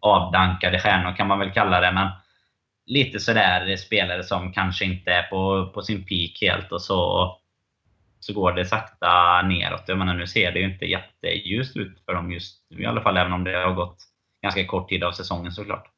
avdankade 0.00 0.78
stjärnor 0.78 1.16
kan 1.16 1.28
man 1.28 1.38
väl 1.38 1.52
kalla 1.52 1.80
det. 1.80 1.92
Men 1.92 2.08
lite 2.86 3.20
sådär 3.20 3.76
spelare 3.76 4.24
som 4.24 4.52
kanske 4.52 4.84
inte 4.84 5.10
är 5.10 5.22
på, 5.22 5.70
på 5.74 5.82
sin 5.82 6.04
peak 6.04 6.38
helt 6.40 6.72
och 6.72 6.82
så, 6.82 7.32
så 8.20 8.32
går 8.32 8.52
det 8.52 8.64
sakta 8.64 9.42
neråt. 9.42 9.84
Jag 9.86 9.98
menar, 9.98 10.14
nu 10.14 10.26
ser 10.26 10.52
det 10.52 10.58
ju 10.58 10.72
inte 10.72 10.84
jätteljust 10.84 11.76
ut 11.76 12.04
för 12.04 12.14
dem 12.14 12.32
just 12.32 12.66
nu 12.70 12.82
i 12.82 12.86
alla 12.86 13.00
fall, 13.00 13.16
även 13.16 13.32
om 13.32 13.44
det 13.44 13.56
har 13.56 13.74
gått 13.74 13.96
ganska 14.42 14.66
kort 14.66 14.88
tid 14.88 15.04
av 15.04 15.12
säsongen 15.12 15.52
såklart. 15.52 15.88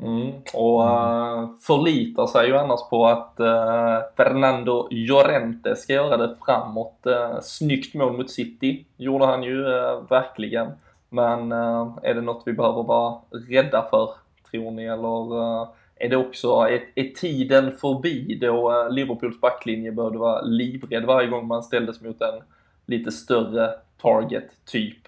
Mm. 0.00 0.32
Och 0.54 0.80
uh, 0.80 1.48
förlitar 1.60 2.26
sig 2.26 2.46
ju 2.46 2.56
annars 2.56 2.80
på 2.90 3.06
att 3.06 3.34
uh, 3.40 3.98
Fernando 4.16 4.88
Llorente 4.90 5.76
ska 5.76 5.92
göra 5.92 6.16
det 6.16 6.36
framåt. 6.46 6.98
Uh, 7.06 7.40
snyggt 7.42 7.94
mål 7.94 8.16
mot 8.16 8.30
City 8.30 8.84
gjorde 8.96 9.26
han 9.26 9.42
ju 9.42 9.64
uh, 9.64 10.02
verkligen. 10.10 10.68
Men 11.08 11.52
uh, 11.52 11.98
är 12.02 12.14
det 12.14 12.20
något 12.20 12.42
vi 12.46 12.52
behöver 12.52 12.82
vara 12.82 13.18
rädda 13.48 13.86
för, 13.90 14.10
tror 14.50 14.70
ni? 14.70 14.84
Eller 14.84 15.66
är 15.98 16.08
det 16.08 16.16
också, 16.16 16.48
är, 16.48 16.80
är 16.94 17.14
tiden 17.14 17.72
förbi 17.72 18.38
då 18.40 18.88
Liverpools 18.90 19.40
backlinje 19.40 19.92
började 19.92 20.18
vara 20.18 20.40
livrädd 20.40 21.04
varje 21.04 21.28
gång 21.28 21.46
man 21.46 21.62
ställdes 21.62 22.00
mot 22.00 22.20
en 22.20 22.42
lite 22.86 23.12
större 23.12 23.70
target 24.02 24.50
typ? 24.64 25.05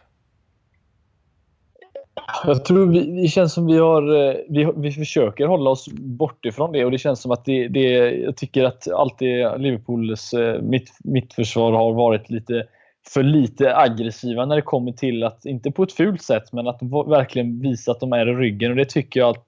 Jag 2.44 2.64
tror 2.64 2.86
vi, 2.86 3.22
det 3.22 3.28
känns 3.28 3.52
som 3.52 3.66
vi 3.66 3.78
har, 3.78 4.28
eh, 4.28 4.34
vi, 4.48 4.72
vi 4.76 4.92
försöker 4.92 5.46
hålla 5.46 5.70
oss 5.70 5.88
bort 5.92 6.44
ifrån 6.44 6.72
det 6.72 6.84
och 6.84 6.90
det 6.90 6.98
känns 6.98 7.22
som 7.22 7.30
att 7.30 7.44
det, 7.44 7.68
det 7.68 8.10
jag 8.10 8.36
tycker 8.36 8.64
att 8.64 8.88
alltid 8.88 9.46
Liverpools 9.58 10.32
eh, 10.32 10.62
mitt, 10.62 10.90
mittförsvar 11.04 11.72
har 11.72 11.92
varit 11.92 12.30
lite 12.30 12.66
för 13.08 13.22
lite 13.22 13.76
aggressiva 13.76 14.46
när 14.46 14.56
det 14.56 14.62
kommer 14.62 14.92
till 14.92 15.24
att, 15.24 15.44
inte 15.44 15.70
på 15.70 15.82
ett 15.82 15.92
fult 15.92 16.22
sätt, 16.22 16.52
men 16.52 16.68
att 16.68 16.78
verkligen 17.06 17.60
visa 17.60 17.90
att 17.90 18.00
de 18.00 18.12
är 18.12 18.28
i 18.28 18.34
ryggen 18.34 18.70
och 18.70 18.76
det 18.76 18.84
tycker 18.84 19.20
jag 19.20 19.30
att 19.30 19.46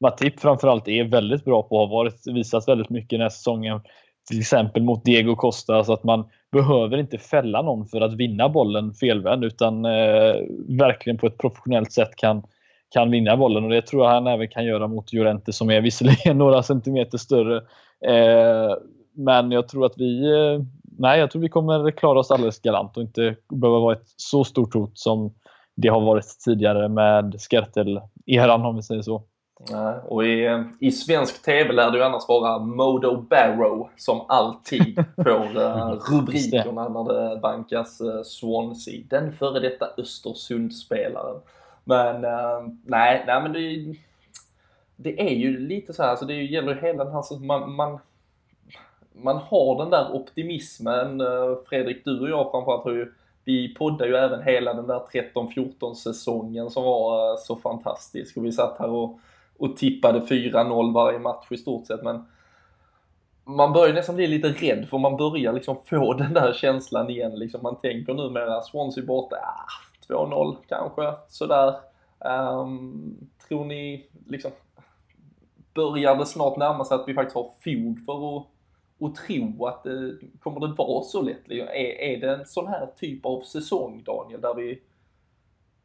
Matip 0.00 0.40
framförallt 0.40 0.88
är 0.88 1.04
väldigt 1.04 1.44
bra 1.44 1.62
på 1.62 1.74
och 1.74 1.80
har 1.80 1.96
varit, 1.96 2.26
visat 2.26 2.68
väldigt 2.68 2.90
mycket 2.90 3.10
den 3.10 3.20
här 3.20 3.28
säsongen. 3.28 3.80
Till 4.28 4.40
exempel 4.40 4.82
mot 4.82 5.04
Diego 5.04 5.36
Costa, 5.36 5.84
så 5.84 5.92
att 5.92 6.04
man 6.04 6.24
behöver 6.52 6.96
inte 6.98 7.18
fälla 7.18 7.62
någon 7.62 7.86
för 7.86 8.00
att 8.00 8.14
vinna 8.14 8.48
bollen 8.48 8.94
felvänd 8.94 9.44
utan 9.44 9.84
eh, 9.84 10.34
verkligen 10.68 11.18
på 11.18 11.26
ett 11.26 11.38
professionellt 11.38 11.92
sätt 11.92 12.16
kan, 12.16 12.42
kan 12.94 13.10
vinna 13.10 13.36
bollen. 13.36 13.64
Och 13.64 13.70
Det 13.70 13.82
tror 13.82 14.04
jag 14.04 14.12
han 14.12 14.26
även 14.26 14.48
kan 14.48 14.64
göra 14.64 14.88
mot 14.88 15.12
Llorente 15.12 15.52
som 15.52 15.70
är 15.70 15.80
visserligen 15.80 16.38
några 16.38 16.62
centimeter 16.62 17.18
större. 17.18 17.56
Eh, 18.06 18.76
men 19.12 19.50
jag 19.50 19.68
tror 19.68 19.86
att 19.86 19.94
vi 19.96 20.32
eh, 20.32 20.62
nej, 20.98 21.20
jag 21.20 21.30
tror 21.30 21.42
vi 21.42 21.48
kommer 21.48 21.90
klara 21.90 22.18
oss 22.18 22.30
alldeles 22.30 22.60
galant 22.60 22.96
och 22.96 23.02
inte 23.02 23.36
behöva 23.48 23.78
vara 23.78 23.96
ett 23.96 24.08
så 24.16 24.44
stort 24.44 24.74
hot 24.74 24.98
som 24.98 25.34
det 25.76 25.88
har 25.88 26.00
varit 26.00 26.38
tidigare 26.44 26.88
med 26.88 27.34
Skertel-eran 27.38 28.64
om 28.64 28.76
vi 28.76 28.82
säger 28.82 29.02
så. 29.02 29.22
Nej, 29.68 29.94
och 30.08 30.24
i, 30.24 30.64
i 30.78 30.92
svensk 30.92 31.42
TV 31.42 31.72
lär 31.72 31.90
det 31.90 31.98
ju 31.98 32.04
annars 32.04 32.28
vara 32.28 32.58
Modo 32.58 33.16
Barrow 33.16 33.88
som 33.96 34.20
alltid 34.28 34.94
får 35.16 35.56
uh, 35.56 36.00
rubrikerna 36.10 36.88
när 36.88 37.12
det 37.12 37.40
bankas 37.40 38.00
uh, 38.00 38.22
Swansea. 38.22 39.04
Den 39.08 39.32
före 39.32 39.60
detta 39.60 39.88
Östersundsspelaren. 39.98 41.40
Men 41.84 42.24
uh, 42.24 42.72
nej, 42.84 43.24
nej 43.26 43.42
men 43.42 43.52
det, 43.52 43.94
det 44.96 45.20
är 45.20 45.34
ju 45.34 45.58
lite 45.58 45.92
så 45.92 46.02
här, 46.02 46.10
alltså 46.10 46.26
det 46.26 46.34
gäller 46.34 46.74
ju 46.74 46.80
hela 46.80 47.04
den 47.04 47.12
här, 47.12 47.38
man, 47.38 47.72
man, 47.72 47.98
man 49.12 49.36
har 49.36 49.78
den 49.78 49.90
där 49.90 50.12
optimismen. 50.12 51.22
Fredrik, 51.68 52.04
du 52.04 52.20
och 52.20 52.30
jag 52.30 52.50
framförallt 52.50 52.84
har 52.84 52.92
ju 52.92 53.12
vi 53.44 53.74
poddade 53.74 54.10
ju 54.10 54.16
även 54.16 54.42
hela 54.42 54.74
den 54.74 54.86
där 54.86 55.02
13-14 55.34 55.94
säsongen 55.94 56.70
som 56.70 56.84
var 56.84 57.36
så 57.36 57.56
fantastisk 57.56 58.36
och 58.36 58.44
vi 58.44 58.52
satt 58.52 58.78
här 58.78 58.90
och 58.90 59.18
och 59.60 59.76
tippade 59.76 60.20
4-0 60.20 60.94
varje 60.94 61.18
match 61.18 61.46
i 61.50 61.56
stort 61.56 61.86
sett. 61.86 62.02
Men 62.02 62.26
man 63.44 63.72
börjar 63.72 63.94
nästan 63.94 64.16
bli 64.16 64.26
lite 64.26 64.48
rädd 64.48 64.88
för 64.88 64.98
man 64.98 65.16
börjar 65.16 65.52
liksom 65.52 65.76
få 65.84 66.12
den 66.18 66.34
där 66.34 66.52
känslan 66.52 67.10
igen. 67.10 67.38
Liksom 67.38 67.62
man 67.62 67.80
tänker 67.80 68.14
numera 68.14 68.62
Swansea 68.62 69.04
borta, 69.04 69.36
ah, 69.36 70.12
2-0 70.14 70.56
kanske 70.68 71.14
sådär. 71.28 71.74
Um, 72.18 73.28
tror 73.48 73.64
ni 73.64 74.06
liksom, 74.26 74.50
börjar 75.74 76.16
det 76.16 76.26
snart 76.26 76.56
närma 76.56 76.84
sig 76.84 76.94
att 76.94 77.08
vi 77.08 77.14
faktiskt 77.14 77.36
har 77.36 77.50
fog 77.64 78.04
för 78.06 78.36
att, 78.36 78.46
och 78.98 79.14
tro 79.14 79.66
att 79.66 79.84
det 79.84 80.16
kommer 80.40 80.66
det 80.66 80.74
vara 80.74 81.02
så 81.02 81.22
lätt? 81.22 81.50
Är, 81.50 81.74
är 82.00 82.20
det 82.20 82.34
en 82.34 82.46
sån 82.46 82.66
här 82.66 82.88
typ 82.96 83.26
av 83.26 83.40
säsong 83.40 84.02
Daniel, 84.06 84.40
där 84.40 84.54
vi 84.54 84.80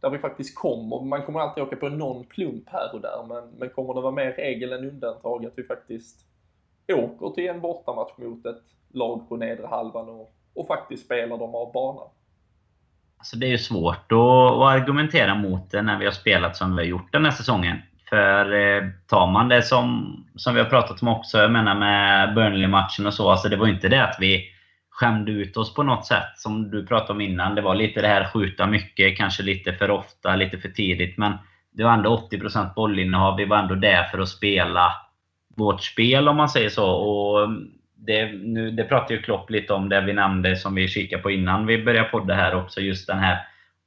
där 0.01 0.09
vi 0.09 0.17
faktiskt 0.17 0.55
kommer, 0.55 1.01
man 1.01 1.23
kommer 1.23 1.39
alltid 1.39 1.63
åka 1.63 1.75
på 1.75 1.89
någon 1.89 2.23
plump 2.23 2.69
här 2.69 2.93
och 2.93 3.01
där, 3.01 3.25
men, 3.27 3.49
men 3.57 3.69
kommer 3.69 3.93
det 3.93 4.01
vara 4.01 4.11
mer 4.11 4.31
regel 4.31 4.73
än 4.73 4.89
undantag 4.89 5.45
att 5.45 5.53
vi 5.55 5.63
faktiskt 5.63 6.25
åker 6.93 7.29
till 7.29 7.49
en 7.49 7.61
bortamatch 7.61 8.17
mot 8.17 8.45
ett 8.45 8.63
lag 8.93 9.29
på 9.29 9.37
nedre 9.37 9.67
halvan 9.67 10.09
och, 10.09 10.33
och 10.53 10.67
faktiskt 10.67 11.05
spelar 11.05 11.37
dem 11.37 11.55
av 11.55 11.71
banan? 11.71 12.07
Alltså 13.17 13.37
det 13.37 13.45
är 13.45 13.49
ju 13.49 13.57
svårt 13.57 14.11
att, 14.11 14.51
att 14.51 14.81
argumentera 14.81 15.35
mot 15.35 15.71
det 15.71 15.81
när 15.81 15.99
vi 15.99 16.05
har 16.05 16.11
spelat 16.11 16.57
som 16.57 16.75
vi 16.75 16.81
har 16.81 16.89
gjort 16.89 17.11
den 17.11 17.25
här 17.25 17.31
säsongen. 17.31 17.77
För 18.09 18.53
eh, 18.53 18.83
tar 19.07 19.27
man 19.27 19.49
det 19.49 19.63
som, 19.63 20.15
som 20.35 20.53
vi 20.53 20.61
har 20.61 20.69
pratat 20.69 21.01
om 21.01 21.07
också, 21.07 21.37
jag 21.37 21.51
menar 21.51 21.75
med 21.75 22.35
Burnley-matchen 22.35 23.05
och 23.05 23.13
så, 23.13 23.29
alltså 23.29 23.49
det 23.49 23.57
var 23.57 23.67
ju 23.67 23.73
inte 23.73 23.89
det 23.89 24.03
att 24.03 24.17
vi 24.19 24.54
skämde 24.95 25.31
ut 25.31 25.57
oss 25.57 25.73
på 25.73 25.83
något 25.83 26.05
sätt. 26.05 26.31
Som 26.35 26.71
du 26.71 26.85
pratade 26.85 27.13
om 27.13 27.21
innan. 27.21 27.55
Det 27.55 27.61
var 27.61 27.75
lite 27.75 28.01
det 28.01 28.07
här 28.07 28.27
skjuta 28.33 28.67
mycket, 28.67 29.17
kanske 29.17 29.43
lite 29.43 29.73
för 29.73 29.91
ofta, 29.91 30.35
lite 30.35 30.57
för 30.57 30.69
tidigt. 30.69 31.17
Men 31.17 31.33
det 31.71 31.83
var 31.83 31.93
ändå 31.93 32.27
80% 32.31 32.73
bollinnehav. 32.73 33.37
Vi 33.37 33.45
var 33.45 33.57
ändå 33.57 33.75
där 33.75 34.03
för 34.03 34.19
att 34.19 34.29
spela 34.29 34.93
vårt 35.55 35.83
spel 35.83 36.27
om 36.27 36.37
man 36.37 36.49
säger 36.49 36.69
så. 36.69 36.89
Och 36.91 37.49
det, 37.95 38.25
nu, 38.25 38.71
det 38.71 38.83
pratade 38.83 39.13
ju 39.13 39.21
Klopp 39.21 39.49
lite 39.49 39.73
om, 39.73 39.89
det 39.89 40.01
vi 40.01 40.13
nämnde 40.13 40.55
som 40.55 40.75
vi 40.75 40.87
kikade 40.87 41.23
på 41.23 41.31
innan 41.31 41.65
vi 41.65 41.83
började 41.83 42.09
podda 42.09 42.33
här 42.33 42.55
också. 42.55 42.81
Just 42.81 43.07
den 43.07 43.19
här 43.19 43.37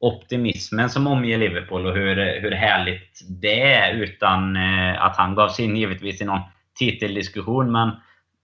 optimismen 0.00 0.90
som 0.90 1.06
omger 1.06 1.38
Liverpool 1.38 1.86
och 1.86 1.94
hur, 1.94 2.40
hur 2.40 2.50
härligt 2.50 3.20
det 3.28 3.62
är 3.62 3.94
utan 3.94 4.56
eh, 4.56 5.02
att 5.04 5.16
han 5.16 5.34
gav 5.34 5.48
sig 5.48 5.64
in 5.64 5.76
givetvis 5.76 6.20
i 6.20 6.24
någon 6.24 6.40
titeldiskussion. 6.78 7.72
Men 7.72 7.90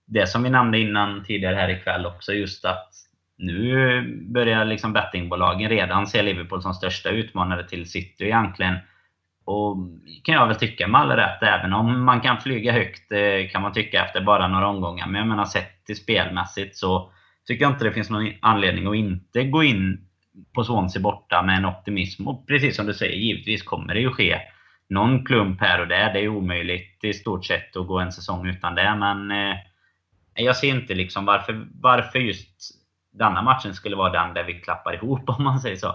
det 0.07 0.27
som 0.27 0.43
vi 0.43 0.51
nämnde 0.51 0.79
innan 0.79 1.25
tidigare 1.25 1.55
här 1.55 1.69
ikväll 1.69 2.07
också, 2.07 2.33
just 2.33 2.65
att 2.65 2.91
nu 3.39 4.03
börjar 4.33 4.65
liksom 4.65 4.93
bettingbolagen 4.93 5.71
redan 5.71 6.07
se 6.07 6.23
Liverpool 6.23 6.63
som 6.63 6.75
största 6.75 7.11
utmanare 7.11 7.69
till 7.69 7.91
City 7.91 8.25
egentligen. 8.25 8.75
Och 9.45 9.77
kan 10.23 10.35
jag 10.35 10.47
väl 10.47 10.57
tycka 10.57 10.89
med 10.89 11.01
all 11.01 11.11
rätt, 11.11 11.43
även 11.43 11.73
om 11.73 12.05
man 12.05 12.21
kan 12.21 12.41
flyga 12.41 12.73
högt 12.73 13.13
eh, 13.13 13.51
kan 13.53 13.63
man 13.63 13.73
tycka 13.73 14.05
efter 14.05 14.21
bara 14.21 14.49
några 14.49 14.69
omgångar. 14.69 15.07
Men 15.07 15.19
jag 15.19 15.29
menar 15.29 15.45
sett 15.45 15.85
till 15.87 15.97
spelmässigt 15.97 16.77
så 16.77 17.13
tycker 17.47 17.65
jag 17.65 17.73
inte 17.73 17.85
det 17.85 17.93
finns 17.93 18.11
någon 18.11 18.33
anledning 18.41 18.87
att 18.87 18.97
inte 18.97 19.45
gå 19.45 19.63
in 19.63 20.09
på 20.55 20.65
Swansea 20.65 21.03
borta 21.03 21.43
med 21.43 21.59
en 21.59 21.65
optimism. 21.65 22.29
Och 22.29 22.47
precis 22.47 22.77
som 22.77 22.87
du 22.87 22.95
säger, 22.95 23.17
givetvis 23.17 23.63
kommer 23.63 23.95
det 23.95 24.01
ju 24.01 24.11
ske 24.11 24.41
någon 24.89 25.25
klump 25.25 25.61
här 25.61 25.81
och 25.81 25.89
där. 25.89 26.13
Det 26.13 26.21
är 26.21 26.29
omöjligt 26.29 27.05
i 27.05 27.13
stort 27.13 27.45
sett 27.45 27.77
att 27.77 27.87
gå 27.87 27.99
en 27.99 28.13
säsong 28.13 28.47
utan 28.47 28.75
det. 28.75 28.95
Men 28.95 29.31
eh, 29.31 29.57
jag 30.35 30.57
ser 30.57 30.68
inte 30.68 30.95
liksom 30.95 31.24
varför, 31.24 31.66
varför 31.80 32.18
just 32.18 32.70
denna 33.11 33.43
matchen 33.43 33.74
skulle 33.74 33.97
vara 33.97 34.12
den 34.12 34.35
där 34.35 34.45
vi 34.45 34.55
klappar 34.55 34.95
ihop 34.95 35.28
om 35.39 35.45
man 35.45 35.61
säger 35.61 35.76
så. 35.76 35.95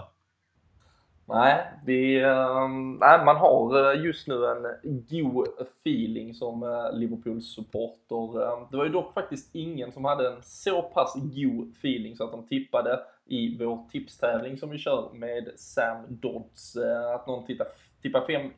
Nej, 1.32 1.64
vi, 1.84 2.20
ehm, 2.20 2.92
nej, 3.00 3.24
man 3.24 3.36
har 3.36 3.92
eh, 3.94 4.04
just 4.04 4.28
nu 4.28 4.34
en 4.46 4.66
god 5.10 5.48
feeling 5.80 6.34
som 6.34 6.62
eh, 6.62 6.92
Liverpools 6.92 7.54
supporter. 7.54 8.42
Ehm, 8.42 8.66
det 8.70 8.76
var 8.76 8.84
ju 8.84 8.90
dock 8.90 9.14
faktiskt 9.14 9.54
ingen 9.54 9.92
som 9.92 10.04
hade 10.04 10.28
en 10.28 10.42
så 10.42 10.82
pass 10.82 11.14
god 11.14 11.70
feeling 11.70 12.16
så 12.16 12.24
att 12.24 12.32
de 12.32 12.46
tippade 12.46 13.00
i 13.26 13.58
vår 13.58 13.88
tipstävling 13.92 14.58
som 14.58 14.70
vi 14.70 14.78
kör 14.78 15.10
med 15.12 15.48
Sam 15.56 16.06
Dodds. 16.08 16.76
Eh, 16.76 17.14
att 17.14 17.26
någon 17.26 17.46
tippar 18.02 18.20
5-1 18.20 18.50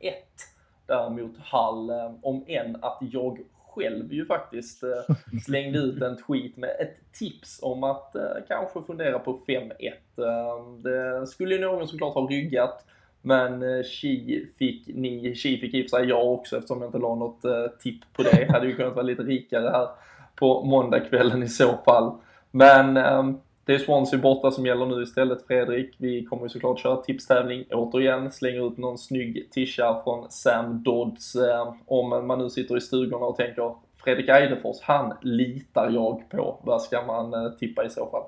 där 0.87 1.09
mot 1.09 1.37
Hall. 1.37 1.89
Ehm, 1.89 2.15
om 2.21 2.43
än 2.47 2.75
att 2.81 2.97
jag 3.01 3.39
själv 3.75 4.13
ju 4.13 4.25
faktiskt 4.25 4.83
eh, 4.83 5.15
slängde 5.45 5.79
ut 5.79 6.01
en 6.01 6.17
tweet 6.17 6.57
med 6.57 6.69
ett 6.69 7.13
tips 7.13 7.59
om 7.61 7.83
att 7.83 8.15
eh, 8.15 8.21
kanske 8.47 8.81
fundera 8.87 9.19
på 9.19 9.39
5-1. 9.47 9.71
Eh, 10.17 10.81
det 10.83 11.27
skulle 11.27 11.55
ju 11.55 11.61
någon 11.61 11.87
såklart 11.87 12.13
ha 12.13 12.27
ryggat. 12.27 12.85
Men 13.21 13.63
eh, 13.63 13.83
Chi 13.83 14.47
fick 14.57 14.87
ni, 14.87 15.35
Chi 15.35 15.57
fick 15.57 15.73
i 15.73 15.87
sig 15.87 16.05
jag 16.05 16.33
också 16.33 16.57
eftersom 16.57 16.81
jag 16.81 16.87
inte 16.87 16.97
la 16.97 17.15
något 17.15 17.45
eh, 17.45 17.67
tipp 17.79 18.01
på 18.13 18.23
det. 18.23 18.51
Hade 18.51 18.67
ju 18.67 18.75
kunnat 18.75 18.95
vara 18.95 19.05
lite 19.05 19.23
rikare 19.23 19.69
här 19.69 19.87
på 20.35 20.63
måndagskvällen 20.63 21.43
i 21.43 21.47
så 21.47 21.77
fall. 21.85 22.17
Men 22.51 22.97
ehm, 22.97 23.39
det 23.65 23.73
är 23.73 23.79
Swansea 23.79 24.19
borta 24.19 24.51
som 24.51 24.65
gäller 24.65 24.85
nu 24.85 25.03
istället 25.03 25.47
Fredrik. 25.47 25.95
Vi 25.97 26.25
kommer 26.25 26.43
ju 26.43 26.49
såklart 26.49 26.79
köra 26.79 26.95
tipstävling 26.95 27.65
återigen. 27.71 28.31
Slänger 28.31 28.67
ut 28.67 28.77
någon 28.77 28.97
snygg 28.97 29.51
tisha 29.51 30.01
från 30.03 30.31
Sam 30.31 30.83
Dodds. 30.83 31.35
Eh, 31.35 31.73
om 31.85 32.27
man 32.27 32.39
nu 32.39 32.49
sitter 32.49 32.77
i 32.77 32.81
stugorna 32.81 33.25
och 33.25 33.35
tänker 33.35 33.75
Fredrik 34.03 34.29
Eidefors, 34.29 34.81
han 34.81 35.17
litar 35.21 35.89
jag 35.89 36.29
på. 36.29 36.59
Vad 36.63 36.81
ska 36.81 37.01
man 37.01 37.33
eh, 37.33 37.51
tippa 37.51 37.85
i 37.85 37.89
så 37.89 38.09
fall? 38.09 38.23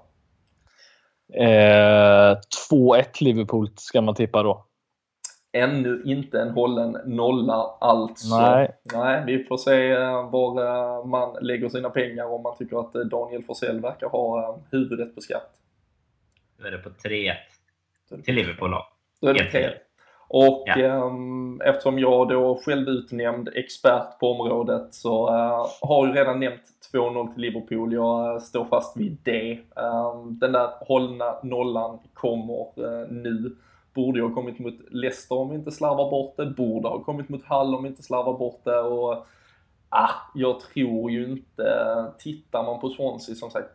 Eh, 1.33 2.37
2-1 2.71 3.03
Liverpool 3.21 3.69
ska 3.75 4.01
man 4.01 4.15
tippa 4.15 4.43
då 4.43 4.65
ännu 5.55 6.01
inte 6.05 6.41
en 6.41 6.49
hållen 6.49 6.97
nolla 7.05 7.77
alltså. 7.81 8.39
Nej. 8.39 8.71
Nej, 8.93 9.23
vi 9.25 9.43
får 9.43 9.57
se 9.57 9.91
eh, 9.91 10.29
var 10.29 10.63
eh, 10.65 11.05
man 11.05 11.37
lägger 11.41 11.69
sina 11.69 11.89
pengar 11.89 12.25
om 12.25 12.43
man 12.43 12.57
tycker 12.57 12.79
att 12.79 12.95
eh, 12.95 13.01
Daniel 13.01 13.43
Forsell 13.43 13.79
verkar 13.79 14.07
ha 14.07 14.59
huvudet 14.71 15.15
på 15.15 15.21
skatt. 15.21 15.51
Då 16.57 16.67
är 16.67 16.71
det 16.71 16.77
på 16.77 16.89
3-1 16.89 17.33
till 18.23 18.35
Liverpool 18.35 18.71
då. 18.71 18.85
Då 19.21 19.27
är 19.27 19.33
det 19.33 19.51
3 19.51 19.69
och 20.27 20.63
ja. 20.65 21.05
um, 21.05 21.61
eftersom 21.61 21.99
jag 21.99 22.29
då 22.29 22.61
själv 22.65 22.89
utnämnd 22.89 23.49
expert 23.55 24.19
på 24.19 24.31
området 24.31 24.93
så 24.93 25.29
uh, 25.29 25.67
har 25.81 26.07
jag 26.07 26.17
redan 26.17 26.39
nämnt 26.39 26.61
2-0 26.93 27.33
till 27.33 27.41
Liverpool. 27.41 27.93
Jag 27.93 28.41
står 28.41 28.65
fast 28.65 28.97
vid 28.97 29.17
det. 29.23 29.59
Um, 29.75 30.39
den 30.39 30.51
där 30.51 30.69
hållna 30.79 31.35
nollan 31.43 31.99
kommer 32.13 33.11
nu. 33.11 33.55
Borde 33.95 34.19
ju 34.19 34.25
ha 34.25 34.33
kommit 34.33 34.59
mot 34.59 34.73
Leicester 34.91 35.35
om 35.35 35.49
vi 35.49 35.55
inte 35.55 35.71
slarvar 35.71 36.09
bort 36.09 36.37
det. 36.37 36.45
Borde 36.45 36.87
ha 36.87 36.99
kommit 36.99 37.29
mot 37.29 37.45
Hall 37.45 37.75
om 37.75 37.83
vi 37.83 37.89
inte 37.89 38.03
slarvar 38.03 38.37
bort 38.37 38.61
det. 38.63 38.79
Och, 38.79 39.25
ah, 39.89 40.11
jag 40.33 40.59
tror 40.59 41.11
ju 41.11 41.31
inte, 41.31 42.05
tittar 42.19 42.63
man 42.63 42.79
på 42.79 42.89
Swansea 42.89 43.35
som 43.35 43.49
sagt, 43.49 43.69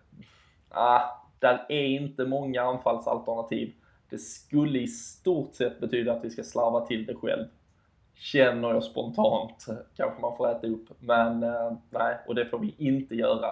ah, 0.69 1.01
där 1.39 1.67
är 1.69 1.87
inte 1.87 2.25
många 2.25 2.63
anfallsalternativ. 2.63 3.73
Det 4.11 4.19
skulle 4.19 4.79
i 4.79 4.87
stort 4.87 5.55
sett 5.55 5.81
betyda 5.81 6.13
att 6.13 6.25
vi 6.25 6.31
ska 6.31 6.43
slarva 6.43 6.87
till 6.87 7.07
det 7.07 7.15
själv. 7.15 7.45
Känner 8.15 8.69
jag 8.69 8.85
spontant, 8.85 9.67
kanske 9.97 10.21
man 10.21 10.37
får 10.37 10.51
äta 10.51 10.67
upp. 10.67 10.89
Men 10.99 11.43
eh, 11.43 11.73
nej, 11.91 12.17
och 12.27 12.35
det 12.35 12.47
får 12.47 12.59
vi 12.59 12.75
inte 12.79 13.15
göra 13.15 13.51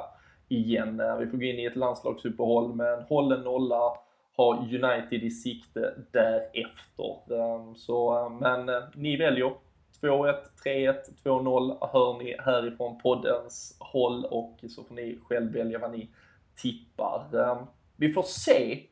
igen. 0.48 1.00
Eh, 1.00 1.16
vi 1.16 1.26
får 1.26 1.38
gå 1.38 1.44
in 1.44 1.58
i 1.58 1.64
ett 1.64 1.76
landslagsuppehåll 1.76 2.74
med 2.74 2.92
en 2.92 3.02
hållen 3.02 3.40
nolla 3.40 3.92
ha 4.38 4.56
United 4.56 5.22
i 5.22 5.30
sikte 5.30 5.94
därefter. 6.12 7.34
Ehm, 7.34 7.74
så, 7.76 8.18
eh, 8.18 8.30
men 8.30 8.68
eh, 8.68 8.82
ni 8.94 9.16
väljer 9.16 9.52
2-1, 10.00 10.34
3-1, 10.64 10.94
2-0 11.24 11.76
hör 11.92 12.18
ni 12.18 12.36
härifrån 12.38 12.98
poddens 12.98 13.76
håll 13.80 14.24
och 14.24 14.58
så 14.68 14.84
får 14.84 14.94
ni 14.94 15.18
själv 15.28 15.52
välja 15.52 15.78
vad 15.78 15.92
ni 15.92 16.08
tippar. 16.56 17.24
Ehm, 17.34 17.66
vi 17.96 18.12
får 18.12 18.22
se 18.22 18.82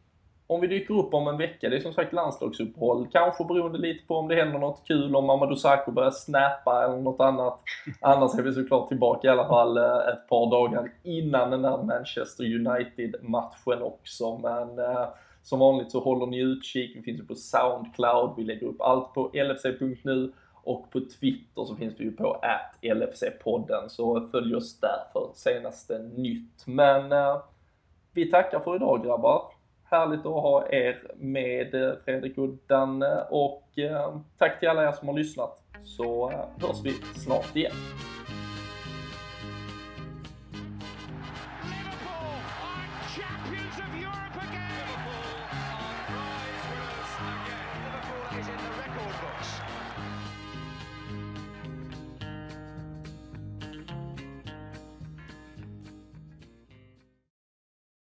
om 0.47 0.61
vi 0.61 0.67
dyker 0.67 0.95
upp 0.95 1.15
om 1.15 1.29
en 1.29 1.37
vecka. 1.37 1.69
Det 1.69 1.77
är 1.77 1.81
som 1.81 1.93
sagt 1.93 2.13
landslagsuppehåll. 2.13 3.09
Kanske 3.13 3.45
beroende 3.45 3.79
lite 3.79 4.07
på 4.07 4.17
om 4.17 4.29
det 4.29 4.35
händer 4.35 4.59
något 4.59 4.83
kul, 4.87 5.17
om 5.17 5.31
Amadou 5.31 5.57
Sakho 5.57 5.93
börjar 5.93 6.11
snappa 6.11 6.85
eller 6.85 6.97
något 6.97 7.21
annat. 7.21 7.61
Annars 8.01 8.39
är 8.39 8.43
vi 8.43 8.53
såklart 8.53 8.89
tillbaka 8.89 9.29
i 9.29 9.31
alla 9.31 9.49
fall 9.49 9.77
eh, 9.77 10.09
ett 10.13 10.29
par 10.29 10.51
dagar 10.51 10.93
innan 11.03 11.51
den 11.51 11.63
där 11.63 11.83
Manchester 11.83 12.45
United-matchen 12.45 13.83
också. 13.83 14.39
Men 14.39 14.79
eh, 14.79 15.09
som 15.47 15.59
vanligt 15.59 15.91
så 15.91 16.01
håller 16.01 16.27
ni 16.27 16.39
utkik. 16.41 16.97
Vi 16.97 17.03
finns 17.03 17.21
ju 17.21 17.25
på 17.25 17.35
Soundcloud. 17.35 18.35
Vi 18.37 18.45
lägger 18.45 18.67
upp 18.67 18.81
allt 18.81 19.15
på 19.15 19.31
lfc.nu 19.35 20.33
och 20.53 20.91
på 20.91 21.01
Twitter 21.01 21.65
så 21.65 21.77
finns 21.77 21.95
vi 22.01 22.05
ju 22.05 22.13
på 22.13 22.41
LFC-podden 22.83 23.89
så 23.89 24.29
följ 24.29 24.55
oss 24.55 24.81
där 24.81 24.99
för 25.13 25.31
senaste 25.35 25.99
nytt. 25.99 26.67
Men 26.67 27.13
eh, 27.13 27.43
vi 28.13 28.31
tackar 28.31 28.61
för 28.61 28.77
idag 28.77 29.05
grabbar. 29.05 29.43
Härligt 29.85 30.27
att 30.27 30.43
ha 30.43 30.69
er 30.69 31.13
med 31.17 31.75
eh, 31.75 31.93
Fredrik 32.05 32.39
och 32.39 32.49
Danne 32.67 33.27
och 33.31 33.79
eh, 33.79 34.17
tack 34.39 34.61
till 34.61 34.69
alla 34.69 34.89
er 34.89 34.93
som 34.93 35.09
har 35.09 35.15
lyssnat 35.15 35.63
så 35.85 36.31
eh, 36.31 36.67
hörs 36.67 36.85
vi 36.85 36.93
snart 36.93 37.57
igen. 37.57 37.73